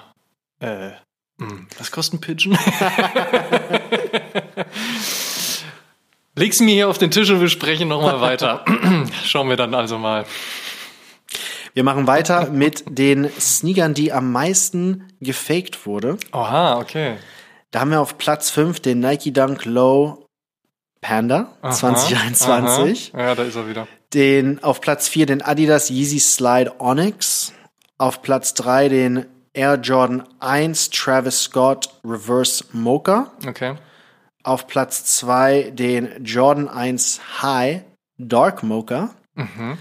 Äh. 0.60 0.92
Mh. 1.38 1.50
Hm. 1.50 1.68
Was 1.78 1.92
kostet 1.92 2.20
ein 2.20 2.22
Pigeon? 2.22 2.58
Leg's 6.36 6.60
mir 6.62 6.74
hier 6.74 6.90
auf 6.90 6.98
den 6.98 7.12
Tisch 7.12 7.30
und 7.30 7.42
wir 7.42 7.50
sprechen 7.50 7.88
nochmal 7.88 8.20
weiter. 8.20 8.66
Schauen 9.24 9.50
wir 9.50 9.56
dann 9.56 9.76
also 9.76 10.00
mal. 10.00 10.26
Wir 11.76 11.84
machen 11.84 12.08
weiter 12.08 12.50
mit 12.50 12.84
den 12.88 13.30
Sneakern, 13.40 13.94
die 13.94 14.12
am 14.12 14.32
meisten 14.32 15.08
gefaked 15.22 15.86
wurde. 15.86 16.18
Oha, 16.32 16.80
okay. 16.80 17.18
Da 17.74 17.80
haben 17.80 17.90
wir 17.90 18.02
auf 18.02 18.20
Platz 18.20 18.52
5 18.52 18.82
den 18.82 19.00
Nike 19.00 19.34
Dunk 19.34 19.66
Low 19.66 20.28
Panda 21.02 21.58
aha, 21.64 21.72
2021. 21.72 23.16
Aha. 23.16 23.24
Ja, 23.24 23.36
da 23.36 23.42
ist 23.42 23.56
er 23.56 23.68
wieder. 23.68 23.88
Den 24.14 24.64
auf 24.64 24.80
Platz 24.80 25.08
4 25.08 25.26
den 25.26 25.42
Adidas 25.42 25.90
Yeezy 25.90 26.20
Slide 26.20 26.76
Onyx. 26.78 27.52
Auf 27.98 28.22
Platz 28.22 28.54
3 28.54 28.90
den 28.90 29.26
Air 29.54 29.80
Jordan 29.82 30.24
1 30.40 30.92
Travis 30.92 31.46
Scott 31.46 31.90
Reverse 32.06 32.64
Mocha. 32.74 33.32
Okay. 33.48 33.74
Auf 34.44 34.68
Platz 34.68 35.06
2 35.18 35.72
den 35.72 36.24
Jordan 36.24 36.70
1 36.70 37.22
High 37.42 37.82
Dark 38.20 38.62
Mocha. 38.62 39.16
Mhm. 39.34 39.80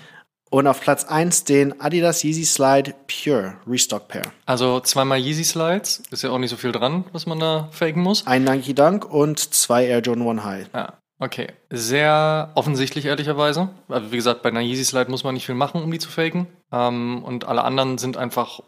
Und 0.53 0.67
auf 0.67 0.83
Platz 0.83 1.05
1 1.05 1.45
den 1.45 1.81
Adidas 1.81 2.23
Yeezy 2.23 2.45
Slide 2.45 2.93
Pure 3.07 3.55
Restock 3.67 4.09
Pair. 4.09 4.33
Also 4.45 4.81
zweimal 4.81 5.19
Yeezy 5.19 5.45
Slides, 5.45 6.03
ist 6.11 6.23
ja 6.23 6.29
auch 6.29 6.37
nicht 6.37 6.51
so 6.51 6.59
viel 6.59 6.73
dran, 6.73 7.07
was 7.12 7.25
man 7.25 7.41
da 7.41 7.71
faken 7.73 8.03
muss. 8.03 8.27
Ein 8.27 8.45
Nike 8.45 8.75
Dunk 8.75 9.11
und 9.11 9.38
zwei 9.38 9.87
Air 9.87 10.01
Jordan 10.01 10.29
1 10.29 10.45
High. 10.45 10.67
Ja. 10.75 10.93
Okay, 11.23 11.47
sehr 11.71 12.51
offensichtlich 12.57 13.05
ehrlicherweise. 13.05 13.69
Also 13.87 14.11
wie 14.11 14.17
gesagt, 14.17 14.43
bei 14.43 14.49
einer 14.49 14.61
Yeezy 14.61 14.85
Slide 14.85 15.09
muss 15.09 15.23
man 15.23 15.35
nicht 15.35 15.47
viel 15.47 15.55
machen, 15.55 15.81
um 15.81 15.89
die 15.93 16.01
zu 16.01 16.11
faken. 16.11 16.49
Ähm, 16.73 17.23
und 17.23 17.45
alle 17.45 17.63
anderen 17.63 17.97
sind 17.97 18.17
einfach 18.17 18.59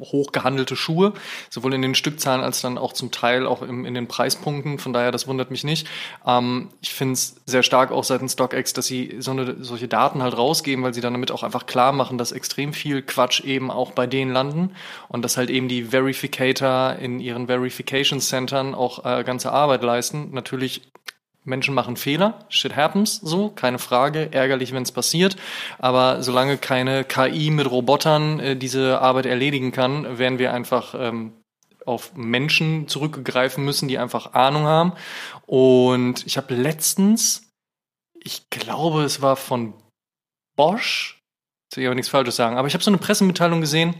hochgehandelte 0.00 0.76
Schuhe, 0.76 1.12
sowohl 1.50 1.74
in 1.74 1.82
den 1.82 1.94
Stückzahlen 1.94 2.42
als 2.42 2.62
dann 2.62 2.78
auch 2.78 2.94
zum 2.94 3.10
Teil 3.10 3.46
auch 3.46 3.60
im, 3.60 3.84
in 3.84 3.92
den 3.92 4.08
Preispunkten. 4.08 4.78
Von 4.78 4.94
daher, 4.94 5.12
das 5.12 5.26
wundert 5.26 5.50
mich 5.50 5.62
nicht. 5.62 5.88
Ähm, 6.26 6.70
ich 6.80 6.94
finde 6.94 7.12
es 7.12 7.36
sehr 7.44 7.62
stark 7.62 7.92
auch 7.92 8.04
seitens 8.04 8.32
StockX, 8.32 8.72
dass 8.72 8.86
sie 8.86 9.16
so 9.18 9.32
eine, 9.32 9.62
solche 9.62 9.86
Daten 9.86 10.22
halt 10.22 10.34
rausgeben, 10.34 10.82
weil 10.82 10.94
sie 10.94 11.02
dann 11.02 11.12
damit 11.12 11.30
auch 11.30 11.42
einfach 11.42 11.66
klar 11.66 11.92
machen, 11.92 12.16
dass 12.16 12.32
extrem 12.32 12.72
viel 12.72 13.02
Quatsch 13.02 13.44
eben 13.44 13.70
auch 13.70 13.92
bei 13.92 14.06
denen 14.06 14.32
landen 14.32 14.70
und 15.08 15.22
dass 15.22 15.36
halt 15.36 15.50
eben 15.50 15.68
die 15.68 15.84
Verificator 15.84 16.96
in 16.98 17.20
ihren 17.20 17.48
Verification 17.48 18.20
Centern 18.20 18.74
auch 18.74 19.04
äh, 19.04 19.22
ganze 19.22 19.52
Arbeit 19.52 19.82
leisten. 19.82 20.30
Natürlich 20.32 20.80
Menschen 21.44 21.74
machen 21.74 21.96
Fehler, 21.96 22.44
shit 22.48 22.76
happens, 22.76 23.16
so, 23.16 23.48
keine 23.48 23.78
Frage, 23.78 24.32
ärgerlich, 24.32 24.72
wenn 24.72 24.82
es 24.82 24.92
passiert, 24.92 25.36
aber 25.78 26.22
solange 26.22 26.58
keine 26.58 27.04
KI 27.04 27.50
mit 27.50 27.70
Robotern 27.70 28.40
äh, 28.40 28.56
diese 28.56 29.00
Arbeit 29.00 29.26
erledigen 29.26 29.72
kann, 29.72 30.18
werden 30.18 30.38
wir 30.38 30.52
einfach 30.52 30.94
ähm, 30.96 31.32
auf 31.86 32.14
Menschen 32.14 32.88
zurückgreifen 32.88 33.64
müssen, 33.64 33.88
die 33.88 33.98
einfach 33.98 34.34
Ahnung 34.34 34.64
haben. 34.64 34.92
Und 35.46 36.26
ich 36.26 36.36
habe 36.36 36.54
letztens, 36.54 37.50
ich 38.22 38.48
glaube, 38.50 39.02
es 39.02 39.22
war 39.22 39.36
von 39.36 39.72
Bosch, 40.56 41.20
jetzt 41.66 41.76
will 41.76 41.84
ich 41.84 41.88
aber 41.88 41.94
nichts 41.94 42.10
Falsches 42.10 42.36
sagen, 42.36 42.58
aber 42.58 42.68
ich 42.68 42.74
habe 42.74 42.84
so 42.84 42.90
eine 42.90 42.98
Pressemitteilung 42.98 43.60
gesehen, 43.60 43.94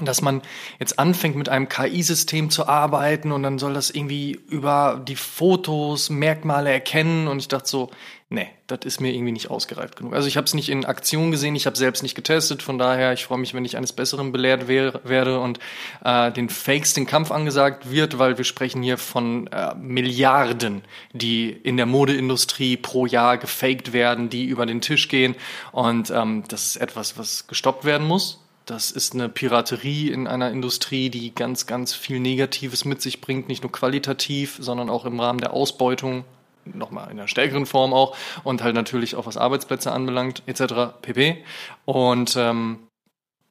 dass 0.00 0.20
man 0.20 0.42
jetzt 0.78 0.98
anfängt 0.98 1.36
mit 1.36 1.48
einem 1.48 1.68
KI-System 1.68 2.50
zu 2.50 2.68
arbeiten 2.68 3.32
und 3.32 3.42
dann 3.42 3.58
soll 3.58 3.72
das 3.72 3.90
irgendwie 3.90 4.32
über 4.48 5.02
die 5.06 5.16
Fotos 5.16 6.10
Merkmale 6.10 6.70
erkennen. 6.70 7.28
Und 7.28 7.38
ich 7.38 7.48
dachte 7.48 7.66
so, 7.66 7.90
nee, 8.28 8.48
das 8.66 8.80
ist 8.84 9.00
mir 9.00 9.14
irgendwie 9.14 9.32
nicht 9.32 9.50
ausgereift 9.50 9.96
genug. 9.96 10.12
Also 10.12 10.28
ich 10.28 10.36
habe 10.36 10.44
es 10.44 10.52
nicht 10.52 10.68
in 10.68 10.84
Aktion 10.84 11.30
gesehen, 11.30 11.56
ich 11.56 11.64
habe 11.64 11.76
selbst 11.76 12.02
nicht 12.02 12.14
getestet, 12.14 12.62
von 12.62 12.76
daher 12.76 13.14
ich 13.14 13.24
freue 13.24 13.38
mich, 13.38 13.54
wenn 13.54 13.64
ich 13.64 13.78
eines 13.78 13.94
Besseren 13.94 14.32
belehrt 14.32 14.68
wär, 14.68 15.00
werde 15.04 15.40
und 15.40 15.60
äh, 16.04 16.30
den 16.30 16.50
Fakes 16.50 16.92
den 16.92 17.06
Kampf 17.06 17.30
angesagt 17.30 17.90
wird, 17.90 18.18
weil 18.18 18.36
wir 18.36 18.44
sprechen 18.44 18.82
hier 18.82 18.98
von 18.98 19.46
äh, 19.46 19.74
Milliarden, 19.76 20.82
die 21.12 21.50
in 21.50 21.78
der 21.78 21.86
Modeindustrie 21.86 22.76
pro 22.76 23.06
Jahr 23.06 23.38
gefaked 23.38 23.94
werden, 23.94 24.28
die 24.28 24.44
über 24.44 24.66
den 24.66 24.82
Tisch 24.82 25.08
gehen. 25.08 25.36
Und 25.72 26.10
ähm, 26.10 26.44
das 26.48 26.66
ist 26.66 26.76
etwas, 26.76 27.16
was 27.16 27.46
gestoppt 27.46 27.86
werden 27.86 28.06
muss 28.06 28.45
das 28.66 28.90
ist 28.90 29.14
eine 29.14 29.28
Piraterie 29.28 30.10
in 30.10 30.26
einer 30.26 30.50
Industrie, 30.50 31.08
die 31.08 31.32
ganz, 31.32 31.66
ganz 31.66 31.94
viel 31.94 32.18
Negatives 32.18 32.84
mit 32.84 33.00
sich 33.00 33.20
bringt, 33.20 33.48
nicht 33.48 33.62
nur 33.62 33.70
qualitativ, 33.70 34.58
sondern 34.60 34.90
auch 34.90 35.04
im 35.04 35.20
Rahmen 35.20 35.38
der 35.38 35.52
Ausbeutung, 35.52 36.24
nochmal 36.64 37.04
in 37.04 37.12
einer 37.12 37.28
stärkeren 37.28 37.64
Form 37.64 37.94
auch, 37.94 38.16
und 38.42 38.64
halt 38.64 38.74
natürlich 38.74 39.14
auch 39.14 39.26
was 39.26 39.36
Arbeitsplätze 39.36 39.92
anbelangt, 39.92 40.42
etc. 40.46 40.98
pp. 41.00 41.44
Und 41.84 42.34
ähm, 42.36 42.88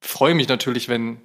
freue 0.01 0.36
mich 0.36 0.49
natürlich, 0.49 0.89
wenn 0.89 1.22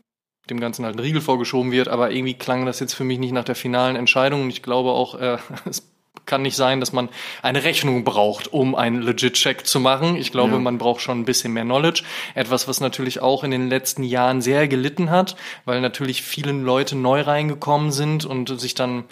dem 0.49 0.61
Ganzen 0.61 0.85
halt 0.85 0.95
ein 0.95 1.01
Riegel 1.01 1.21
vorgeschoben 1.21 1.73
wird, 1.73 1.89
aber 1.89 2.13
irgendwie 2.13 2.35
klang 2.35 2.67
das 2.67 2.79
jetzt 2.79 2.95
für 2.95 3.05
mich 3.05 3.19
nicht 3.19 3.33
nach 3.33 3.45
der 3.45 3.57
finalen 3.57 3.97
Entscheidung 3.97 4.43
und 4.43 4.51
ich 4.51 4.63
glaube 4.63 4.91
auch, 4.91 5.17
äh, 5.17 5.39
es 5.65 5.91
kann 6.27 6.43
nicht 6.43 6.57
sein, 6.57 6.81
dass 6.81 6.93
man 6.93 7.09
eine 7.43 7.65
Rechnung 7.65 8.05
braucht, 8.05 8.53
um 8.53 8.75
einen 8.75 9.03
Legit-Check 9.03 9.67
zu 9.67 9.81
machen. 9.81 10.17
Ich 10.17 10.33
glaube, 10.33 10.53
ja. 10.53 10.59
man 10.59 10.79
braucht 10.79 11.01
schon 11.03 11.21
ein 11.21 11.25
bisschen 11.25 11.53
mehr 11.53 11.65
Knowledge. 11.65 12.05
Etwas, 12.35 12.69
was 12.69 12.81
natürlich 12.81 13.21
auch 13.21 13.45
in 13.45 13.51
den 13.51 13.69
letzten 13.69 14.05
Jahren 14.05 14.41
sehr 14.41 14.69
gelitten 14.69 15.11
hat, 15.11 15.37
weil 15.65 15.81
natürlich 15.81 16.23
viele 16.23 16.53
Leute 16.53 16.97
neu 16.97 17.23
reingekommen 17.23 17.91
sind 17.91 18.25
und 18.25 18.61
sich 18.61 18.75
dann, 18.75 19.05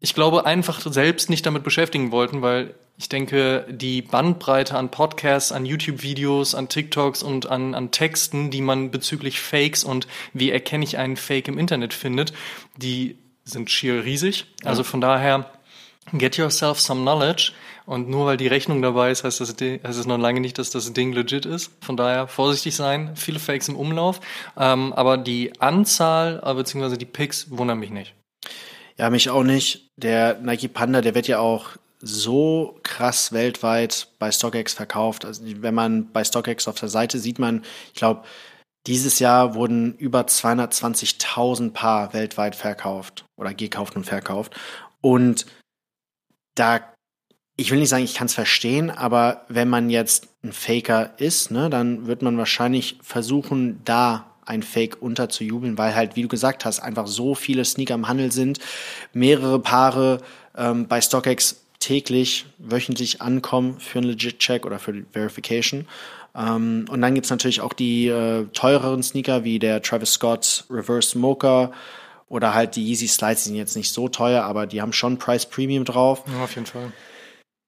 ich 0.00 0.14
glaube, 0.14 0.46
einfach 0.46 0.80
selbst 0.80 1.30
nicht 1.30 1.44
damit 1.44 1.64
beschäftigen 1.64 2.12
wollten, 2.12 2.40
weil 2.40 2.74
ich 2.96 3.08
denke, 3.08 3.66
die 3.68 4.02
Bandbreite 4.02 4.76
an 4.76 4.92
Podcasts, 4.92 5.50
an 5.50 5.66
YouTube-Videos, 5.66 6.54
an 6.54 6.68
TikToks 6.68 7.24
und 7.24 7.50
an, 7.50 7.74
an 7.74 7.90
Texten, 7.90 8.52
die 8.52 8.60
man 8.60 8.92
bezüglich 8.92 9.40
Fakes 9.40 9.82
und 9.82 10.06
wie 10.32 10.52
erkenne 10.52 10.84
ich 10.84 10.96
einen 10.96 11.16
Fake 11.16 11.48
im 11.48 11.58
Internet 11.58 11.92
findet, 11.92 12.32
die 12.76 13.18
sind 13.44 13.70
schier 13.70 14.04
riesig. 14.04 14.46
Also 14.64 14.82
von 14.82 15.00
daher, 15.00 15.50
get 16.12 16.36
yourself 16.36 16.80
some 16.80 17.02
knowledge. 17.02 17.52
Und 17.86 18.08
nur 18.08 18.24
weil 18.26 18.36
die 18.38 18.46
Rechnung 18.46 18.80
dabei 18.80 19.10
ist, 19.10 19.24
heißt, 19.24 19.40
das, 19.40 19.50
heißt 19.50 19.98
es 19.98 20.06
noch 20.06 20.18
lange 20.18 20.40
nicht, 20.40 20.58
dass 20.58 20.70
das 20.70 20.90
Ding 20.92 21.12
legit 21.12 21.44
ist. 21.44 21.70
Von 21.82 21.96
daher 21.96 22.26
vorsichtig 22.28 22.74
sein. 22.74 23.14
Viele 23.14 23.38
Fakes 23.38 23.68
im 23.68 23.76
Umlauf. 23.76 24.20
Ähm, 24.56 24.92
aber 24.94 25.18
die 25.18 25.60
Anzahl, 25.60 26.42
äh, 26.44 26.54
beziehungsweise 26.54 26.96
die 26.96 27.04
Picks, 27.04 27.50
wundern 27.50 27.78
mich 27.78 27.90
nicht. 27.90 28.14
Ja, 28.96 29.10
mich 29.10 29.28
auch 29.28 29.42
nicht. 29.42 29.90
Der 29.96 30.38
Nike 30.40 30.68
Panda, 30.68 31.02
der 31.02 31.14
wird 31.14 31.28
ja 31.28 31.40
auch 31.40 31.70
so 32.00 32.78
krass 32.82 33.32
weltweit 33.32 34.08
bei 34.18 34.30
StockX 34.30 34.72
verkauft. 34.74 35.24
Also 35.24 35.42
wenn 35.44 35.74
man 35.74 36.10
bei 36.10 36.24
StockX 36.24 36.68
auf 36.68 36.78
der 36.78 36.88
Seite 36.88 37.18
sieht 37.18 37.38
man, 37.38 37.64
ich 37.88 37.94
glaube, 37.94 38.24
dieses 38.86 39.18
Jahr 39.18 39.54
wurden 39.54 39.96
über 39.96 40.22
220.000 40.22 41.72
Paar 41.72 42.12
weltweit 42.12 42.54
verkauft 42.54 43.24
oder 43.36 43.54
gekauft 43.54 43.96
und 43.96 44.04
verkauft. 44.04 44.54
Und 45.00 45.46
da, 46.54 46.80
ich 47.56 47.70
will 47.70 47.78
nicht 47.78 47.88
sagen, 47.88 48.04
ich 48.04 48.14
kann 48.14 48.26
es 48.26 48.34
verstehen, 48.34 48.90
aber 48.90 49.44
wenn 49.48 49.68
man 49.68 49.90
jetzt 49.90 50.28
ein 50.42 50.52
Faker 50.52 51.14
ist, 51.18 51.50
ne, 51.50 51.70
dann 51.70 52.06
wird 52.06 52.22
man 52.22 52.36
wahrscheinlich 52.36 52.98
versuchen, 53.02 53.80
da 53.84 54.30
ein 54.46 54.62
Fake 54.62 55.00
unterzujubeln, 55.00 55.78
weil 55.78 55.94
halt, 55.94 56.16
wie 56.16 56.22
du 56.22 56.28
gesagt 56.28 56.66
hast, 56.66 56.80
einfach 56.80 57.06
so 57.06 57.34
viele 57.34 57.64
Sneaker 57.64 57.94
im 57.94 58.08
Handel 58.08 58.30
sind, 58.30 58.58
mehrere 59.14 59.58
Paare 59.58 60.18
ähm, 60.56 60.86
bei 60.86 61.00
StockX 61.00 61.64
täglich, 61.78 62.46
wöchentlich 62.58 63.22
ankommen 63.22 63.78
für 63.80 63.98
einen 63.98 64.08
Legit-Check 64.08 64.66
oder 64.66 64.78
für 64.78 65.04
Verification. 65.12 65.86
Ähm, 66.36 66.86
und 66.88 67.00
dann 67.00 67.14
gibt's 67.14 67.30
natürlich 67.30 67.60
auch 67.60 67.72
die 67.72 68.08
äh, 68.08 68.46
teureren 68.52 69.02
Sneaker 69.02 69.44
wie 69.44 69.58
der 69.58 69.82
Travis 69.82 70.14
Scott 70.14 70.64
Reverse 70.70 71.16
Mocha 71.16 71.72
oder 72.28 72.54
halt 72.54 72.76
die 72.76 72.84
Yeezy 72.84 73.06
Slides, 73.06 73.44
die 73.44 73.50
sind 73.50 73.58
jetzt 73.58 73.76
nicht 73.76 73.92
so 73.92 74.08
teuer, 74.08 74.42
aber 74.42 74.66
die 74.66 74.82
haben 74.82 74.92
schon 74.92 75.18
Price 75.18 75.46
Premium 75.46 75.84
drauf. 75.84 76.24
Ja, 76.26 76.44
auf 76.44 76.54
jeden 76.54 76.66
Fall. 76.66 76.92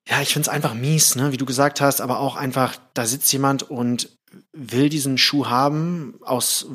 Ja, 0.08 0.20
ich 0.22 0.32
find's 0.32 0.48
einfach 0.48 0.74
mies, 0.74 1.16
ne, 1.16 1.32
wie 1.32 1.36
du 1.36 1.46
gesagt 1.46 1.80
hast, 1.80 2.00
aber 2.00 2.20
auch 2.20 2.36
einfach, 2.36 2.76
da 2.94 3.06
sitzt 3.06 3.32
jemand 3.32 3.68
und 3.68 4.16
will 4.52 4.88
diesen 4.88 5.18
Schuh 5.18 5.46
haben 5.46 6.14
aus 6.22 6.66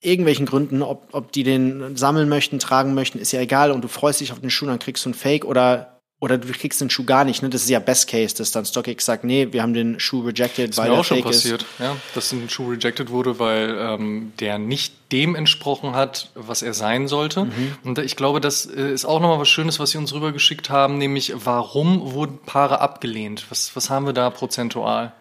irgendwelchen 0.00 0.46
Gründen, 0.46 0.82
ob, 0.82 1.08
ob 1.12 1.32
die 1.32 1.44
den 1.44 1.96
sammeln 1.96 2.28
möchten, 2.28 2.58
tragen 2.58 2.94
möchten, 2.94 3.18
ist 3.18 3.32
ja 3.32 3.40
egal 3.40 3.70
und 3.70 3.82
du 3.82 3.88
freust 3.88 4.20
dich 4.20 4.32
auf 4.32 4.40
den 4.40 4.50
Schuh, 4.50 4.66
dann 4.66 4.78
kriegst 4.78 5.04
du 5.04 5.08
einen 5.08 5.14
Fake 5.14 5.44
oder 5.44 5.93
oder 6.24 6.38
du 6.38 6.50
kriegst 6.52 6.80
den 6.80 6.88
Schuh 6.88 7.04
gar 7.04 7.24
nicht. 7.24 7.42
Ne? 7.42 7.50
Das 7.50 7.64
ist 7.64 7.68
ja 7.68 7.80
Best 7.80 8.08
Case, 8.08 8.34
dass 8.34 8.50
dann 8.50 8.64
StockX 8.64 9.04
sagt, 9.04 9.24
nee, 9.24 9.48
wir 9.50 9.60
haben 9.60 9.74
den 9.74 10.00
Schuh 10.00 10.22
rejected, 10.22 10.70
das 10.70 10.78
weil 10.78 10.86
ist 10.86 10.90
mir 10.90 10.98
auch 10.98 11.04
schon 11.04 11.22
passiert, 11.22 11.62
ist. 11.62 11.68
ja, 11.78 11.94
dass 12.14 12.32
ein 12.32 12.48
Schuh 12.48 12.70
rejected 12.70 13.10
wurde, 13.10 13.38
weil 13.38 13.76
ähm, 13.78 14.32
der 14.40 14.56
nicht 14.56 14.94
dem 15.12 15.34
entsprochen 15.34 15.94
hat, 15.94 16.30
was 16.34 16.62
er 16.62 16.72
sein 16.72 17.08
sollte. 17.08 17.44
Mhm. 17.44 17.76
Und 17.84 17.98
ich 17.98 18.16
glaube, 18.16 18.40
das 18.40 18.64
äh, 18.64 18.90
ist 18.90 19.04
auch 19.04 19.20
nochmal 19.20 19.38
was 19.38 19.50
Schönes, 19.50 19.78
was 19.78 19.90
Sie 19.90 19.98
uns 19.98 20.14
rübergeschickt 20.14 20.70
haben, 20.70 20.96
nämlich 20.96 21.34
warum 21.36 22.14
wurden 22.14 22.38
Paare 22.38 22.80
abgelehnt? 22.80 23.44
Was, 23.50 23.76
was 23.76 23.90
haben 23.90 24.06
wir 24.06 24.14
da 24.14 24.30
prozentual? 24.30 25.12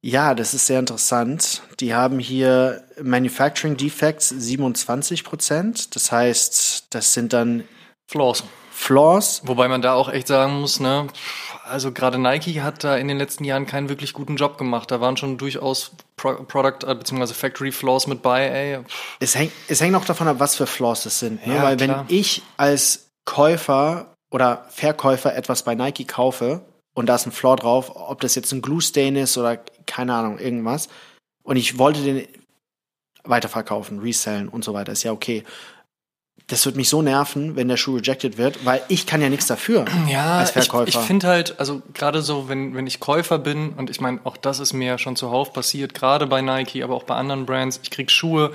Ja, 0.00 0.34
das 0.34 0.54
ist 0.54 0.66
sehr 0.66 0.78
interessant. 0.78 1.60
Die 1.80 1.92
haben 1.92 2.18
hier 2.18 2.82
Manufacturing 3.02 3.76
Defects 3.76 4.30
27 4.30 5.22
Prozent. 5.22 5.94
Das 5.94 6.10
heißt, 6.10 6.86
das 6.90 7.12
sind 7.12 7.34
dann 7.34 7.64
Flaws. 8.06 8.42
Flaws. 8.76 9.40
Wobei 9.44 9.68
man 9.68 9.80
da 9.80 9.94
auch 9.94 10.10
echt 10.10 10.28
sagen 10.28 10.60
muss, 10.60 10.80
ne, 10.80 11.06
also 11.64 11.92
gerade 11.92 12.18
Nike 12.18 12.60
hat 12.60 12.84
da 12.84 12.96
in 12.96 13.08
den 13.08 13.16
letzten 13.16 13.44
Jahren 13.44 13.66
keinen 13.66 13.88
wirklich 13.88 14.12
guten 14.12 14.36
Job 14.36 14.58
gemacht. 14.58 14.90
Da 14.90 15.00
waren 15.00 15.16
schon 15.16 15.38
durchaus 15.38 15.92
Pro 16.16 16.34
Product 16.44 16.86
äh, 16.86 16.94
bzw. 16.94 17.32
Factory 17.32 17.72
Flaws 17.72 18.06
mit 18.06 18.20
bei, 18.20 18.46
ey. 18.46 18.78
Es 19.18 19.34
hängt, 19.34 19.52
es 19.68 19.80
hängt 19.80 19.96
auch 19.96 20.04
davon 20.04 20.28
ab, 20.28 20.36
was 20.38 20.56
für 20.56 20.66
Flaws 20.66 21.06
es 21.06 21.18
sind. 21.18 21.44
Ne? 21.46 21.56
Ja, 21.56 21.62
Weil 21.62 21.76
klar. 21.78 22.04
wenn 22.08 22.14
ich 22.16 22.42
als 22.58 23.08
Käufer 23.24 24.14
oder 24.30 24.66
Verkäufer 24.68 25.34
etwas 25.34 25.62
bei 25.62 25.74
Nike 25.74 26.04
kaufe 26.06 26.60
und 26.94 27.06
da 27.06 27.14
ist 27.14 27.26
ein 27.26 27.32
Flaw 27.32 27.56
drauf, 27.56 27.92
ob 27.94 28.20
das 28.20 28.34
jetzt 28.34 28.52
ein 28.52 28.62
Glue 28.62 28.82
Stain 28.82 29.16
ist 29.16 29.38
oder 29.38 29.58
keine 29.86 30.14
Ahnung, 30.14 30.38
irgendwas, 30.38 30.88
und 31.42 31.56
ich 31.56 31.78
wollte 31.78 32.02
den 32.02 32.28
weiterverkaufen, 33.24 34.00
resellen 34.00 34.48
und 34.48 34.64
so 34.64 34.74
weiter, 34.74 34.92
ist 34.92 35.02
ja 35.02 35.12
okay 35.12 35.44
das 36.48 36.64
wird 36.64 36.76
mich 36.76 36.88
so 36.88 37.02
nerven, 37.02 37.56
wenn 37.56 37.66
der 37.66 37.76
Schuh 37.76 37.96
rejected 37.96 38.38
wird, 38.38 38.64
weil 38.64 38.80
ich 38.86 39.06
kann 39.06 39.20
ja 39.20 39.28
nichts 39.28 39.46
dafür 39.46 39.84
ja, 40.08 40.38
als 40.38 40.52
Verkäufer. 40.52 40.88
Ich, 40.88 40.94
ich 40.94 41.00
finde 41.00 41.26
halt, 41.26 41.58
also 41.58 41.82
gerade 41.92 42.22
so, 42.22 42.48
wenn, 42.48 42.74
wenn 42.74 42.86
ich 42.86 43.00
Käufer 43.00 43.38
bin, 43.38 43.70
und 43.70 43.90
ich 43.90 44.00
meine, 44.00 44.20
auch 44.24 44.36
das 44.36 44.60
ist 44.60 44.72
mir 44.72 44.86
ja 44.86 44.98
schon 44.98 45.16
zuhauf 45.16 45.52
passiert, 45.52 45.92
gerade 45.92 46.26
bei 46.26 46.42
Nike, 46.42 46.82
aber 46.82 46.94
auch 46.94 47.02
bei 47.02 47.16
anderen 47.16 47.46
Brands, 47.46 47.80
ich 47.82 47.90
krieg 47.90 48.10
Schuhe, 48.10 48.52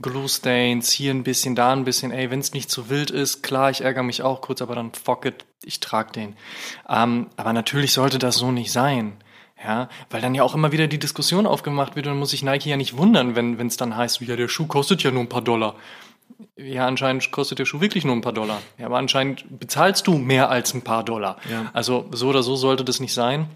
Glue 0.00 0.28
Stains, 0.28 0.90
hier 0.90 1.12
ein 1.12 1.24
bisschen, 1.24 1.54
da 1.54 1.72
ein 1.72 1.84
bisschen, 1.84 2.10
ey, 2.10 2.30
wenn 2.30 2.40
es 2.40 2.52
nicht 2.52 2.70
zu 2.70 2.88
wild 2.88 3.10
ist, 3.10 3.42
klar, 3.42 3.70
ich 3.70 3.82
ärgere 3.82 4.02
mich 4.02 4.22
auch 4.22 4.40
kurz, 4.40 4.62
aber 4.62 4.74
dann 4.74 4.92
fuck 4.92 5.26
it, 5.26 5.44
ich 5.62 5.80
trag 5.80 6.12
den. 6.14 6.36
Ähm, 6.88 7.26
aber 7.36 7.52
natürlich 7.52 7.92
sollte 7.92 8.18
das 8.18 8.36
so 8.36 8.50
nicht 8.50 8.72
sein. 8.72 9.18
Ja, 9.62 9.88
weil 10.10 10.20
dann 10.20 10.34
ja 10.34 10.42
auch 10.42 10.54
immer 10.54 10.70
wieder 10.70 10.86
die 10.86 10.98
Diskussion 10.98 11.46
aufgemacht 11.46 11.96
wird 11.96 12.06
und 12.06 12.12
dann 12.12 12.18
muss 12.18 12.30
sich 12.30 12.42
Nike 12.42 12.68
ja 12.68 12.76
nicht 12.76 12.98
wundern, 12.98 13.36
wenn 13.36 13.66
es 13.66 13.78
dann 13.78 13.96
heißt, 13.96 14.20
ja, 14.20 14.36
der 14.36 14.48
Schuh 14.48 14.66
kostet 14.66 15.02
ja 15.02 15.10
nur 15.10 15.22
ein 15.22 15.30
paar 15.30 15.40
Dollar 15.40 15.76
ja, 16.56 16.86
anscheinend 16.86 17.30
kostet 17.30 17.58
der 17.58 17.66
Schuh 17.66 17.80
wirklich 17.80 18.04
nur 18.04 18.14
ein 18.14 18.22
paar 18.22 18.32
Dollar. 18.32 18.60
Ja, 18.78 18.86
aber 18.86 18.98
anscheinend 18.98 19.58
bezahlst 19.58 20.06
du 20.06 20.18
mehr 20.18 20.50
als 20.50 20.74
ein 20.74 20.82
paar 20.82 21.04
Dollar. 21.04 21.36
Ja. 21.50 21.70
Also 21.72 22.06
so 22.12 22.28
oder 22.28 22.42
so 22.42 22.56
sollte 22.56 22.84
das 22.84 23.00
nicht 23.00 23.14
sein. 23.14 23.48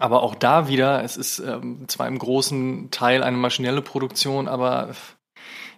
Aber 0.00 0.22
auch 0.22 0.34
da 0.34 0.68
wieder, 0.68 1.04
es 1.04 1.16
ist 1.16 1.38
ähm, 1.38 1.86
zwar 1.88 2.08
im 2.08 2.18
großen 2.18 2.90
Teil 2.90 3.22
eine 3.22 3.36
maschinelle 3.36 3.82
Produktion, 3.82 4.48
aber 4.48 4.94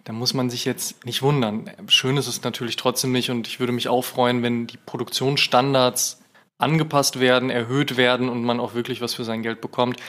da 0.05 0.13
muss 0.13 0.33
man 0.33 0.49
sich 0.49 0.63
jetzt 0.65 1.05
nicht 1.05 1.21
wundern. 1.21 1.69
Schön 1.87 2.15
ist 2.15 2.27
es 2.27 2.43
natürlich 2.43 2.77
trotzdem 2.77 3.11
nicht 3.11 3.29
und 3.29 3.47
ich 3.47 3.59
würde 3.59 3.73
mich 3.73 3.89
auch 3.89 4.03
freuen, 4.03 4.43
wenn 4.43 4.67
die 4.67 4.77
Produktionsstandards 4.77 6.21
angepasst 6.57 7.19
werden, 7.19 7.49
erhöht 7.49 7.97
werden 7.97 8.29
und 8.29 8.43
man 8.43 8.59
auch 8.59 8.73
wirklich 8.73 9.01
was 9.01 9.13
für 9.13 9.25
sein 9.25 9.43
Geld 9.43 9.59
bekommt. 9.59 9.99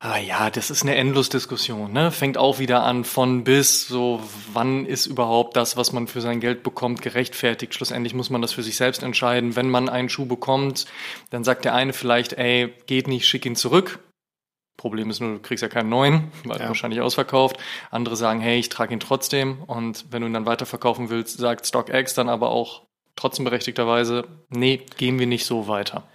Ah 0.00 0.18
ja, 0.18 0.50
das 0.50 0.70
ist 0.70 0.82
eine 0.82 0.96
Endlosdiskussion, 0.96 1.90
ne? 1.90 2.10
Fängt 2.10 2.36
auch 2.36 2.58
wieder 2.58 2.82
an 2.82 3.04
von 3.04 3.42
bis, 3.42 3.88
so 3.88 4.22
wann 4.52 4.84
ist 4.84 5.06
überhaupt 5.06 5.56
das, 5.56 5.78
was 5.78 5.92
man 5.92 6.08
für 6.08 6.20
sein 6.20 6.40
Geld 6.40 6.62
bekommt, 6.62 7.00
gerechtfertigt. 7.00 7.72
Schlussendlich 7.72 8.12
muss 8.12 8.28
man 8.28 8.42
das 8.42 8.52
für 8.52 8.62
sich 8.62 8.76
selbst 8.76 9.02
entscheiden. 9.02 9.56
Wenn 9.56 9.70
man 9.70 9.88
einen 9.88 10.10
Schuh 10.10 10.26
bekommt, 10.26 10.84
dann 11.30 11.42
sagt 11.42 11.64
der 11.64 11.74
eine 11.74 11.94
vielleicht, 11.94 12.34
ey, 12.34 12.74
geht 12.86 13.08
nicht, 13.08 13.26
schick 13.26 13.46
ihn 13.46 13.56
zurück. 13.56 14.00
Problem 14.76 15.08
ist 15.08 15.20
nur, 15.20 15.34
du 15.34 15.38
kriegst 15.38 15.62
ja 15.62 15.68
keinen 15.68 15.88
neuen, 15.88 16.30
weil 16.44 16.60
ja. 16.60 16.68
wahrscheinlich 16.68 17.00
ausverkauft. 17.00 17.56
Andere 17.90 18.16
sagen, 18.16 18.40
hey, 18.40 18.58
ich 18.58 18.68
trage 18.68 18.92
ihn 18.92 19.00
trotzdem. 19.00 19.62
Und 19.62 20.06
wenn 20.10 20.20
du 20.20 20.28
ihn 20.28 20.34
dann 20.34 20.46
weiterverkaufen 20.46 21.08
willst, 21.08 21.38
sagt 21.38 21.66
StockX 21.66 22.12
dann 22.12 22.28
aber 22.28 22.50
auch 22.50 22.82
trotzdem 23.16 23.44
berechtigterweise, 23.44 24.26
nee, 24.50 24.82
gehen 24.98 25.18
wir 25.18 25.26
nicht 25.26 25.46
so 25.46 25.68
weiter. 25.68 26.08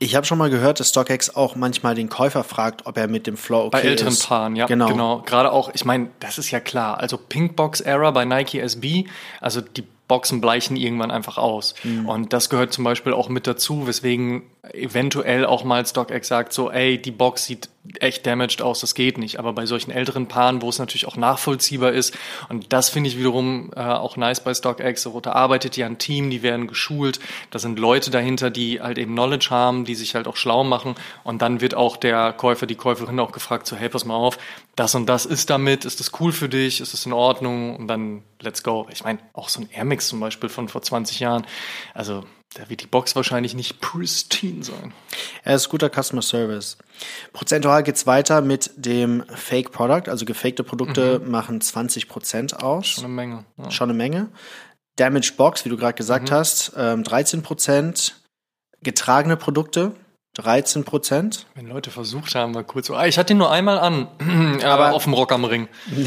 Ich 0.00 0.16
habe 0.16 0.26
schon 0.26 0.38
mal 0.38 0.50
gehört, 0.50 0.80
dass 0.80 0.88
StockX 0.88 1.34
auch 1.34 1.54
manchmal 1.54 1.94
den 1.94 2.08
Käufer 2.08 2.42
fragt, 2.42 2.86
ob 2.86 2.98
er 2.98 3.06
mit 3.06 3.26
dem 3.26 3.36
Flow 3.36 3.66
okay 3.66 3.76
ist. 3.76 3.82
Bei 3.82 3.88
älteren 3.88 4.12
ist. 4.12 4.26
Paaren, 4.26 4.56
ja. 4.56 4.66
Genau. 4.66 4.88
genau. 4.88 5.22
Gerade 5.22 5.52
auch, 5.52 5.70
ich 5.72 5.84
meine, 5.84 6.08
das 6.20 6.38
ist 6.38 6.50
ja 6.50 6.60
klar. 6.60 6.98
Also 6.98 7.16
Pinkbox 7.16 7.80
Era 7.80 8.10
bei 8.10 8.24
Nike 8.24 8.58
SB, 8.58 9.04
also 9.40 9.60
die 9.60 9.84
Boxen 10.08 10.40
bleichen 10.40 10.76
irgendwann 10.76 11.10
einfach 11.10 11.38
aus. 11.38 11.74
Mhm. 11.84 12.08
Und 12.08 12.32
das 12.32 12.50
gehört 12.50 12.72
zum 12.72 12.84
Beispiel 12.84 13.12
auch 13.12 13.28
mit 13.28 13.46
dazu, 13.46 13.86
weswegen 13.86 14.42
eventuell 14.72 15.44
auch 15.44 15.64
mal 15.64 15.84
StockX 15.84 16.28
sagt 16.28 16.52
so, 16.52 16.70
ey, 16.70 17.00
die 17.00 17.10
Box 17.10 17.44
sieht 17.44 17.68
echt 18.00 18.26
damaged 18.26 18.62
aus, 18.62 18.80
das 18.80 18.94
geht 18.94 19.18
nicht. 19.18 19.38
Aber 19.38 19.52
bei 19.52 19.66
solchen 19.66 19.90
älteren 19.90 20.26
Paaren, 20.26 20.62
wo 20.62 20.68
es 20.68 20.78
natürlich 20.78 21.06
auch 21.06 21.16
nachvollziehbar 21.16 21.92
ist, 21.92 22.16
und 22.48 22.72
das 22.72 22.88
finde 22.88 23.08
ich 23.08 23.18
wiederum 23.18 23.70
äh, 23.76 23.80
auch 23.80 24.16
nice 24.16 24.42
bei 24.42 24.54
StockX, 24.54 25.02
so, 25.02 25.20
da 25.20 25.32
arbeitet 25.32 25.76
ja 25.76 25.86
ein 25.86 25.98
Team, 25.98 26.30
die 26.30 26.42
werden 26.42 26.66
geschult, 26.66 27.20
da 27.50 27.58
sind 27.58 27.78
Leute 27.78 28.10
dahinter, 28.10 28.50
die 28.50 28.80
halt 28.80 28.98
eben 28.98 29.12
Knowledge 29.12 29.48
haben, 29.50 29.84
die 29.84 29.94
sich 29.94 30.14
halt 30.14 30.26
auch 30.26 30.36
schlau 30.36 30.64
machen 30.64 30.94
und 31.24 31.42
dann 31.42 31.60
wird 31.60 31.74
auch 31.74 31.96
der 31.96 32.32
Käufer, 32.32 32.66
die 32.66 32.74
Käuferin 32.74 33.20
auch 33.20 33.32
gefragt, 33.32 33.66
so, 33.66 33.76
hey, 33.76 33.88
pass 33.90 34.04
mal 34.04 34.14
auf, 34.14 34.38
das 34.76 34.94
und 34.94 35.06
das 35.06 35.26
ist 35.26 35.50
damit, 35.50 35.84
ist 35.84 36.00
das 36.00 36.12
cool 36.20 36.32
für 36.32 36.48
dich, 36.48 36.80
ist 36.80 36.94
das 36.94 37.04
in 37.04 37.12
Ordnung 37.12 37.76
und 37.76 37.86
dann 37.88 38.22
let's 38.40 38.62
go. 38.62 38.86
Ich 38.90 39.04
meine, 39.04 39.18
auch 39.32 39.48
so 39.48 39.60
ein 39.60 39.68
Air 39.72 39.84
Mix 39.84 40.08
zum 40.08 40.20
Beispiel 40.20 40.48
von 40.48 40.68
vor 40.68 40.82
20 40.82 41.20
Jahren, 41.20 41.46
also 41.92 42.24
Da 42.54 42.70
wird 42.70 42.82
die 42.82 42.86
Box 42.86 43.16
wahrscheinlich 43.16 43.54
nicht 43.54 43.80
pristine 43.80 44.62
sein. 44.62 44.94
Er 45.42 45.56
ist 45.56 45.68
guter 45.68 45.90
Customer 45.90 46.22
Service. 46.22 46.78
Prozentual 47.32 47.82
geht's 47.82 48.06
weiter 48.06 48.42
mit 48.42 48.70
dem 48.76 49.24
Fake 49.34 49.72
Product, 49.72 50.08
also 50.08 50.24
gefakte 50.24 50.62
Produkte 50.62 51.18
mhm. 51.18 51.30
machen 51.32 51.60
20 51.60 52.08
Prozent 52.08 52.62
aus. 52.62 52.86
Schon 52.86 53.04
eine 53.06 53.12
Menge. 53.12 53.44
Ja. 53.56 53.70
Schon 53.72 53.90
eine 53.90 53.96
Menge. 53.96 54.28
Damaged 54.96 55.36
Box, 55.36 55.64
wie 55.64 55.68
du 55.68 55.76
gerade 55.76 55.94
gesagt 55.94 56.30
mhm. 56.30 56.34
hast, 56.34 56.72
ähm, 56.76 57.02
13 57.02 57.42
Prozent. 57.42 58.20
Getragene 58.82 59.36
Produkte 59.36 59.96
13 60.34 60.84
Prozent. 60.84 61.46
Wenn 61.54 61.66
Leute 61.66 61.90
versucht 61.90 62.36
haben, 62.36 62.52
mal 62.52 62.62
kurz 62.62 62.86
so, 62.86 62.94
ah, 62.94 63.06
ich 63.06 63.18
hatte 63.18 63.32
ihn 63.32 63.38
nur 63.38 63.50
einmal 63.50 63.78
an, 63.78 64.60
aber 64.62 64.92
auf 64.92 65.04
dem 65.04 65.14
Rock 65.14 65.32
am 65.32 65.44
Ring. 65.44 65.68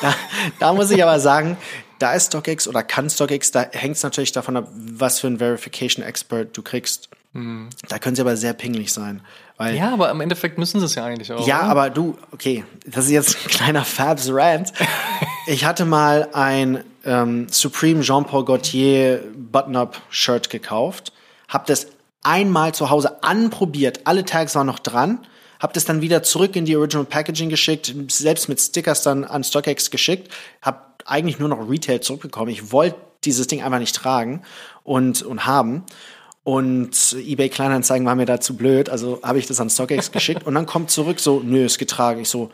da, 0.00 0.14
da 0.60 0.72
muss 0.72 0.92
ich 0.92 1.02
aber 1.02 1.18
sagen, 1.18 1.56
da 2.00 2.14
ist 2.14 2.32
StockX 2.32 2.66
oder 2.66 2.82
kann 2.82 3.08
StockX, 3.08 3.52
da 3.52 3.66
hängt 3.70 3.96
es 3.96 4.02
natürlich 4.02 4.32
davon 4.32 4.56
ab, 4.56 4.68
was 4.74 5.20
für 5.20 5.28
ein 5.28 5.38
Verification 5.38 6.04
Expert 6.04 6.56
du 6.56 6.62
kriegst. 6.62 7.10
Mhm. 7.32 7.68
Da 7.88 7.98
können 7.98 8.16
sie 8.16 8.22
aber 8.22 8.36
sehr 8.36 8.54
pingelig 8.54 8.92
sein. 8.92 9.20
Weil, 9.56 9.76
ja, 9.76 9.92
aber 9.92 10.10
im 10.10 10.20
Endeffekt 10.20 10.58
müssen 10.58 10.80
sie 10.80 10.86
es 10.86 10.94
ja 10.94 11.04
eigentlich 11.04 11.30
auch. 11.30 11.46
Ja, 11.46 11.60
oder? 11.60 11.68
aber 11.68 11.90
du, 11.90 12.16
okay, 12.32 12.64
das 12.86 13.04
ist 13.04 13.10
jetzt 13.10 13.36
ein 13.36 13.50
kleiner 13.50 13.84
Fabs 13.84 14.28
Rant. 14.32 14.72
ich 15.46 15.64
hatte 15.64 15.84
mal 15.84 16.28
ein 16.32 16.82
ähm, 17.04 17.46
Supreme 17.50 18.00
Jean-Paul 18.00 18.46
Gaultier 18.46 19.22
Button-Up-Shirt 19.36 20.48
gekauft, 20.48 21.12
hab 21.48 21.66
das 21.66 21.88
einmal 22.22 22.72
zu 22.74 22.88
Hause 22.88 23.22
anprobiert, 23.22 24.00
alle 24.04 24.24
Tags 24.24 24.54
waren 24.54 24.66
noch 24.66 24.78
dran, 24.78 25.20
hab 25.60 25.74
das 25.74 25.84
dann 25.84 26.00
wieder 26.00 26.22
zurück 26.22 26.56
in 26.56 26.64
die 26.64 26.76
Original 26.76 27.04
Packaging 27.04 27.50
geschickt, 27.50 27.94
selbst 28.08 28.48
mit 28.48 28.58
Stickers 28.58 29.02
dann 29.02 29.24
an 29.24 29.44
StockX 29.44 29.90
geschickt, 29.90 30.32
hab 30.62 30.89
eigentlich 31.06 31.38
nur 31.38 31.48
noch 31.48 31.68
Retail 31.68 32.00
zurückbekommen. 32.00 32.50
Ich 32.50 32.72
wollte 32.72 32.96
dieses 33.24 33.46
Ding 33.46 33.62
einfach 33.62 33.78
nicht 33.78 33.94
tragen 33.94 34.42
und, 34.82 35.22
und 35.22 35.46
haben. 35.46 35.84
Und 36.42 37.14
eBay 37.18 37.50
Kleinanzeigen 37.50 38.06
war 38.06 38.14
mir 38.14 38.24
da 38.24 38.40
zu 38.40 38.56
blöd, 38.56 38.88
also 38.88 39.20
habe 39.22 39.38
ich 39.38 39.46
das 39.46 39.60
an 39.60 39.68
StockX 39.68 40.10
geschickt 40.12 40.46
und 40.46 40.54
dann 40.54 40.66
kommt 40.66 40.90
zurück 40.90 41.20
so, 41.20 41.40
nö, 41.44 41.64
ist 41.64 41.78
getragen. 41.78 42.22
Ich 42.22 42.28
so, 42.28 42.50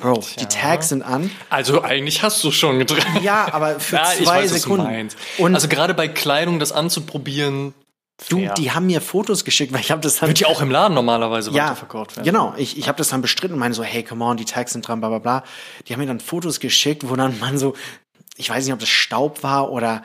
Bro, 0.00 0.14
Tja. 0.14 0.42
die 0.42 0.46
Tags 0.46 0.88
sind 0.88 1.02
an. 1.02 1.30
Also 1.50 1.82
eigentlich 1.82 2.22
hast 2.22 2.42
du 2.42 2.50
schon 2.50 2.78
getragen. 2.78 3.22
Ja, 3.22 3.52
aber 3.52 3.80
für 3.80 3.96
ja, 3.96 4.04
zwei 4.04 4.42
weiß, 4.42 4.50
Sekunden. 4.50 5.08
Und 5.38 5.54
also 5.54 5.68
gerade 5.68 5.94
bei 5.94 6.08
Kleidung 6.08 6.58
das 6.58 6.72
anzuprobieren, 6.72 7.74
Du, 8.28 8.38
Fair. 8.38 8.54
die 8.54 8.70
haben 8.72 8.86
mir 8.86 9.00
Fotos 9.00 9.44
geschickt, 9.44 9.72
weil 9.72 9.80
ich 9.80 9.90
habe 9.90 10.00
das 10.00 10.16
dann. 10.16 10.28
Wird 10.28 10.40
ja 10.40 10.48
auch 10.48 10.60
im 10.60 10.70
Laden 10.70 10.94
normalerweise 10.94 11.50
ja, 11.52 11.64
weiterverkauft 11.64 12.16
werden. 12.16 12.26
Genau, 12.26 12.54
ich, 12.56 12.76
ich 12.78 12.88
habe 12.88 12.98
das 12.98 13.08
dann 13.08 13.22
bestritten 13.22 13.54
und 13.54 13.60
meine 13.60 13.74
so, 13.74 13.82
hey, 13.82 14.02
come 14.02 14.24
on, 14.24 14.36
die 14.36 14.44
Tags 14.44 14.72
sind 14.72 14.86
dran, 14.86 15.00
bla 15.00 15.08
bla 15.08 15.18
bla. 15.18 15.44
Die 15.86 15.92
haben 15.92 16.00
mir 16.00 16.06
dann 16.06 16.20
Fotos 16.20 16.60
geschickt, 16.60 17.08
wo 17.08 17.16
dann 17.16 17.38
man 17.38 17.58
so, 17.58 17.74
ich 18.36 18.50
weiß 18.50 18.64
nicht, 18.64 18.74
ob 18.74 18.80
das 18.80 18.88
Staub 18.88 19.42
war 19.42 19.70
oder 19.70 20.02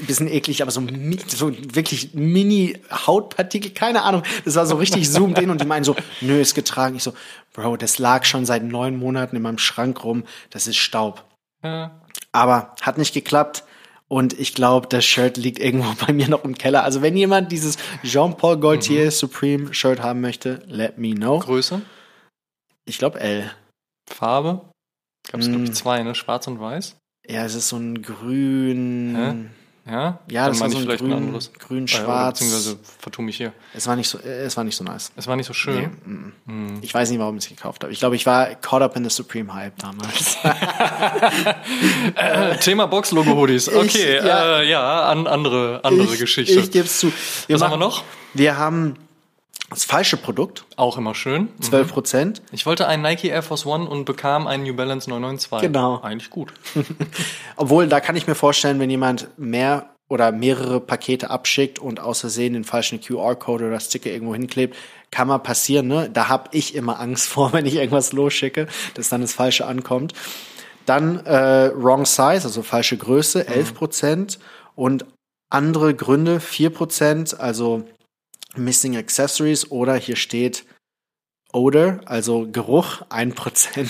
ein 0.00 0.06
bisschen 0.06 0.28
eklig, 0.28 0.62
aber 0.62 0.70
so, 0.70 0.82
so 1.26 1.52
wirklich 1.74 2.14
Mini-Hautpartikel, 2.14 3.72
keine 3.72 4.02
Ahnung. 4.02 4.22
Das 4.44 4.56
war 4.56 4.66
so 4.66 4.76
richtig 4.76 5.10
zoomed 5.12 5.38
in 5.38 5.50
und 5.50 5.60
die 5.60 5.66
meinen 5.66 5.84
so, 5.84 5.94
nö, 6.20 6.40
ist 6.40 6.54
getragen. 6.54 6.96
Ich 6.96 7.02
so, 7.02 7.12
Bro, 7.52 7.76
das 7.76 7.98
lag 7.98 8.24
schon 8.24 8.46
seit 8.46 8.62
neun 8.62 8.96
Monaten 8.96 9.36
in 9.36 9.42
meinem 9.42 9.58
Schrank 9.58 10.04
rum, 10.04 10.24
das 10.50 10.66
ist 10.66 10.76
Staub. 10.76 11.24
Ja. 11.62 12.00
Aber 12.32 12.74
hat 12.82 12.98
nicht 12.98 13.14
geklappt. 13.14 13.64
Und 14.08 14.38
ich 14.38 14.54
glaube, 14.54 14.86
das 14.88 15.04
Shirt 15.04 15.36
liegt 15.36 15.58
irgendwo 15.58 15.92
bei 16.06 16.12
mir 16.12 16.28
noch 16.28 16.44
im 16.44 16.56
Keller. 16.56 16.82
Also 16.84 17.02
wenn 17.02 17.16
jemand 17.16 17.52
dieses 17.52 17.76
Jean-Paul 18.02 18.58
Gaultier 18.58 19.06
mhm. 19.06 19.10
Supreme 19.10 19.74
Shirt 19.74 20.00
haben 20.00 20.20
möchte, 20.20 20.62
let 20.66 20.98
me 20.98 21.14
know. 21.14 21.38
Größe? 21.38 21.82
Ich 22.86 22.98
glaube 22.98 23.20
L. 23.20 23.50
Farbe? 24.08 24.62
Gab 25.30 25.40
es, 25.40 25.48
mm. 25.48 25.50
glaube 25.50 25.64
ich, 25.64 25.72
zwei, 25.74 26.02
ne? 26.02 26.14
Schwarz 26.14 26.46
und 26.46 26.58
weiß? 26.58 26.96
Ja, 27.28 27.44
es 27.44 27.54
ist 27.54 27.68
so 27.68 27.76
ein 27.76 28.00
grün. 28.00 29.14
Hä? 29.14 29.57
Ja, 29.88 30.18
ja 30.30 30.48
das 30.48 30.60
war 30.60 30.68
so 30.68 30.78
ein 30.78 30.84
vielleicht 30.84 31.00
grün, 31.00 31.12
ein 31.12 31.18
anderes. 31.18 31.52
grün-schwarz. 31.52 32.40
Äh, 32.40 32.44
beziehungsweise 32.44 32.78
vertue 32.98 33.24
mich 33.24 33.36
hier. 33.38 33.52
Es 33.74 33.86
war 33.86 33.96
nicht 33.96 34.08
so, 34.08 34.18
äh, 34.18 34.42
es 34.44 34.56
war 34.56 34.64
nicht 34.64 34.76
so 34.76 34.84
nice. 34.84 35.10
Es 35.16 35.26
war 35.26 35.36
nicht 35.36 35.46
so 35.46 35.54
schön. 35.54 35.90
Nee. 36.04 36.52
Mm. 36.52 36.78
Ich 36.82 36.92
weiß 36.92 37.10
nicht, 37.10 37.18
warum 37.18 37.36
ich 37.38 37.44
es 37.44 37.48
gekauft 37.48 37.82
habe. 37.82 37.92
Ich 37.92 37.98
glaube, 37.98 38.16
ich 38.16 38.26
war 38.26 38.54
caught 38.56 38.82
up 38.82 38.96
in 38.96 39.04
the 39.04 39.10
Supreme 39.10 39.52
Hype 39.54 39.78
damals. 39.78 40.36
äh, 42.14 42.56
Thema 42.58 42.86
Box-Logo-Hoodies. 42.86 43.74
Okay, 43.74 44.18
ich, 44.18 44.24
ja, 44.24 44.60
äh, 44.60 44.68
ja 44.68 45.06
an, 45.06 45.26
andere, 45.26 45.80
andere 45.82 46.12
ich, 46.12 46.20
Geschichte. 46.20 46.58
Ich 46.58 46.70
gebe 46.70 46.84
es 46.84 46.98
zu. 46.98 47.12
Wir 47.46 47.54
Was 47.54 47.60
machen, 47.60 47.72
haben 47.72 47.80
wir 47.80 47.86
noch? 47.86 48.04
Wir 48.34 48.58
haben 48.58 48.96
das 49.70 49.84
falsche 49.84 50.16
Produkt. 50.16 50.64
Auch 50.76 50.96
immer 50.96 51.14
schön. 51.14 51.48
12 51.60 51.92
Prozent. 51.92 52.42
Ich 52.52 52.64
wollte 52.64 52.86
einen 52.86 53.02
Nike 53.02 53.28
Air 53.28 53.42
Force 53.42 53.66
One 53.66 53.88
und 53.88 54.06
bekam 54.06 54.46
einen 54.46 54.62
New 54.62 54.74
Balance 54.74 55.10
992. 55.10 55.68
Genau. 55.68 56.00
Eigentlich 56.00 56.30
gut. 56.30 56.52
Obwohl, 57.56 57.86
da 57.86 58.00
kann 58.00 58.16
ich 58.16 58.26
mir 58.26 58.34
vorstellen, 58.34 58.80
wenn 58.80 58.88
jemand 58.88 59.28
mehr 59.38 59.90
oder 60.08 60.32
mehrere 60.32 60.80
Pakete 60.80 61.28
abschickt 61.28 61.78
und 61.78 62.00
aus 62.00 62.20
Versehen 62.20 62.54
den 62.54 62.64
falschen 62.64 63.00
QR-Code 63.00 63.66
oder 63.66 63.78
Sticker 63.78 64.10
irgendwo 64.10 64.34
hinklebt, 64.34 64.74
kann 65.10 65.28
mal 65.28 65.38
passieren. 65.38 65.86
Ne? 65.86 66.08
Da 66.10 66.28
habe 66.28 66.48
ich 66.52 66.74
immer 66.74 66.98
Angst 66.98 67.28
vor, 67.28 67.52
wenn 67.52 67.66
ich 67.66 67.74
irgendwas 67.74 68.12
losschicke, 68.12 68.68
dass 68.94 69.10
dann 69.10 69.20
das 69.20 69.34
Falsche 69.34 69.66
ankommt. 69.66 70.14
Dann 70.86 71.26
äh, 71.26 71.70
Wrong 71.74 72.06
Size, 72.06 72.44
also 72.44 72.62
falsche 72.62 72.96
Größe, 72.96 73.46
11 73.46 73.74
Prozent. 73.74 74.38
Mhm. 74.38 74.44
Und 74.74 75.06
andere 75.50 75.94
Gründe, 75.94 76.40
4 76.40 76.70
Prozent, 76.70 77.38
also 77.38 77.84
Missing 78.56 78.96
Accessories 78.96 79.70
oder 79.70 79.96
hier 79.96 80.16
steht 80.16 80.64
Odor, 81.52 82.00
also 82.04 82.46
Geruch, 82.50 83.02
1%. 83.08 83.88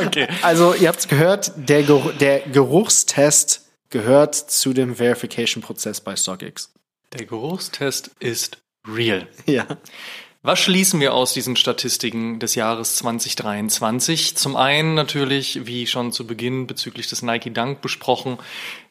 okay. 0.06 0.28
Also 0.42 0.74
ihr 0.74 0.88
habt 0.88 1.00
es 1.00 1.08
gehört, 1.08 1.52
der, 1.56 1.82
Geruch, 1.82 2.12
der 2.18 2.40
Geruchstest 2.40 3.68
gehört 3.90 4.34
zu 4.34 4.72
dem 4.72 4.96
Verification-Prozess 4.96 6.00
bei 6.00 6.16
StockX. 6.16 6.72
Der 7.12 7.26
Geruchstest 7.26 8.10
ist 8.20 8.58
real. 8.86 9.28
Ja. 9.46 9.66
Was 10.42 10.60
schließen 10.60 11.00
wir 11.00 11.14
aus 11.14 11.32
diesen 11.32 11.56
Statistiken 11.56 12.38
des 12.38 12.54
Jahres 12.54 12.96
2023? 12.96 14.36
Zum 14.36 14.56
einen 14.56 14.94
natürlich, 14.94 15.64
wie 15.64 15.86
schon 15.86 16.12
zu 16.12 16.26
Beginn 16.26 16.66
bezüglich 16.66 17.08
des 17.08 17.22
Nike 17.22 17.50
Dunk 17.50 17.80
besprochen, 17.80 18.38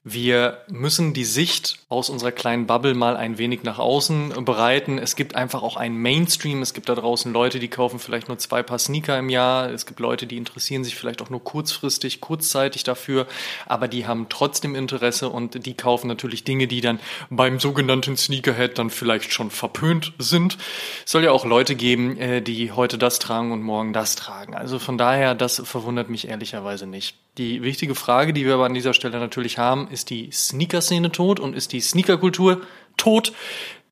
wir 0.06 0.58
müssen 0.68 1.14
die 1.14 1.24
Sicht 1.24 1.80
aus 1.88 2.10
unserer 2.10 2.34
kleinen 2.34 2.68
Bubble 2.68 2.94
mal 2.94 3.16
ein 3.16 3.38
wenig 3.38 3.64
nach 3.64 3.80
außen 3.80 4.44
bereiten. 4.44 4.98
Es 4.98 5.16
gibt 5.16 5.36
einfach 5.36 5.64
auch 5.64 5.78
einen 5.78 5.98
Mainstream. 5.98 6.62
Es 6.62 6.74
gibt 6.74 6.90
da 6.90 6.96
draußen 6.96 7.32
Leute, 7.32 7.60
die 7.60 7.70
kaufen 7.70 8.00
vielleicht 8.00 8.28
nur 8.28 8.38
zwei 8.38 8.64
Paar 8.64 8.80
Sneaker 8.80 9.18
im 9.18 9.30
Jahr. 9.30 9.70
Es 9.70 9.86
gibt 9.86 10.02
Leute, 10.02 10.28
die 10.28 10.36
interessieren 10.36 10.84
sich 10.84 10.96
vielleicht 10.96 11.22
auch 11.22 11.30
nur 11.30 11.42
kurzfristig, 11.42 12.20
kurzzeitig 12.20 12.84
dafür, 12.84 13.28
aber 13.66 13.88
die 13.88 14.06
haben 14.06 14.28
trotzdem 14.28 14.76
Interesse 14.76 15.30
und 15.30 15.66
die 15.66 15.74
kaufen 15.74 16.08
natürlich 16.08 16.44
Dinge, 16.44 16.68
die 16.68 16.82
dann 16.82 17.00
beim 17.30 17.62
sogenannten 17.62 18.18
Sneakerhead 18.18 18.78
dann 18.78 18.90
vielleicht 18.90 19.32
schon 19.32 19.52
verpönt 19.52 20.12
sind. 20.18 20.58
Es 21.06 21.14
soll 21.14 21.24
ja 21.24 21.32
auch 21.32 21.46
Leute 21.46 21.76
geben, 21.76 22.18
äh, 22.18 22.42
die 22.42 22.74
heute 22.74 22.98
das 22.98 23.20
tragen 23.20 23.54
und 23.54 23.62
morgen 23.62 23.94
das 23.94 24.18
tragen. 24.18 24.54
Also 24.54 24.80
von 24.80 24.98
daher, 24.98 25.34
das 25.34 25.62
verwundert 25.64 26.10
mich 26.10 26.28
ehrlicherweise 26.28 26.88
nicht. 26.88 27.23
Die 27.38 27.64
wichtige 27.64 27.96
Frage, 27.96 28.32
die 28.32 28.46
wir 28.46 28.54
aber 28.54 28.66
an 28.66 28.76
dieser 28.76 28.94
Stelle 28.94 29.20
natürlich 29.20 29.58
haben, 29.58 29.88
ist 29.88 30.12
die 30.12 30.30
Sneaker-Szene 30.32 31.12
tot 31.12 31.40
und 31.40 31.56
ist 31.56 31.74
die 31.74 31.82
Sneaker-Kultur 31.82 32.62
tot? 32.96 33.34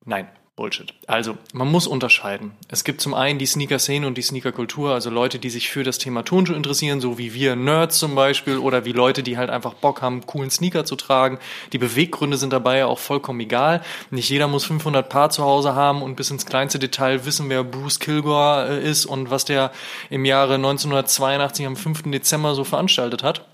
Nein, 0.04 0.28
Bullshit. 0.54 0.92
Also, 1.06 1.38
man 1.54 1.70
muss 1.70 1.86
unterscheiden. 1.86 2.52
Es 2.68 2.84
gibt 2.84 3.00
zum 3.00 3.14
einen 3.14 3.38
die 3.38 3.46
Sneaker-Szene 3.46 4.06
und 4.06 4.18
die 4.18 4.22
Sneaker-Kultur, 4.22 4.92
also 4.92 5.08
Leute, 5.08 5.38
die 5.38 5.48
sich 5.48 5.70
für 5.70 5.82
das 5.82 5.96
Thema 5.96 6.24
Turnschuhe 6.24 6.54
interessieren, 6.54 7.00
so 7.00 7.16
wie 7.16 7.32
wir 7.32 7.56
Nerds 7.56 7.98
zum 7.98 8.14
Beispiel, 8.14 8.58
oder 8.58 8.84
wie 8.84 8.92
Leute, 8.92 9.22
die 9.22 9.38
halt 9.38 9.48
einfach 9.48 9.72
Bock 9.72 10.02
haben, 10.02 10.26
coolen 10.26 10.50
Sneaker 10.50 10.84
zu 10.84 10.94
tragen. 10.94 11.38
Die 11.72 11.78
Beweggründe 11.78 12.36
sind 12.36 12.52
dabei 12.52 12.78
ja 12.78 12.86
auch 12.86 12.98
vollkommen 12.98 13.40
egal. 13.40 13.82
Nicht 14.10 14.28
jeder 14.28 14.46
muss 14.46 14.66
500 14.66 15.08
Paar 15.08 15.30
zu 15.30 15.42
Hause 15.42 15.74
haben 15.74 16.02
und 16.02 16.16
bis 16.16 16.30
ins 16.30 16.44
kleinste 16.44 16.78
Detail 16.78 17.24
wissen, 17.24 17.48
wer 17.48 17.64
Bruce 17.64 17.98
Kilgore 17.98 18.68
äh, 18.68 18.90
ist 18.90 19.06
und 19.06 19.30
was 19.30 19.46
der 19.46 19.72
im 20.10 20.26
Jahre 20.26 20.56
1982 20.56 21.64
am 21.64 21.76
5. 21.76 22.02
Dezember 22.10 22.54
so 22.54 22.64
veranstaltet 22.64 23.22
hat. 23.22 23.51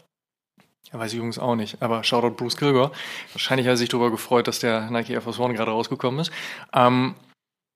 Ja, 0.93 0.99
weiß 0.99 1.13
ich 1.13 1.19
übrigens 1.19 1.39
auch 1.39 1.55
nicht. 1.55 1.83
Aber 1.83 2.03
Shoutout 2.05 2.37
Bruce 2.37 2.57
Kilgore. 2.57 2.93
Wahrscheinlich 3.33 3.67
hat 3.67 3.75
er 3.75 3.77
sich 3.77 3.89
darüber 3.89 4.11
gefreut, 4.11 4.49
dass 4.49 4.61
der 4.61 4.91
Nike 4.91 5.11
Air 5.11 5.23
Force 5.23 5.39
One 5.39 5.55
gerade 5.55 5.71
rausgekommen 5.71 6.21
ist. 6.21 6.33
Ähm, 6.73 7.15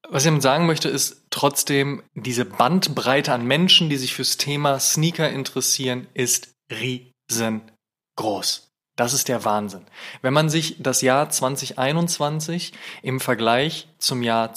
was 0.08 0.24
ich 0.24 0.28
damit 0.28 0.42
sagen 0.42 0.66
möchte, 0.66 0.88
ist 0.88 1.26
trotzdem, 1.30 2.02
diese 2.14 2.44
Bandbreite 2.44 3.32
an 3.32 3.46
Menschen, 3.46 3.88
die 3.88 3.96
sich 3.96 4.14
fürs 4.14 4.36
Thema 4.36 4.78
Sneaker 4.80 5.30
interessieren, 5.30 6.06
ist 6.14 6.54
riesengroß. 6.70 8.68
Das 8.96 9.14
ist 9.14 9.28
der 9.28 9.44
Wahnsinn. 9.44 9.86
Wenn 10.20 10.34
man 10.34 10.50
sich 10.50 10.76
das 10.82 11.00
Jahr 11.02 11.30
2021 11.30 12.72
im 13.02 13.20
Vergleich 13.20 13.88
zum 13.98 14.22
Jahr 14.22 14.52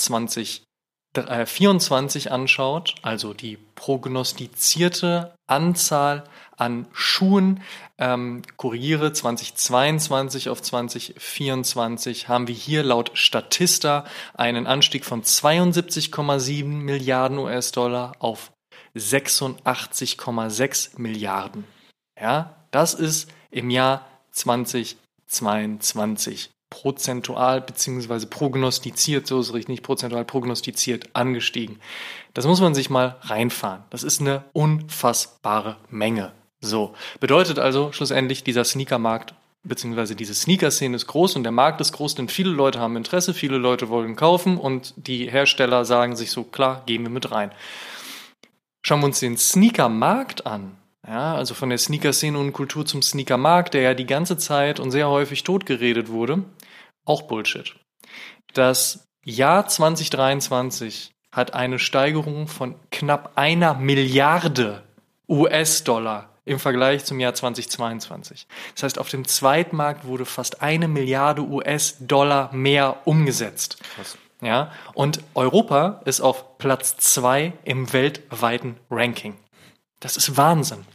2024 1.16 2.32
anschaut, 2.32 2.95
also 3.01 3.34
die 3.34 3.57
prognostizierte 3.76 5.34
Anzahl 5.47 6.24
an 6.57 6.88
Schuhen, 6.93 7.61
ähm, 7.97 8.41
korrigiere 8.57 9.13
2022 9.13 10.49
auf 10.49 10.61
2024 10.61 12.28
haben 12.28 12.47
wir 12.47 12.55
hier 12.55 12.84
laut 12.84 13.11
Statista 13.13 14.03
einen 14.34 14.68
Anstieg 14.68 15.05
von 15.05 15.24
72,7 15.24 16.66
Milliarden 16.66 17.38
US-Dollar 17.38 18.11
auf 18.20 18.51
86,6 18.95 20.99
Milliarden. 20.99 21.63
Ja, 22.20 22.57
das 22.72 22.93
ist 22.93 23.32
im 23.51 23.70
Jahr 23.70 24.05
2022 24.32 26.49
prozentual 26.70 27.61
beziehungsweise 27.61 28.28
prognostiziert, 28.28 29.28
so 29.28 29.39
ist 29.39 29.53
richtig, 29.53 29.70
nicht 29.70 29.84
prozentual 29.84 30.26
prognostiziert 30.26 31.09
angestiegen. 31.13 31.80
Das 32.34 32.45
muss 32.45 32.61
man 32.61 32.76
sich 32.76 32.89
mal 32.89 33.18
reinfahren. 33.22 33.84
Das 33.89 34.03
ist 34.03 34.22
eine 34.22 34.43
unfassbare 34.53 35.78
Menge. 35.89 36.32
So. 36.59 36.93
Bedeutet 37.20 37.59
also 37.59 37.91
schlussendlich, 37.91 38.43
dieser 38.43 38.63
Sneakermarkt 38.63 39.34
beziehungsweise 39.66 40.16
diese 40.16 40.34
Sneaker-Szene 40.34 40.95
ist 40.95 41.07
groß 41.07 41.36
und 41.36 41.43
der 41.43 41.51
Markt 41.51 41.82
ist 41.82 41.91
groß, 41.91 42.16
denn 42.16 42.30
viele 42.30 42.51
Leute 42.51 42.80
haben 42.80 42.95
Interesse, 42.95 43.34
viele 43.34 43.57
Leute 43.57 43.89
wollen 43.89 44.16
kaufen 44.16 44.57
und 44.57 44.93
die 44.95 45.30
Hersteller 45.30 45.86
sagen 45.86 46.16
sich 46.16 46.32
so, 46.32 46.43
klar, 46.43 46.84
gehen 46.86 47.03
wir 47.03 47.09
mit 47.09 47.32
rein. 47.32 47.51
Schauen 48.84 48.99
wir 48.99 49.07
uns 49.07 49.20
den 49.20 49.38
Sneaker-Markt 49.38 50.45
an. 50.45 50.78
Ja, 51.08 51.36
also 51.36 51.53
von 51.53 51.70
der 51.70 51.78
Sneaker-Szene 51.78 52.38
und 52.38 52.53
Kultur 52.53 52.86
zum 52.86 53.01
Sneaker-Markt, 53.01 53.74
der 53.74 53.82
ja 53.82 53.93
die 53.93 54.08
ganze 54.08 54.38
Zeit 54.38 54.80
und 54.80 54.91
sehr 54.91 55.10
häufig 55.10 55.43
totgeredet 55.43 56.10
wurde. 56.10 56.43
Auch 57.06 57.24
Bullshit. 57.24 57.76
Das 58.53 59.08
Jahr 59.24 59.68
2023 59.68 61.14
hat 61.32 61.53
eine 61.53 61.78
Steigerung 61.80 62.47
von 62.47 62.76
knapp 62.91 63.34
einer 63.36 63.76
Milliarde 63.76 64.84
US-Dollar 65.28 66.30
im 66.45 66.60
Vergleich 66.60 67.06
zum 67.06 67.20
Jahr 67.20 67.34
2022. 67.34 68.47
Das 68.74 68.84
heißt, 68.84 68.99
auf 68.99 69.10
dem 69.10 69.28
Zweitmarkt 69.28 70.06
wurde 70.06 70.26
fast 70.26 70.62
eine 70.62 70.88
Milliarde 70.88 71.41
US-Dollar 71.41 72.53
mehr 72.53 72.97
umgesetzt. 73.06 73.78
Krass. 73.95 74.18
Ja, 74.41 74.72
und 74.93 75.22
Europa 75.34 76.01
ist 76.06 76.22
auf 76.22 76.58
Platz 76.58 76.97
zwei 76.97 77.53
im 77.64 77.91
weltweiten 77.93 78.78
Ranking. 78.91 79.36
Das 79.99 80.18
ist 80.18 80.38
Wahnsinn. 80.38 80.86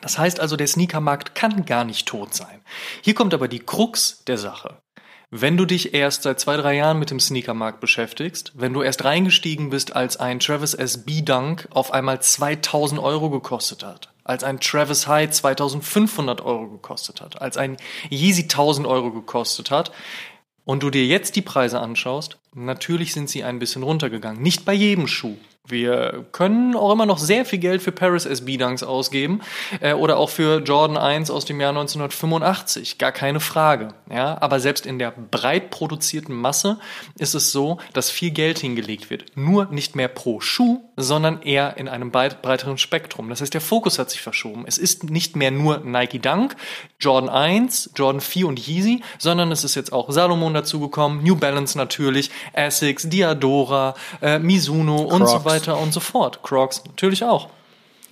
Das 0.00 0.18
heißt 0.18 0.40
also, 0.40 0.56
der 0.56 0.66
Sneakermarkt 0.66 1.34
kann 1.34 1.64
gar 1.64 1.84
nicht 1.84 2.06
tot 2.06 2.34
sein. 2.34 2.60
Hier 3.02 3.14
kommt 3.14 3.34
aber 3.34 3.48
die 3.48 3.60
Krux 3.60 4.24
der 4.26 4.38
Sache. 4.38 4.78
Wenn 5.30 5.58
du 5.58 5.66
dich 5.66 5.92
erst 5.92 6.22
seit 6.22 6.40
zwei, 6.40 6.56
drei 6.56 6.74
Jahren 6.76 6.98
mit 6.98 7.10
dem 7.10 7.20
Sneakermarkt 7.20 7.80
beschäftigst, 7.80 8.52
wenn 8.54 8.72
du 8.72 8.80
erst 8.80 9.04
reingestiegen 9.04 9.68
bist, 9.68 9.94
als 9.94 10.16
ein 10.16 10.40
Travis 10.40 10.72
SB 10.72 11.20
Dunk 11.20 11.68
auf 11.70 11.92
einmal 11.92 12.22
2000 12.22 12.98
Euro 12.98 13.28
gekostet 13.28 13.84
hat, 13.84 14.10
als 14.24 14.42
ein 14.42 14.58
Travis 14.58 15.06
High 15.06 15.30
2500 15.30 16.40
Euro 16.40 16.68
gekostet 16.68 17.20
hat, 17.20 17.42
als 17.42 17.58
ein 17.58 17.76
Yeezy 18.10 18.44
1000 18.44 18.86
Euro 18.86 19.12
gekostet 19.12 19.70
hat, 19.70 19.92
und 20.64 20.82
du 20.82 20.90
dir 20.90 21.06
jetzt 21.06 21.36
die 21.36 21.42
Preise 21.42 21.80
anschaust, 21.80 22.38
natürlich 22.54 23.14
sind 23.14 23.30
sie 23.30 23.42
ein 23.42 23.58
bisschen 23.58 23.82
runtergegangen. 23.82 24.42
Nicht 24.42 24.66
bei 24.66 24.74
jedem 24.74 25.06
Schuh. 25.06 25.38
Wir 25.68 26.24
können 26.32 26.74
auch 26.74 26.92
immer 26.92 27.04
noch 27.04 27.18
sehr 27.18 27.44
viel 27.44 27.58
Geld 27.58 27.82
für 27.82 27.92
Paris 27.92 28.24
SB 28.24 28.56
Dunks 28.56 28.82
ausgeben 28.82 29.42
äh, 29.80 29.92
oder 29.92 30.16
auch 30.16 30.30
für 30.30 30.60
Jordan 30.60 30.96
1 30.96 31.30
aus 31.30 31.44
dem 31.44 31.60
Jahr 31.60 31.70
1985, 31.70 32.96
gar 32.96 33.12
keine 33.12 33.38
Frage. 33.38 33.88
Ja, 34.10 34.38
aber 34.40 34.60
selbst 34.60 34.86
in 34.86 34.98
der 34.98 35.10
breit 35.10 35.70
produzierten 35.70 36.34
Masse 36.34 36.78
ist 37.18 37.34
es 37.34 37.52
so, 37.52 37.78
dass 37.92 38.10
viel 38.10 38.30
Geld 38.30 38.58
hingelegt 38.58 39.10
wird. 39.10 39.36
Nur 39.36 39.66
nicht 39.66 39.94
mehr 39.94 40.08
pro 40.08 40.40
Schuh, 40.40 40.80
sondern 40.96 41.42
eher 41.42 41.76
in 41.76 41.86
einem 41.86 42.10
breiteren 42.10 42.78
Spektrum. 42.78 43.28
Das 43.28 43.42
heißt, 43.42 43.52
der 43.52 43.60
Fokus 43.60 43.98
hat 43.98 44.10
sich 44.10 44.22
verschoben. 44.22 44.64
Es 44.66 44.78
ist 44.78 45.04
nicht 45.04 45.36
mehr 45.36 45.50
nur 45.50 45.80
Nike 45.80 46.18
Dunk, 46.18 46.56
Jordan 46.98 47.28
1, 47.28 47.90
Jordan 47.94 48.22
4 48.22 48.48
und 48.48 48.66
Yeezy, 48.66 49.02
sondern 49.18 49.52
es 49.52 49.64
ist 49.64 49.74
jetzt 49.74 49.92
auch 49.92 50.10
Salomon 50.10 50.54
dazugekommen, 50.54 51.22
New 51.22 51.36
Balance 51.36 51.76
natürlich, 51.76 52.30
Essex, 52.54 53.08
Diadora, 53.08 53.94
äh, 54.22 54.38
Mizuno 54.38 54.96
Crocs. 54.96 55.12
und 55.12 55.26
so 55.28 55.44
weiter 55.44 55.57
und 55.66 55.92
so 55.92 56.00
fort. 56.00 56.42
Crocs 56.42 56.84
natürlich 56.86 57.24
auch. 57.24 57.48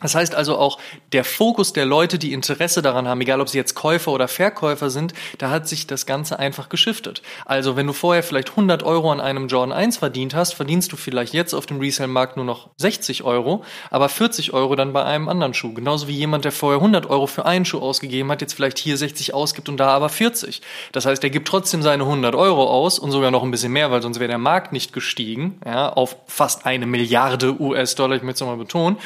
Das 0.00 0.14
heißt 0.14 0.34
also 0.34 0.58
auch, 0.58 0.78
der 1.12 1.24
Fokus 1.24 1.72
der 1.72 1.86
Leute, 1.86 2.18
die 2.18 2.32
Interesse 2.34 2.82
daran 2.82 3.08
haben, 3.08 3.20
egal 3.22 3.40
ob 3.40 3.48
sie 3.48 3.56
jetzt 3.56 3.74
Käufer 3.74 4.12
oder 4.12 4.28
Verkäufer 4.28 4.90
sind, 4.90 5.14
da 5.38 5.50
hat 5.50 5.66
sich 5.66 5.86
das 5.86 6.04
Ganze 6.04 6.38
einfach 6.38 6.68
geschiftet. 6.68 7.22
Also 7.46 7.76
wenn 7.76 7.86
du 7.86 7.94
vorher 7.94 8.22
vielleicht 8.22 8.50
100 8.50 8.82
Euro 8.82 9.10
an 9.10 9.20
einem 9.20 9.48
Jordan 9.48 9.72
1 9.72 9.96
verdient 9.96 10.34
hast, 10.34 10.52
verdienst 10.52 10.92
du 10.92 10.96
vielleicht 10.96 11.32
jetzt 11.32 11.54
auf 11.54 11.64
dem 11.64 11.78
Resale-Markt 11.78 12.36
nur 12.36 12.44
noch 12.44 12.68
60 12.76 13.24
Euro, 13.24 13.64
aber 13.90 14.10
40 14.10 14.52
Euro 14.52 14.76
dann 14.76 14.92
bei 14.92 15.02
einem 15.02 15.28
anderen 15.28 15.54
Schuh. 15.54 15.72
Genauso 15.72 16.08
wie 16.08 16.14
jemand, 16.14 16.44
der 16.44 16.52
vorher 16.52 16.78
100 16.78 17.08
Euro 17.08 17.26
für 17.26 17.46
einen 17.46 17.64
Schuh 17.64 17.78
ausgegeben 17.78 18.30
hat, 18.30 18.42
jetzt 18.42 18.52
vielleicht 18.52 18.78
hier 18.78 18.98
60 18.98 19.32
ausgibt 19.32 19.68
und 19.70 19.78
da 19.78 19.88
aber 19.88 20.10
40. 20.10 20.60
Das 20.92 21.06
heißt, 21.06 21.24
er 21.24 21.30
gibt 21.30 21.48
trotzdem 21.48 21.80
seine 21.80 22.02
100 22.02 22.34
Euro 22.34 22.68
aus 22.68 22.98
und 22.98 23.12
sogar 23.12 23.30
noch 23.30 23.42
ein 23.42 23.50
bisschen 23.50 23.72
mehr, 23.72 23.90
weil 23.90 24.02
sonst 24.02 24.20
wäre 24.20 24.28
der 24.28 24.38
Markt 24.38 24.72
nicht 24.72 24.92
gestiegen, 24.92 25.58
ja, 25.64 25.88
auf 25.88 26.16
fast 26.26 26.66
eine 26.66 26.86
Milliarde 26.86 27.58
US-Dollar, 27.58 28.16
ich 28.16 28.22
möchte 28.22 28.36
es 28.36 28.40
nochmal 28.40 28.58
betonen. 28.58 28.98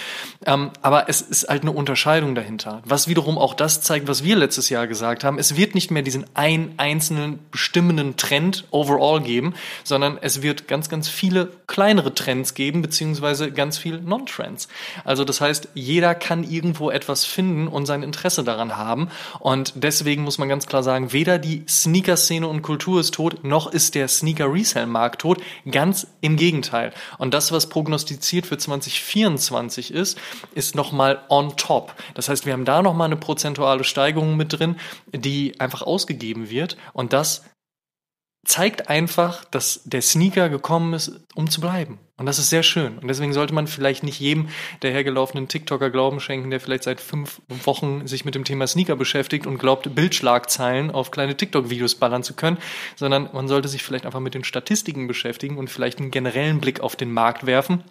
Ähm, 0.47 0.71
aber 0.83 1.09
es 1.09 1.21
ist 1.21 1.49
halt 1.49 1.63
eine 1.63 1.73
Unterscheidung 1.73 2.35
dahinter. 2.35 2.83
Was 2.85 3.09
wiederum 3.09 3.39
auch 3.39 3.55
das 3.55 3.83
zeigt, 3.83 4.09
was 4.09 4.25
wir 4.25 4.37
letztes 4.37 4.69
Jahr 4.69 4.87
gesagt 4.87 5.25
haben. 5.25 5.39
Es 5.39 5.57
wird 5.57 5.75
nicht 5.75 5.91
mehr 5.91 6.03
diesen 6.03 6.25
einen 6.35 6.75
einzelnen 6.79 7.39
bestimmenden 7.51 8.17
Trend 8.17 8.65
overall 8.71 9.21
geben, 9.21 9.55
sondern 9.85 10.19
es 10.21 10.43
wird 10.43 10.69
ganz, 10.69 10.89
ganz 10.89 11.09
viele 11.09 11.53
kleinere 11.67 12.15
Trends 12.15 12.55
geben, 12.55 12.83
beziehungsweise 12.83 13.53
ganz 13.53 13.79
viel 13.79 14.01
Non-Trends. 14.01 14.69
Also 15.05 15.25
das 15.25 15.41
heißt, 15.41 15.69
jeder 15.75 16.15
kann 16.15 16.45
irgendwo 16.45 16.91
etwas 16.91 17.25
finden 17.25 17.69
und 17.69 17.87
sein 17.87 18.03
Interesse 18.03 18.45
daran 18.45 18.77
haben. 18.77 19.09
Und 19.39 19.73
deswegen 19.77 20.23
muss 20.23 20.39
man 20.39 20.49
ganz 20.49 20.67
klar 20.67 20.83
sagen, 20.83 21.13
weder 21.13 21.39
die 21.39 21.65
Sneaker-Szene 21.69 22.47
und 22.47 22.63
Kultur 22.63 23.01
ist 23.01 23.15
tot, 23.15 23.45
noch 23.45 23.73
ist 23.73 23.95
der 23.95 24.09
Sneaker-Resale-Markt 24.09 25.21
tot. 25.21 25.43
Ganz 25.71 26.07
im 26.21 26.37
Gegenteil. 26.37 26.93
Und 27.19 27.35
das, 27.35 27.53
was 27.53 27.69
prognostiziert 27.69 28.47
für 28.47 28.59
2024 28.59 29.93
ist, 29.93 30.19
ist 30.55 30.70
ist 30.71 30.77
nochmal 30.77 31.25
on 31.29 31.57
top. 31.57 31.95
Das 32.15 32.29
heißt, 32.29 32.47
wir 32.47 32.53
haben 32.53 32.65
da 32.65 32.81
nochmal 32.81 33.07
eine 33.07 33.17
prozentuale 33.17 33.83
Steigerung 33.83 34.37
mit 34.37 34.59
drin, 34.59 34.77
die 35.13 35.59
einfach 35.59 35.83
ausgegeben 35.83 36.49
wird. 36.49 36.77
Und 36.93 37.13
das 37.13 37.45
zeigt 38.47 38.89
einfach, 38.89 39.45
dass 39.45 39.83
der 39.85 40.01
Sneaker 40.01 40.49
gekommen 40.49 40.95
ist, 40.95 41.21
um 41.35 41.51
zu 41.51 41.61
bleiben. 41.61 41.99
Und 42.17 42.27
das 42.27 42.39
ist 42.39 42.51
sehr 42.51 42.63
schön. 42.63 42.99
Und 42.99 43.09
deswegen 43.09 43.33
sollte 43.33 43.53
man 43.53 43.67
vielleicht 43.67 44.03
nicht 44.03 44.21
jedem 44.21 44.49
der 44.83 44.93
hergelaufenen 44.93 45.49
TikToker 45.49 45.91
Glauben 45.91 46.21
schenken, 46.21 46.51
der 46.51 46.61
vielleicht 46.61 46.85
seit 46.85 47.01
fünf 47.01 47.43
Wochen 47.49 48.07
sich 48.07 48.25
mit 48.25 48.35
dem 48.35 48.45
Thema 48.45 48.67
Sneaker 48.67 48.97
beschäftigt 48.97 49.47
und 49.47 49.59
glaubt, 49.59 49.95
Bildschlagzeilen 49.95 50.91
auf 50.91 51.11
kleine 51.11 51.37
TikTok-Videos 51.37 51.97
ballern 51.97 52.23
zu 52.23 52.35
können, 52.35 52.59
sondern 52.97 53.29
man 53.33 53.49
sollte 53.49 53.69
sich 53.69 53.83
vielleicht 53.83 54.07
einfach 54.07 54.21
mit 54.21 54.35
den 54.35 54.45
Statistiken 54.45 55.07
beschäftigen 55.07 55.59
und 55.59 55.69
vielleicht 55.69 55.99
einen 55.99 56.11
generellen 56.11 56.61
Blick 56.61 56.81
auf 56.81 56.97
den 56.97 57.13
Markt 57.13 57.45
werfen 57.47 57.83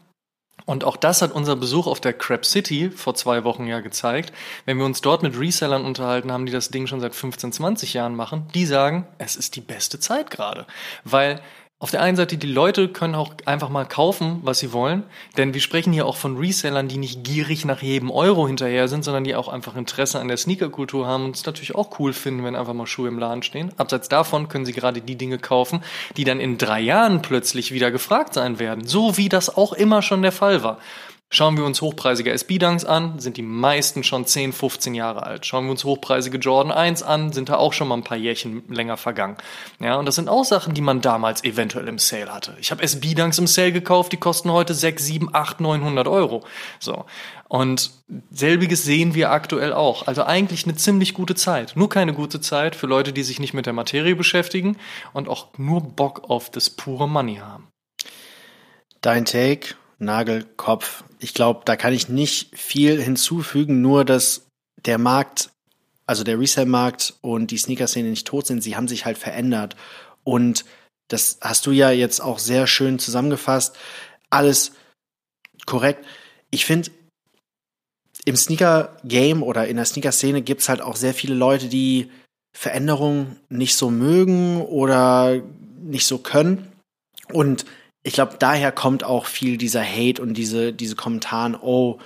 und 0.66 0.84
auch 0.84 0.98
das 0.98 1.22
hat 1.22 1.32
unser 1.32 1.56
Besuch 1.56 1.88
auf 1.88 2.00
der 2.00 2.14
Crab 2.14 2.46
City 2.46 2.92
vor 2.92 3.16
zwei 3.16 3.44
Wochen 3.44 3.66
ja 3.66 3.80
gezeigt. 3.80 4.34
Wenn 4.66 4.78
wir 4.78 4.86
uns 4.86 5.02
dort 5.02 5.24
mit 5.24 5.40
Resellern 5.40 5.86
unterhalten 5.86 6.32
haben, 6.32 6.46
die 6.46 6.52
das 6.52 6.70
Ding 6.70 6.88
schon 6.88 7.00
seit 7.02 7.16
15, 7.16 7.52
20 7.52 7.94
Jahren 7.94 8.16
machen, 8.16 8.48
die 8.54 8.66
sagen, 8.66 9.08
es 9.18 9.36
ist 9.36 9.56
die 9.56 9.62
beste 9.62 10.00
Zeit 10.00 10.30
gerade. 10.30 10.66
Weil 11.04 11.42
auf 11.82 11.92
der 11.92 12.02
einen 12.02 12.18
Seite, 12.18 12.36
die 12.36 12.52
Leute 12.52 12.90
können 12.90 13.16
auch 13.16 13.34
einfach 13.46 13.70
mal 13.70 13.86
kaufen, 13.86 14.42
was 14.44 14.60
sie 14.60 14.74
wollen, 14.74 15.04
denn 15.38 15.54
wir 15.54 15.62
sprechen 15.62 15.94
hier 15.94 16.06
auch 16.06 16.18
von 16.18 16.36
Resellern, 16.36 16.90
die 16.90 16.98
nicht 16.98 17.24
gierig 17.24 17.64
nach 17.64 17.82
jedem 17.82 18.12
Euro 18.12 18.48
hinterher 18.48 18.90
sind, 18.90 19.06
sondern 19.06 19.24
die 19.24 19.34
auch 19.34 19.48
einfach 19.48 19.78
Interesse 19.78 20.20
an 20.20 20.28
der 20.28 20.36
Sneakerkultur 20.36 21.08
haben 21.08 21.24
und 21.24 21.38
es 21.38 21.46
natürlich 21.46 21.76
auch 21.76 21.98
cool 21.98 22.12
finden, 22.12 22.44
wenn 22.44 22.58
einfach 22.58 22.74
mal 22.74 22.86
Schuhe 22.86 23.08
im 23.08 23.18
Laden 23.18 23.44
stehen. 23.44 23.72
Abseits 23.78 24.10
davon 24.10 24.50
können 24.50 24.66
sie 24.66 24.74
gerade 24.74 25.00
die 25.00 25.16
Dinge 25.16 25.38
kaufen, 25.38 25.82
die 26.18 26.26
dann 26.26 26.42
in 26.42 26.58
drei 26.58 26.82
Jahren 26.82 27.22
plötzlich 27.22 27.72
wieder 27.72 27.92
gefragt 27.92 28.34
sein 28.34 28.60
werden, 28.60 28.86
so 28.86 29.16
wie 29.16 29.30
das 29.30 29.56
auch 29.56 29.72
immer 29.72 30.02
schon 30.02 30.22
der 30.22 30.34
Fall 30.34 30.64
war. 30.64 30.80
Schauen 31.32 31.58
wir 31.58 31.64
uns 31.64 31.80
hochpreisige 31.82 32.32
SB-Dunks 32.32 32.86
an, 32.86 33.20
sind 33.20 33.38
die 33.38 33.44
meisten 33.44 34.04
schon 34.04 34.26
10, 34.26 34.52
15 34.52 34.96
Jahre 34.96 35.22
alt. 35.22 35.46
Schauen 35.46 35.66
wir 35.66 35.72
uns 35.72 35.84
hochpreisige 35.84 36.40
Jordan 36.40 36.72
1 36.72 37.04
an, 37.04 37.32
sind 37.32 37.50
da 37.50 37.58
auch 37.58 37.72
schon 37.72 37.88
mal 37.88 37.98
ein 37.98 38.04
paar 38.04 38.18
Jährchen 38.18 38.64
länger 38.68 38.98
vergangen. 38.98 39.38
Ja, 39.80 39.98
und 39.98 40.08
das 40.08 40.16
sind 40.16 40.28
auch 40.28 40.44
Sachen, 40.44 40.74
die 40.74 40.82
man 40.82 41.02
damals 41.02 41.44
eventuell 41.44 41.88
im 41.88 42.00
Sale 42.00 42.34
hatte. 42.34 42.58
Ich 42.60 42.72
habe 42.72 42.82
SB-Dunks 42.82 43.38
im 43.38 43.46
Sale 43.46 43.72
gekauft, 43.72 44.12
die 44.12 44.18
kosten 44.18 44.52
heute 44.52 44.74
6, 44.74 45.06
7, 45.06 45.30
8, 45.32 45.62
900 45.62 46.08
Euro. 46.08 46.44
So. 46.80 47.06
Und 47.48 47.92
selbiges 48.32 48.84
sehen 48.84 49.14
wir 49.14 49.30
aktuell 49.30 49.72
auch. 49.72 50.08
Also 50.08 50.24
eigentlich 50.24 50.64
eine 50.64 50.78
ziemlich 50.78 51.14
gute 51.14 51.36
Zeit. 51.36 51.74
Nur 51.76 51.90
keine 51.90 52.14
gute 52.14 52.42
Zeit 52.42 52.76
für 52.76 52.88
Leute, 52.88 53.14
die 53.14 53.24
sich 53.24 53.40
nicht 53.40 53.54
mit 53.54 53.68
der 53.68 53.74
Materie 53.74 54.16
beschäftigen 54.16 54.78
und 55.14 55.30
auch 55.30 55.50
nur 55.58 55.82
Bock 55.82 56.24
auf 56.28 56.50
das 56.50 56.72
pure 56.72 57.08
Money 57.08 57.36
haben. 57.36 57.68
Dein 59.02 59.26
Take 59.26 59.76
Nagelkopf. 60.00 61.04
Ich 61.20 61.34
glaube, 61.34 61.62
da 61.66 61.76
kann 61.76 61.94
ich 61.94 62.10
nicht 62.10 62.58
viel 62.58 63.02
hinzufügen, 63.02 63.82
nur 63.82 64.06
dass 64.06 64.48
der 64.86 64.98
Markt, 64.98 65.52
also 66.06 66.24
der 66.24 66.40
Resale-Markt 66.40 67.16
und 67.22 67.52
die 67.52 67.58
Sneaker-Szene 67.58 68.10
nicht 68.10 68.28
tot 68.28 68.48
sind, 68.48 68.64
sie 68.64 68.76
haben 68.76 68.88
sich 68.88 69.06
halt 69.06 69.18
verändert. 69.18 69.76
Und 70.24 70.66
das 71.10 71.40
hast 71.42 71.66
du 71.66 71.72
ja 71.72 71.92
jetzt 71.92 72.22
auch 72.22 72.40
sehr 72.40 72.68
schön 72.68 73.00
zusammengefasst. 73.00 73.76
Alles 74.30 74.72
korrekt. 75.66 76.06
Ich 76.52 76.66
finde, 76.66 76.92
im 78.26 78.36
Sneaker-Game 78.36 79.44
oder 79.44 79.68
in 79.68 79.78
der 79.78 79.86
Sneaker-Szene 79.86 80.42
gibt 80.42 80.62
es 80.62 80.70
halt 80.70 80.82
auch 80.82 80.96
sehr 80.96 81.14
viele 81.14 81.36
Leute, 81.36 81.68
die 81.68 82.12
Veränderungen 82.56 83.40
nicht 83.50 83.76
so 83.76 83.90
mögen 83.90 84.62
oder 84.62 85.42
nicht 85.82 86.06
so 86.06 86.18
können. 86.18 86.72
Und 87.32 87.66
ich 88.04 88.14
glaube, 88.14 88.36
daher 88.40 88.72
kommt 88.72 89.04
auch 89.04 89.26
viel 89.26 89.58
dieser 89.58 89.84
Hate 89.84 90.22
und 90.22 90.36
diese, 90.36 90.74
diese 90.74 90.96
Kommentaren, 90.96 91.56
oh, 91.56 92.00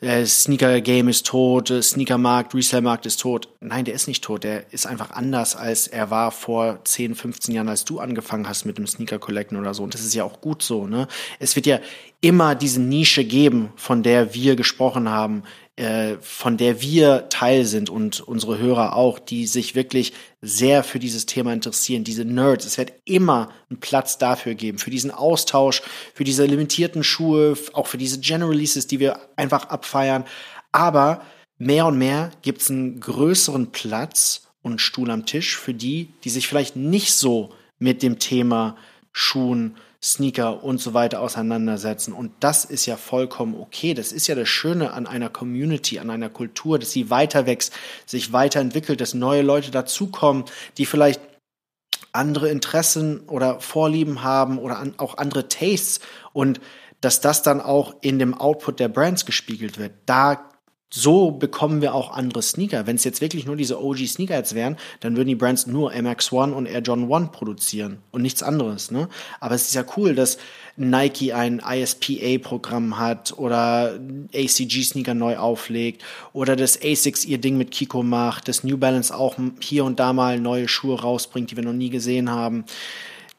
äh, 0.00 0.26
Sneaker-Game 0.26 1.08
ist 1.08 1.26
tot, 1.26 1.70
äh, 1.70 1.82
Sneaker-Markt, 1.82 2.54
Resale-Markt 2.54 3.06
ist 3.06 3.20
tot. 3.20 3.48
Nein, 3.60 3.84
der 3.84 3.94
ist 3.94 4.08
nicht 4.08 4.22
tot. 4.22 4.44
Der 4.44 4.72
ist 4.72 4.86
einfach 4.86 5.10
anders, 5.10 5.56
als 5.56 5.86
er 5.86 6.10
war 6.10 6.32
vor 6.32 6.84
10, 6.84 7.14
15 7.14 7.54
Jahren, 7.54 7.68
als 7.68 7.84
du 7.84 8.00
angefangen 8.00 8.48
hast 8.48 8.66
mit 8.66 8.76
dem 8.76 8.86
Sneaker-Collecten 8.86 9.56
oder 9.56 9.72
so. 9.72 9.82
Und 9.82 9.94
das 9.94 10.02
ist 10.02 10.14
ja 10.14 10.24
auch 10.24 10.40
gut 10.40 10.62
so. 10.62 10.86
Ne? 10.86 11.08
Es 11.38 11.56
wird 11.56 11.66
ja 11.66 11.80
immer 12.20 12.54
diese 12.54 12.80
Nische 12.80 13.24
geben, 13.24 13.72
von 13.76 14.02
der 14.02 14.34
wir 14.34 14.56
gesprochen 14.56 15.08
haben, 15.08 15.44
äh, 15.76 16.16
von 16.22 16.56
der 16.56 16.80
wir 16.80 17.28
Teil 17.28 17.66
sind 17.66 17.90
und 17.90 18.20
unsere 18.20 18.56
Hörer 18.56 18.96
auch, 18.96 19.18
die 19.18 19.46
sich 19.46 19.74
wirklich 19.74 20.14
sehr 20.40 20.82
für 20.82 20.98
dieses 20.98 21.26
Thema 21.26 21.52
interessieren, 21.52 22.02
diese 22.02 22.24
Nerds. 22.24 22.64
Es 22.64 22.78
wird 22.78 22.94
immer 23.04 23.50
einen 23.68 23.78
Platz 23.78 24.16
dafür 24.16 24.54
geben, 24.54 24.78
für 24.78 24.88
diesen 24.90 25.10
Austausch, 25.10 25.82
für 26.14 26.24
diese 26.24 26.46
limitierten 26.46 27.04
Schuhe, 27.04 27.58
auch 27.74 27.88
für 27.88 27.98
diese 27.98 28.20
General 28.20 28.52
Releases, 28.52 28.86
die 28.86 29.00
wir 29.00 29.20
einfach 29.36 29.68
abfeiern. 29.68 30.24
Aber 30.72 31.20
mehr 31.58 31.84
und 31.84 31.98
mehr 31.98 32.30
gibt 32.40 32.62
es 32.62 32.70
einen 32.70 32.98
größeren 32.98 33.70
Platz 33.70 34.48
und 34.62 34.80
Stuhl 34.80 35.10
am 35.10 35.26
Tisch 35.26 35.58
für 35.58 35.74
die, 35.74 36.08
die 36.24 36.30
sich 36.30 36.48
vielleicht 36.48 36.76
nicht 36.76 37.12
so 37.12 37.52
mit 37.78 38.02
dem 38.02 38.18
Thema 38.18 38.76
Schuhen 39.12 39.76
Sneaker 40.06 40.62
und 40.62 40.78
so 40.78 40.94
weiter 40.94 41.20
auseinandersetzen. 41.20 42.12
Und 42.12 42.30
das 42.38 42.64
ist 42.64 42.86
ja 42.86 42.96
vollkommen 42.96 43.56
okay. 43.56 43.92
Das 43.92 44.12
ist 44.12 44.28
ja 44.28 44.36
das 44.36 44.48
Schöne 44.48 44.92
an 44.92 45.08
einer 45.08 45.28
Community, 45.28 45.98
an 45.98 46.10
einer 46.10 46.30
Kultur, 46.30 46.78
dass 46.78 46.92
sie 46.92 47.10
weiter 47.10 47.44
wächst, 47.46 47.72
sich 48.06 48.32
weiterentwickelt, 48.32 49.00
dass 49.00 49.14
neue 49.14 49.42
Leute 49.42 49.72
dazukommen, 49.72 50.44
die 50.78 50.86
vielleicht 50.86 51.20
andere 52.12 52.48
Interessen 52.50 53.20
oder 53.26 53.58
Vorlieben 53.58 54.22
haben 54.22 54.58
oder 54.58 54.78
an, 54.78 54.94
auch 54.96 55.18
andere 55.18 55.48
Tastes 55.48 55.98
und 56.32 56.60
dass 57.00 57.20
das 57.20 57.42
dann 57.42 57.60
auch 57.60 57.96
in 58.00 58.20
dem 58.20 58.32
Output 58.32 58.78
der 58.78 58.88
Brands 58.88 59.26
gespiegelt 59.26 59.76
wird. 59.76 59.92
Da 60.06 60.48
so 60.96 61.30
bekommen 61.30 61.82
wir 61.82 61.94
auch 61.94 62.10
andere 62.10 62.40
Sneaker. 62.40 62.86
Wenn 62.86 62.96
es 62.96 63.04
jetzt 63.04 63.20
wirklich 63.20 63.44
nur 63.44 63.54
diese 63.54 63.82
OG 63.82 63.98
Sneaker 64.06 64.36
jetzt 64.36 64.54
wären, 64.54 64.78
dann 65.00 65.14
würden 65.14 65.28
die 65.28 65.34
Brands 65.34 65.66
nur 65.66 65.92
MX1 65.92 66.52
und 66.52 66.64
Air 66.64 66.80
John 66.80 67.12
1 67.12 67.32
produzieren 67.32 67.98
und 68.12 68.22
nichts 68.22 68.42
anderes. 68.42 68.90
Ne? 68.90 69.08
Aber 69.38 69.54
es 69.54 69.68
ist 69.68 69.74
ja 69.74 69.84
cool, 69.96 70.14
dass 70.14 70.38
Nike 70.76 71.34
ein 71.34 71.60
ISPA-Programm 71.60 72.98
hat 72.98 73.36
oder 73.36 74.00
ACG-Sneaker 74.34 75.12
neu 75.12 75.36
auflegt 75.36 76.02
oder 76.32 76.56
dass 76.56 76.80
ASICS 76.82 77.26
ihr 77.26 77.38
Ding 77.38 77.58
mit 77.58 77.72
Kiko 77.72 78.02
macht, 78.02 78.48
dass 78.48 78.64
New 78.64 78.78
Balance 78.78 79.14
auch 79.14 79.36
hier 79.60 79.84
und 79.84 80.00
da 80.00 80.14
mal 80.14 80.40
neue 80.40 80.66
Schuhe 80.66 80.98
rausbringt, 80.98 81.50
die 81.50 81.56
wir 81.56 81.64
noch 81.64 81.72
nie 81.74 81.90
gesehen 81.90 82.30
haben. 82.30 82.64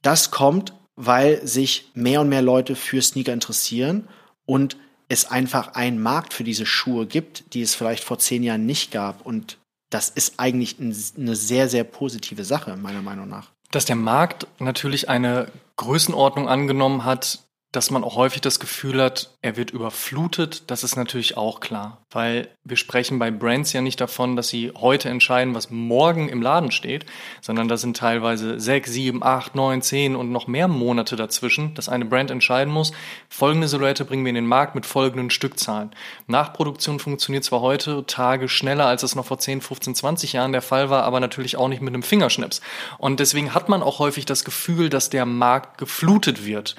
Das 0.04 0.30
kommt, 0.30 0.74
weil 0.96 1.46
sich 1.46 1.90
mehr 1.96 2.22
und 2.22 2.30
mehr 2.30 2.44
Leute 2.44 2.76
für 2.76 3.02
Sneaker 3.02 3.34
interessieren 3.34 4.08
und 4.46 4.78
es 5.10 5.26
einfach 5.26 5.76
einen 5.76 6.02
Markt 6.02 6.34
für 6.34 6.44
diese 6.44 6.66
Schuhe 6.66 7.06
gibt, 7.06 7.54
die 7.54 7.62
es 7.62 7.76
vielleicht 7.76 8.04
vor 8.04 8.20
zehn 8.20 8.44
Jahren 8.44 8.66
nicht 8.66 8.92
gab. 8.92 9.26
Und 9.26 9.58
das 9.90 10.10
ist 10.10 10.40
eigentlich 10.40 10.78
eine 10.80 11.36
sehr, 11.36 11.70
sehr 11.70 11.84
positive 11.84 12.44
Sache, 12.44 12.76
meiner 12.76 13.02
Meinung 13.02 13.30
nach. 13.30 13.52
Dass 13.72 13.86
der 13.86 13.96
Markt 13.96 14.48
natürlich 14.60 15.10
eine 15.10 15.52
Größenordnung 15.78 16.48
angenommen 16.48 17.06
hat, 17.06 17.40
dass 17.74 17.92
man 17.92 18.06
auch 18.06 18.16
häufig 18.16 18.40
das 18.40 18.62
Gefühl 18.62 19.02
hat, 19.02 19.36
er 19.42 19.58
wird 19.58 19.72
überflutet, 19.72 20.72
das 20.72 20.86
ist 20.86 20.96
natürlich 20.96 21.36
auch 21.36 21.60
klar. 21.60 22.06
Weil 22.10 22.48
wir 22.64 22.78
sprechen 22.78 23.20
bei 23.20 23.30
Brands 23.30 23.74
ja 23.74 23.82
nicht 23.82 24.00
davon, 24.00 24.38
dass 24.38 24.48
sie 24.48 24.72
heute 24.76 25.10
entscheiden, 25.10 25.54
was 25.54 25.70
morgen 25.70 26.30
im 26.30 26.42
Laden 26.42 26.72
steht, 26.72 27.06
sondern 27.42 27.68
da 27.68 27.76
sind 27.76 27.98
teilweise 27.98 28.58
sechs, 28.60 28.92
sieben, 28.92 29.22
acht, 29.22 29.54
neun, 29.54 29.82
zehn 29.82 30.16
und 30.16 30.32
noch 30.32 30.48
mehr 30.48 30.70
Monate 30.70 31.18
dazwischen, 31.18 31.74
dass 31.74 31.90
eine 31.90 32.06
Brand 32.06 32.32
entscheiden 32.32 32.74
muss, 32.74 32.94
folgende 33.28 33.68
Silhouette 33.68 34.06
bringen 34.06 34.24
wir 34.24 34.30
in 34.30 34.36
den 34.36 34.48
Markt 34.48 34.74
mit 34.74 34.86
folgenden 34.86 35.30
Stückzahlen. 35.30 35.92
Nachproduktion 36.26 37.00
funktioniert 37.00 37.44
zwar 37.44 37.60
heute 37.60 38.06
Tage 38.06 38.48
schneller, 38.48 38.86
als 38.86 39.04
es 39.04 39.16
noch 39.16 39.26
vor 39.26 39.40
10, 39.40 39.60
15, 39.60 39.94
20 39.94 40.34
Jahren 40.34 40.54
der 40.54 40.62
Fall 40.62 40.90
war, 40.90 41.04
aber 41.04 41.20
natürlich 41.20 41.58
auch 41.58 41.68
nicht 41.68 41.82
mit 41.82 41.94
einem 41.94 42.04
Fingerschnips. 42.04 42.62
Und 42.98 43.20
deswegen 43.20 43.54
hat 43.54 43.68
man 43.68 43.84
auch 43.84 44.00
häufig 44.00 44.26
das 44.26 44.46
Gefühl, 44.46 44.90
dass 44.90 45.10
der 45.10 45.26
Markt 45.26 45.78
geflutet 45.78 46.46
wird. 46.46 46.76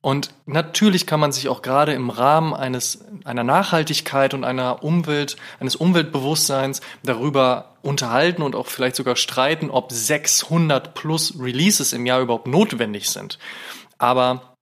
Und 0.00 0.32
natürlich 0.46 1.06
kann 1.06 1.18
man 1.18 1.32
sich 1.32 1.48
auch 1.48 1.60
gerade 1.60 1.92
im 1.92 2.10
Rahmen 2.10 2.54
eines, 2.54 3.04
einer 3.24 3.42
Nachhaltigkeit 3.42 4.32
und 4.32 4.44
einer 4.44 4.84
Umwelt, 4.84 5.36
eines 5.58 5.74
Umweltbewusstseins 5.76 6.80
darüber 7.02 7.76
unterhalten 7.82 8.42
und 8.42 8.54
auch 8.54 8.68
vielleicht 8.68 8.96
sogar 8.96 9.16
streiten, 9.16 9.70
ob 9.70 9.90
600 9.90 10.94
plus 10.94 11.34
Releases 11.40 11.92
im 11.92 12.06
Jahr 12.06 12.20
überhaupt 12.20 12.46
notwendig 12.46 13.10
sind. 13.10 13.38
Aber 13.98 14.54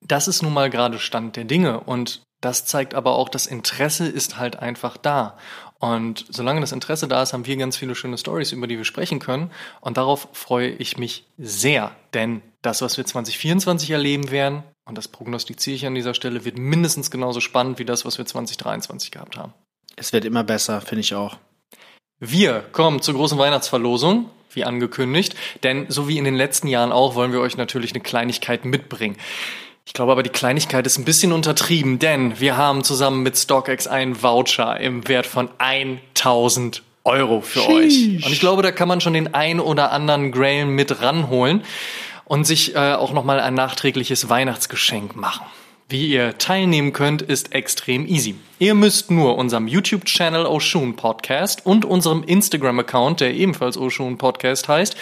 das 0.00 0.28
ist 0.28 0.42
nun 0.42 0.54
mal 0.54 0.70
gerade 0.70 0.98
Stand 0.98 1.36
der 1.36 1.44
Dinge 1.44 1.80
und 1.80 2.22
das 2.40 2.64
zeigt 2.66 2.94
aber 2.94 3.16
auch, 3.16 3.28
das 3.28 3.46
Interesse 3.46 4.06
ist 4.06 4.38
halt 4.38 4.60
einfach 4.60 4.96
da. 4.96 5.36
Und 5.78 6.26
solange 6.28 6.60
das 6.60 6.72
Interesse 6.72 7.06
da 7.06 7.22
ist, 7.22 7.32
haben 7.32 7.46
wir 7.46 7.56
ganz 7.56 7.76
viele 7.76 7.94
schöne 7.94 8.18
Stories, 8.18 8.52
über 8.52 8.66
die 8.66 8.76
wir 8.76 8.84
sprechen 8.84 9.20
können. 9.20 9.50
Und 9.80 9.96
darauf 9.96 10.28
freue 10.32 10.70
ich 10.70 10.98
mich 10.98 11.24
sehr, 11.38 11.94
denn 12.14 12.42
das, 12.62 12.82
was 12.82 12.96
wir 12.96 13.04
2024 13.04 13.90
erleben 13.90 14.30
werden, 14.30 14.64
und 14.84 14.98
das 14.98 15.06
prognostiziere 15.06 15.76
ich 15.76 15.86
an 15.86 15.94
dieser 15.94 16.14
Stelle, 16.14 16.44
wird 16.44 16.58
mindestens 16.58 17.10
genauso 17.10 17.40
spannend 17.40 17.78
wie 17.78 17.84
das, 17.84 18.04
was 18.04 18.18
wir 18.18 18.26
2023 18.26 19.10
gehabt 19.10 19.36
haben. 19.36 19.52
Es 19.96 20.12
wird 20.12 20.24
immer 20.24 20.44
besser, 20.44 20.80
finde 20.80 21.00
ich 21.00 21.14
auch. 21.14 21.36
Wir 22.18 22.60
kommen 22.72 23.00
zur 23.00 23.14
großen 23.14 23.38
Weihnachtsverlosung, 23.38 24.30
wie 24.50 24.64
angekündigt, 24.64 25.36
denn 25.62 25.86
so 25.88 26.08
wie 26.08 26.18
in 26.18 26.24
den 26.24 26.34
letzten 26.34 26.66
Jahren 26.66 26.90
auch 26.90 27.14
wollen 27.14 27.32
wir 27.32 27.40
euch 27.40 27.56
natürlich 27.56 27.92
eine 27.92 28.02
Kleinigkeit 28.02 28.64
mitbringen. 28.64 29.16
Ich 29.88 29.94
glaube 29.94 30.12
aber, 30.12 30.22
die 30.22 30.28
Kleinigkeit 30.28 30.86
ist 30.86 30.98
ein 30.98 31.06
bisschen 31.06 31.32
untertrieben, 31.32 31.98
denn 31.98 32.38
wir 32.38 32.58
haben 32.58 32.84
zusammen 32.84 33.22
mit 33.22 33.38
StockX 33.38 33.86
einen 33.86 34.22
Voucher 34.22 34.78
im 34.78 35.08
Wert 35.08 35.24
von 35.24 35.48
1000 35.56 36.82
Euro 37.04 37.40
für 37.40 37.60
Sheesh. 37.60 37.72
euch. 37.72 38.26
Und 38.26 38.32
ich 38.32 38.38
glaube, 38.38 38.60
da 38.60 38.70
kann 38.70 38.86
man 38.86 39.00
schon 39.00 39.14
den 39.14 39.32
ein 39.32 39.60
oder 39.60 39.90
anderen 39.90 40.30
Grail 40.30 40.66
mit 40.66 41.00
ranholen 41.00 41.64
und 42.26 42.44
sich 42.44 42.74
äh, 42.74 42.92
auch 42.92 43.14
nochmal 43.14 43.40
ein 43.40 43.54
nachträgliches 43.54 44.28
Weihnachtsgeschenk 44.28 45.16
machen. 45.16 45.46
Wie 45.88 46.08
ihr 46.08 46.36
teilnehmen 46.36 46.92
könnt, 46.92 47.22
ist 47.22 47.54
extrem 47.54 48.06
easy. 48.06 48.34
Ihr 48.58 48.74
müsst 48.74 49.10
nur 49.10 49.38
unserem 49.38 49.68
YouTube-Channel 49.68 50.44
Oshun 50.44 50.96
Podcast 50.96 51.64
und 51.64 51.86
unserem 51.86 52.24
Instagram-Account, 52.24 53.22
der 53.22 53.32
ebenfalls 53.32 53.78
Oshun 53.78 54.18
Podcast 54.18 54.68
heißt, 54.68 54.96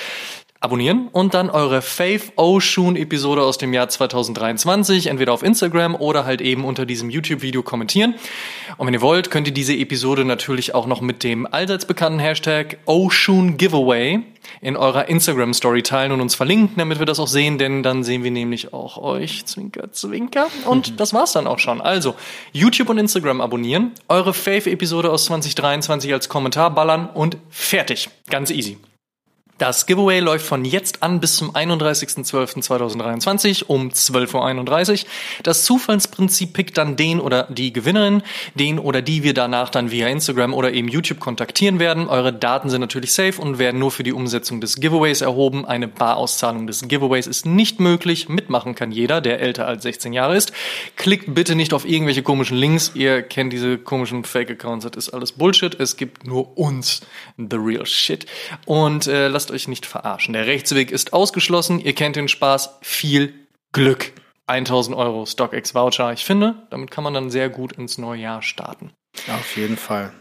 abonnieren 0.67 1.09
und 1.13 1.33
dann 1.33 1.49
eure 1.49 1.81
Faith 1.81 2.33
Oshun 2.37 2.97
Episode 2.97 3.43
aus 3.43 3.57
dem 3.57 3.73
Jahr 3.73 3.89
2023 3.89 5.07
entweder 5.07 5.33
auf 5.33 5.43
Instagram 5.43 5.95
oder 5.95 6.27
halt 6.27 6.41
eben 6.41 6.65
unter 6.65 6.85
diesem 6.85 7.09
YouTube-Video 7.09 7.63
kommentieren. 7.63 8.17
Und 8.77 8.87
wenn 8.87 8.95
ihr 8.95 9.01
wollt, 9.01 9.31
könnt 9.31 9.47
ihr 9.47 9.55
diese 9.55 9.75
Episode 9.75 10.25
natürlich 10.25 10.75
auch 10.75 10.87
noch 10.87 11.01
mit 11.01 11.23
dem 11.23 11.47
allseits 11.47 11.87
bekannten 11.87 12.19
Hashtag 12.19 12.79
Oshun 12.85 13.57
Giveaway 13.57 14.23
in 14.61 14.77
eurer 14.77 15.09
Instagram 15.09 15.55
Story 15.55 15.83
teilen 15.83 16.13
und 16.13 16.21
uns 16.21 16.35
verlinken, 16.35 16.77
damit 16.79 16.99
wir 16.99 17.07
das 17.07 17.21
auch 17.21 17.29
sehen, 17.29 17.59
denn 17.59 17.83
dann 17.83 18.03
sehen 18.03 18.25
wir 18.25 18.31
nämlich 18.31 18.73
auch 18.73 18.99
euch. 18.99 19.47
Zwinker, 19.47 19.93
zwinker. 19.93 20.49
Und 20.67 20.99
das 20.99 21.15
war's 21.15 21.33
dann 21.33 21.47
auch 21.47 21.61
schon. 21.61 21.81
Also, 21.81 22.17
YouTube 22.53 22.89
und 22.89 22.99
Instagram 22.99 23.41
abonnieren, 23.41 23.93
eure 24.09 24.35
Faith-Episode 24.35 25.11
aus 25.11 25.27
2023 25.27 26.13
als 26.13 26.29
Kommentar 26.29 26.75
ballern 26.75 27.09
und 27.09 27.37
fertig. 27.51 28.09
Ganz 28.29 28.51
easy. 28.51 28.79
Das 29.59 29.87
Giveaway 29.87 30.21
läuft 30.21 30.45
von 30.45 30.67
jetzt 30.67 31.03
an 31.03 31.19
bis 31.19 31.37
zum 31.37 31.53
31.12.2023 31.53 33.65
um 33.67 33.89
12.31 33.89 34.91
Uhr. 34.91 34.99
Das 35.45 35.65
Zufallsprinzip 35.65 36.53
pickt 36.53 36.77
dann 36.77 36.97
den 36.97 37.21
oder 37.21 37.45
die 37.45 37.73
Gewinnerin, 37.73 38.23
den 38.55 38.79
oder 38.79 39.01
die 39.01 39.23
wir 39.23 39.33
danach 39.33 39.71
dann 39.71 39.91
via 39.91 40.09
Instagram 40.09 40.53
oder 40.53 40.75
eben 40.75 40.89
YouTube 40.89 41.21
kontaktieren 41.21 41.79
werden. 41.79 42.07
Eure 42.07 42.35
Daten 42.35 42.69
sind 42.69 42.83
natürlich 42.83 43.13
safe 43.13 43.41
und 43.41 43.59
werden 43.59 43.79
nur 43.79 43.91
für 43.91 44.03
die 44.03 44.13
Umsetzung 44.13 44.61
des 44.61 44.77
Giveaways 44.77 45.23
erhoben. 45.23 45.65
Eine 45.65 45.89
Barauszahlung 45.89 46.67
des 46.67 46.87
Giveaways 46.87 47.27
ist 47.27 47.47
nicht 47.47 47.81
möglich. 47.81 48.29
Mitmachen 48.29 48.75
kann 48.75 48.93
jeder, 48.93 49.23
der 49.23 49.41
älter 49.41 49.67
als 49.67 49.85
16 49.85 50.13
Jahre 50.13 50.37
ist. 50.37 50.53
Klickt 50.97 51.35
bitte 51.35 51.55
nicht 51.55 51.73
auf 51.73 51.89
irgendwelche 51.89 52.23
komischen 52.23 52.59
Links. 52.59 52.91
Ihr 52.95 53.23
kennt 53.23 53.55
diese 53.55 53.79
komischen 53.79 54.25
Fake-Accounts. 54.25 54.85
Das 54.85 55.07
ist 55.07 55.15
alles 55.15 55.33
Bullshit. 55.33 55.81
Es 55.81 55.97
gibt 55.97 56.27
nur 56.27 56.59
uns, 56.59 57.01
the 57.39 57.57
real 57.57 57.87
shit. 57.87 58.27
Und 58.67 59.07
äh, 59.07 59.29
lasst 59.29 59.46
lasst 59.47 59.53
euch 59.53 59.69
nicht 59.69 59.87
verarschen. 59.87 60.33
Der 60.33 60.47
Rechtsweg 60.47 60.91
ist 60.91 61.13
ausgeschlossen. 61.13 61.79
Ihr 61.79 61.95
kennt 61.95 62.17
den 62.17 62.27
Spaß. 62.27 62.79
Viel 62.83 63.33
Glück. 63.73 64.13
1000 64.49 64.97
Euro 64.97 65.25
StockX 65.25 65.73
Voucher. 65.75 66.13
Ich 66.13 66.25
finde, 66.25 66.67
damit 66.71 66.91
kann 66.91 67.05
man 67.05 67.15
dann 67.15 67.31
sehr 67.31 67.49
gut 67.49 67.73
ins 67.73 67.97
neue 67.97 68.21
Jahr 68.21 68.43
starten. 68.43 68.93
Auf 69.29 69.57
jeden 69.57 69.77
Fall. 69.77 70.13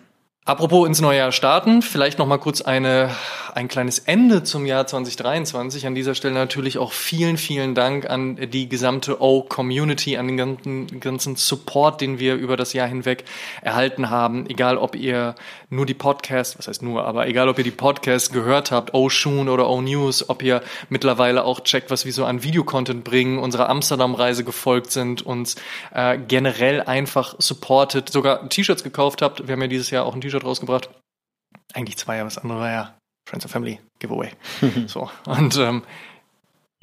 Apropos 0.47 0.87
ins 0.87 1.01
neue 1.01 1.17
Jahr 1.17 1.31
starten, 1.31 1.81
vielleicht 1.81 2.19
noch 2.19 2.27
mal 2.27 2.37
kurz 2.37 2.61
eine, 2.61 3.09
ein 3.55 3.67
kleines 3.67 3.97
Ende 3.97 4.43
zum 4.43 4.67
Jahr 4.67 4.85
2023. 4.85 5.87
An 5.87 5.95
dieser 5.95 6.13
Stelle 6.13 6.35
natürlich 6.35 6.77
auch 6.77 6.91
vielen, 6.91 7.37
vielen 7.37 7.73
Dank 7.73 8.07
an 8.07 8.35
die 8.35 8.69
gesamte 8.69 9.23
O-Community, 9.23 10.17
an 10.17 10.27
den 10.27 10.37
ganzen, 10.37 10.99
ganzen 10.99 11.35
Support, 11.35 11.99
den 11.99 12.19
wir 12.19 12.35
über 12.35 12.57
das 12.57 12.73
Jahr 12.73 12.87
hinweg 12.87 13.23
erhalten 13.63 14.11
haben. 14.11 14.47
Egal, 14.47 14.77
ob 14.77 14.95
ihr 14.95 15.33
nur 15.71 15.87
die 15.87 15.95
Podcast, 15.95 16.59
was 16.59 16.67
heißt 16.67 16.83
nur, 16.83 17.05
aber 17.05 17.27
egal, 17.27 17.49
ob 17.49 17.57
ihr 17.57 17.63
die 17.63 17.71
Podcast 17.71 18.31
gehört 18.31 18.69
habt, 18.69 18.93
O-Shoon 18.93 19.49
oder 19.49 19.67
O-News, 19.67 20.29
ob 20.29 20.43
ihr 20.43 20.61
mittlerweile 20.89 21.43
auch 21.43 21.61
checkt, 21.61 21.89
was 21.89 22.05
wir 22.05 22.13
so 22.13 22.23
an 22.23 22.43
Videocontent 22.43 23.03
bringen, 23.03 23.39
unserer 23.39 23.67
Amsterdam-Reise 23.69 24.43
gefolgt 24.43 24.91
sind, 24.91 25.23
uns 25.23 25.55
äh, 25.91 26.19
generell 26.19 26.81
einfach 26.81 27.33
supportet, 27.39 28.09
sogar 28.09 28.47
T-Shirts 28.47 28.83
gekauft 28.83 29.23
habt. 29.23 29.47
Wir 29.47 29.53
haben 29.53 29.61
ja 29.63 29.67
dieses 29.67 29.89
Jahr 29.89 30.05
auch 30.05 30.13
ein 30.13 30.21
T-Shirt 30.21 30.34
T-Shirt 30.36 30.45
rausgebracht. 30.45 30.89
Eigentlich 31.73 31.97
zwei, 31.97 32.19
aber 32.19 32.29
das 32.29 32.38
andere 32.38 32.59
war 32.59 32.69
ja 32.69 32.97
Friends 33.27 33.45
and 33.45 33.51
Family 33.51 33.79
Giveaway. 33.99 34.31
so. 34.88 35.09
Und 35.25 35.57
ähm, 35.57 35.83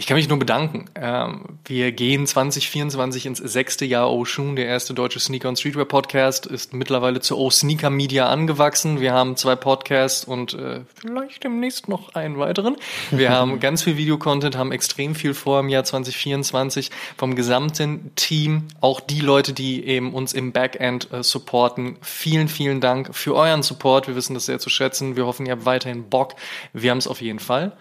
ich 0.02 0.08
kann 0.08 0.16
mich 0.16 0.28
nur 0.28 0.40
bedanken. 0.40 0.86
Ähm, 0.96 1.42
wir 1.64 1.92
gehen 1.92 2.26
2024 2.26 3.24
ins 3.26 3.38
sechste 3.38 3.84
Jahr 3.84 4.10
Oshun. 4.10 4.56
Der 4.56 4.66
erste 4.66 4.94
deutsche 4.94 5.20
Sneaker- 5.20 5.48
und 5.48 5.60
Streetwear-Podcast 5.60 6.44
ist 6.44 6.74
mittlerweile 6.74 7.20
zu 7.20 7.38
O-Sneaker 7.38 7.88
Media 7.88 8.28
angewachsen. 8.28 8.98
Wir 8.98 9.12
haben 9.12 9.36
zwei 9.36 9.54
Podcasts 9.54 10.24
und 10.24 10.54
äh, 10.54 10.80
vielleicht 10.96 11.44
demnächst 11.44 11.86
noch 11.88 12.16
einen 12.16 12.36
weiteren. 12.36 12.78
Wir 13.12 13.30
haben 13.36 13.60
ganz 13.60 13.84
viel 13.84 13.96
Videocontent, 13.96 14.56
haben 14.56 14.72
extrem 14.72 15.14
viel 15.14 15.34
vor 15.34 15.60
im 15.60 15.68
Jahr 15.68 15.84
2024 15.84 16.90
vom 17.16 17.36
gesamten 17.36 18.10
Team. 18.16 18.64
Auch 18.80 18.98
die 18.98 19.20
Leute, 19.20 19.52
die 19.52 19.86
eben 19.86 20.14
uns 20.14 20.32
im 20.32 20.50
Backend 20.50 21.12
äh, 21.12 21.22
supporten. 21.22 21.96
Vielen, 22.02 22.48
vielen 22.48 22.80
Dank 22.80 23.14
für 23.14 23.36
euren 23.36 23.62
Support. 23.62 24.08
Wir 24.08 24.16
wissen 24.16 24.34
das 24.34 24.46
sehr 24.46 24.58
zu 24.58 24.68
schätzen. 24.68 25.14
Wir 25.14 25.26
hoffen, 25.26 25.46
ihr 25.46 25.52
habt 25.52 25.64
weiterhin 25.64 26.10
Bock. 26.10 26.34
Wir 26.72 26.90
haben 26.90 26.98
es 26.98 27.06
auf 27.06 27.20
jeden 27.20 27.38
Fall. 27.38 27.76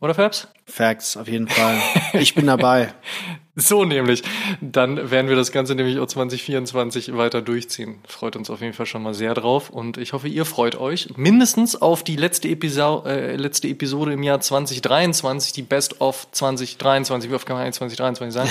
Oder 0.00 0.14
Fabs? 0.14 0.48
Facts, 0.66 1.16
auf 1.16 1.28
jeden 1.28 1.48
Fall. 1.48 1.78
Ich 2.14 2.34
bin 2.34 2.46
dabei. 2.46 2.94
So 3.60 3.84
nämlich. 3.84 4.22
Dann 4.60 5.10
werden 5.10 5.28
wir 5.28 5.36
das 5.36 5.52
Ganze 5.52 5.74
nämlich 5.74 5.98
auch 5.98 6.06
2024 6.06 7.16
weiter 7.16 7.42
durchziehen. 7.42 7.98
Freut 8.08 8.36
uns 8.36 8.50
auf 8.50 8.60
jeden 8.60 8.72
Fall 8.72 8.86
schon 8.86 9.02
mal 9.02 9.14
sehr 9.14 9.34
drauf. 9.34 9.70
Und 9.70 9.98
ich 9.98 10.12
hoffe, 10.12 10.28
ihr 10.28 10.44
freut 10.44 10.76
euch 10.76 11.16
mindestens 11.16 11.80
auf 11.80 12.02
die 12.02 12.16
letzte, 12.16 12.48
Episo 12.48 13.04
äh, 13.06 13.36
letzte 13.36 13.68
Episode 13.68 14.12
im 14.12 14.22
Jahr 14.22 14.40
2023, 14.40 15.52
die 15.52 15.62
Best 15.62 16.00
of 16.00 16.26
2023, 16.32 17.30
wie 17.30 17.34
oft 17.34 17.46
kann 17.46 17.56
man 17.56 17.64
eigentlich 17.64 17.76
2023 17.76 18.34
sagen? 18.34 18.50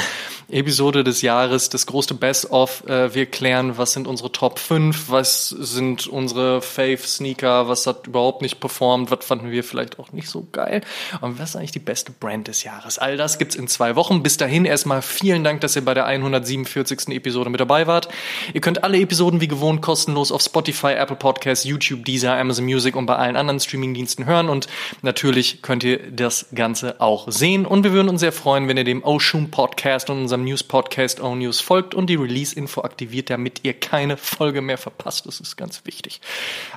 Episode 0.49 1.03
des 1.03 1.21
Jahres, 1.21 1.69
das 1.69 1.85
große 1.85 2.13
Best 2.13 2.51
of. 2.51 2.87
Äh, 2.87 3.13
wir 3.13 3.25
klären, 3.25 3.77
was 3.77 3.93
sind 3.93 4.07
unsere 4.07 4.31
Top 4.31 4.59
5, 4.59 5.09
was 5.09 5.49
sind 5.49 6.07
unsere 6.07 6.61
Fave 6.61 6.97
Sneaker, 6.97 7.67
was 7.67 7.87
hat 7.87 8.07
überhaupt 8.07 8.41
nicht 8.41 8.59
performt, 8.59 9.11
was 9.11 9.25
fanden 9.25 9.51
wir 9.51 9.63
vielleicht 9.63 9.99
auch 9.99 10.11
nicht 10.11 10.29
so 10.29 10.47
geil. 10.51 10.81
Und 11.21 11.39
was 11.39 11.49
ist 11.49 11.55
eigentlich 11.55 11.71
die 11.71 11.79
beste 11.79 12.11
Brand 12.11 12.47
des 12.47 12.63
Jahres? 12.63 12.97
All 12.97 13.17
das 13.17 13.37
gibt's 13.37 13.55
in 13.55 13.67
zwei 13.67 13.95
Wochen. 13.95 14.23
Bis 14.23 14.37
dahin 14.37 14.65
erstmal 14.65 14.98
vielen 15.01 15.43
Dank, 15.43 15.61
dass 15.61 15.75
ihr 15.75 15.85
bei 15.85 15.93
der 15.93 16.05
147. 16.05 17.09
Episode 17.09 17.49
mit 17.49 17.59
dabei 17.59 17.87
wart. 17.87 18.09
Ihr 18.53 18.61
könnt 18.61 18.83
alle 18.83 18.99
Episoden 18.99 19.41
wie 19.41 19.47
gewohnt 19.47 19.81
kostenlos 19.81 20.31
auf 20.31 20.41
Spotify, 20.41 20.93
Apple 20.93 21.15
Podcasts, 21.15 21.65
YouTube, 21.65 22.05
Deezer, 22.05 22.37
Amazon 22.37 22.65
Music 22.65 22.95
und 22.95 23.05
bei 23.05 23.15
allen 23.15 23.35
anderen 23.35 23.59
Streamingdiensten 23.59 24.25
hören 24.25 24.49
und 24.49 24.67
natürlich 25.01 25.61
könnt 25.61 25.83
ihr 25.83 26.11
das 26.11 26.47
Ganze 26.53 27.01
auch 27.01 27.31
sehen 27.31 27.65
und 27.65 27.83
wir 27.83 27.91
würden 27.91 28.09
uns 28.09 28.21
sehr 28.21 28.31
freuen, 28.31 28.67
wenn 28.67 28.77
ihr 28.77 28.83
dem 28.83 29.03
Oshun 29.03 29.51
Podcast 29.51 30.09
und 30.09 30.19
unserem 30.19 30.43
News 30.43 30.63
Podcast 30.63 31.21
O 31.21 31.35
News 31.35 31.59
folgt 31.59 31.95
und 31.95 32.07
die 32.07 32.15
Release-Info 32.15 32.81
aktiviert, 32.81 33.29
damit 33.29 33.61
ihr 33.63 33.73
keine 33.73 34.17
Folge 34.17 34.61
mehr 34.61 34.77
verpasst. 34.77 35.25
Das 35.25 35.39
ist 35.39 35.55
ganz 35.55 35.81
wichtig. 35.85 36.21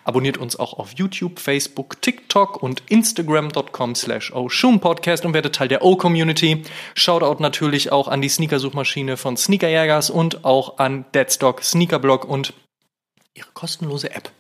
Abonniert 0.05 0.39
uns 0.39 0.57
auch 0.57 0.75
auf 0.79 0.93
YouTube, 0.97 1.39
Facebook, 1.39 2.01
TikTok 2.03 2.63
und 2.63 2.83
Instagram.com 2.89 3.95
slash 3.95 4.33
Podcast 4.81 5.25
und 5.25 5.35
werdet 5.35 5.55
Teil 5.55 5.69
der 5.69 5.85
O-Community. 5.85 6.63
Shoutout 6.95 7.43
natürlich 7.43 7.93
auch 7.93 8.02
auch 8.03 8.09
an 8.09 8.21
die 8.21 8.29
Sneaker-Suchmaschine 8.29 9.17
von 9.17 9.37
Sneakerjägers 9.37 10.11
und 10.11 10.45
auch 10.45 10.79
an 10.79 11.05
Deadstock, 11.15 11.63
Sneakerblog 11.63 12.25
und 12.25 12.53
ihre 13.33 13.51
kostenlose 13.55 14.11
App 14.11 14.33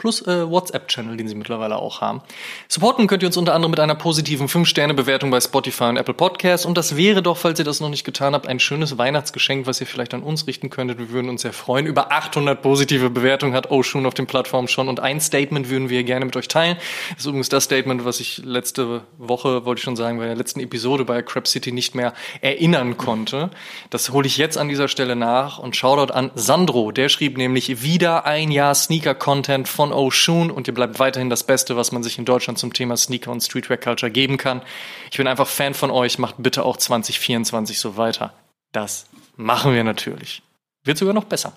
plus 0.00 0.26
äh, 0.26 0.50
WhatsApp-Channel, 0.50 1.16
den 1.18 1.28
sie 1.28 1.34
mittlerweile 1.34 1.76
auch 1.76 2.00
haben. 2.00 2.22
Supporten 2.68 3.06
könnt 3.06 3.22
ihr 3.22 3.26
uns 3.26 3.36
unter 3.36 3.54
anderem 3.54 3.70
mit 3.70 3.80
einer 3.80 3.94
positiven 3.94 4.48
5-Sterne-Bewertung 4.48 5.30
bei 5.30 5.40
Spotify 5.40 5.84
und 5.84 5.98
Apple 5.98 6.14
Podcasts. 6.14 6.64
Und 6.64 6.78
das 6.78 6.96
wäre 6.96 7.22
doch, 7.22 7.36
falls 7.36 7.58
ihr 7.58 7.66
das 7.66 7.80
noch 7.80 7.90
nicht 7.90 8.04
getan 8.04 8.32
habt, 8.32 8.48
ein 8.48 8.58
schönes 8.60 8.96
Weihnachtsgeschenk, 8.96 9.66
was 9.66 9.78
ihr 9.80 9.86
vielleicht 9.86 10.14
an 10.14 10.22
uns 10.22 10.46
richten 10.46 10.70
könntet. 10.70 10.98
Wir 10.98 11.10
würden 11.10 11.28
uns 11.28 11.42
sehr 11.42 11.52
freuen. 11.52 11.84
Über 11.84 12.12
800 12.12 12.62
positive 12.62 13.10
Bewertungen 13.10 13.52
hat 13.52 13.70
Oshun 13.70 14.06
auf 14.06 14.14
den 14.14 14.26
Plattformen 14.26 14.68
schon. 14.68 14.88
Und 14.88 15.00
ein 15.00 15.20
Statement 15.20 15.68
würden 15.68 15.90
wir 15.90 16.02
gerne 16.02 16.24
mit 16.24 16.34
euch 16.34 16.48
teilen. 16.48 16.78
Das 17.10 17.20
ist 17.20 17.26
übrigens 17.26 17.50
das 17.50 17.64
Statement, 17.64 18.06
was 18.06 18.20
ich 18.20 18.38
letzte 18.38 19.02
Woche, 19.18 19.66
wollte 19.66 19.80
ich 19.80 19.84
schon 19.84 19.96
sagen, 19.96 20.16
bei 20.16 20.24
der 20.24 20.36
letzten 20.36 20.60
Episode 20.60 21.04
bei 21.04 21.20
Crap 21.20 21.46
City 21.46 21.72
nicht 21.72 21.94
mehr 21.94 22.14
erinnern 22.40 22.96
konnte. 22.96 23.50
Das 23.90 24.10
hole 24.10 24.26
ich 24.26 24.38
jetzt 24.38 24.56
an 24.56 24.70
dieser 24.70 24.88
Stelle 24.88 25.14
nach 25.14 25.58
und 25.58 25.76
Shoutout 25.76 26.12
an 26.14 26.30
Sandro. 26.36 26.90
Der 26.90 27.10
schrieb 27.10 27.36
nämlich 27.36 27.82
wieder 27.82 28.24
ein 28.24 28.50
Jahr 28.50 28.74
Sneaker-Content 28.74 29.68
von 29.68 29.89
von 29.90 29.92
Oshun 29.92 30.50
und 30.50 30.68
ihr 30.68 30.74
bleibt 30.74 30.98
weiterhin 30.98 31.30
das 31.30 31.42
Beste, 31.42 31.76
was 31.76 31.90
man 31.90 32.02
sich 32.02 32.18
in 32.18 32.24
Deutschland 32.24 32.58
zum 32.58 32.72
Thema 32.72 32.96
Sneaker 32.96 33.32
und 33.32 33.40
Streetwear 33.40 33.76
Culture 33.76 34.10
geben 34.10 34.36
kann. 34.36 34.62
Ich 35.10 35.16
bin 35.16 35.26
einfach 35.26 35.48
Fan 35.48 35.74
von 35.74 35.90
euch, 35.90 36.18
macht 36.18 36.36
bitte 36.38 36.64
auch 36.64 36.76
2024 36.76 37.78
so 37.78 37.96
weiter. 37.96 38.32
Das 38.72 39.06
machen 39.36 39.74
wir 39.74 39.82
natürlich. 39.82 40.42
Wird 40.84 40.98
sogar 40.98 41.14
noch 41.14 41.24
besser. 41.24 41.52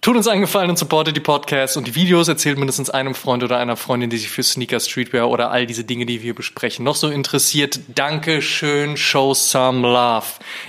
Tut 0.00 0.16
uns 0.16 0.28
einen 0.28 0.40
Gefallen 0.40 0.70
und 0.70 0.78
supportet 0.78 1.16
die 1.16 1.20
Podcasts 1.20 1.76
und 1.76 1.88
die 1.88 1.94
Videos. 1.96 2.28
Erzählt 2.28 2.56
mindestens 2.56 2.88
einem 2.88 3.16
Freund 3.16 3.42
oder 3.42 3.58
einer 3.58 3.76
Freundin, 3.76 4.10
die 4.10 4.18
sich 4.18 4.30
für 4.30 4.44
Sneaker, 4.44 4.78
Streetwear 4.78 5.28
oder 5.28 5.50
all 5.50 5.66
diese 5.66 5.82
Dinge, 5.82 6.06
die 6.06 6.22
wir 6.22 6.34
besprechen, 6.34 6.84
noch 6.84 6.94
so 6.94 7.08
interessiert. 7.08 7.80
Dankeschön, 7.88 8.96
show 8.96 9.34
some 9.34 9.86
love. 9.86 10.26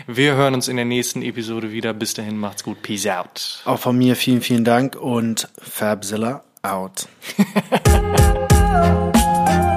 Wir 0.08 0.34
hören 0.34 0.56
uns 0.56 0.68
in 0.68 0.78
der 0.78 0.86
nächsten 0.86 1.22
Episode 1.22 1.72
wieder. 1.72 1.94
Bis 1.94 2.16
dahin, 2.16 2.38
macht's 2.38 2.64
gut. 2.64 2.82
Peace 2.82 3.06
out. 3.06 3.62
Auch 3.66 3.80
von 3.80 3.98
mir 3.98 4.16
vielen, 4.16 4.42
vielen 4.42 4.66
Dank 4.66 4.96
und 4.96 5.48
Fabzilla 5.62 6.44
out. 6.64 7.08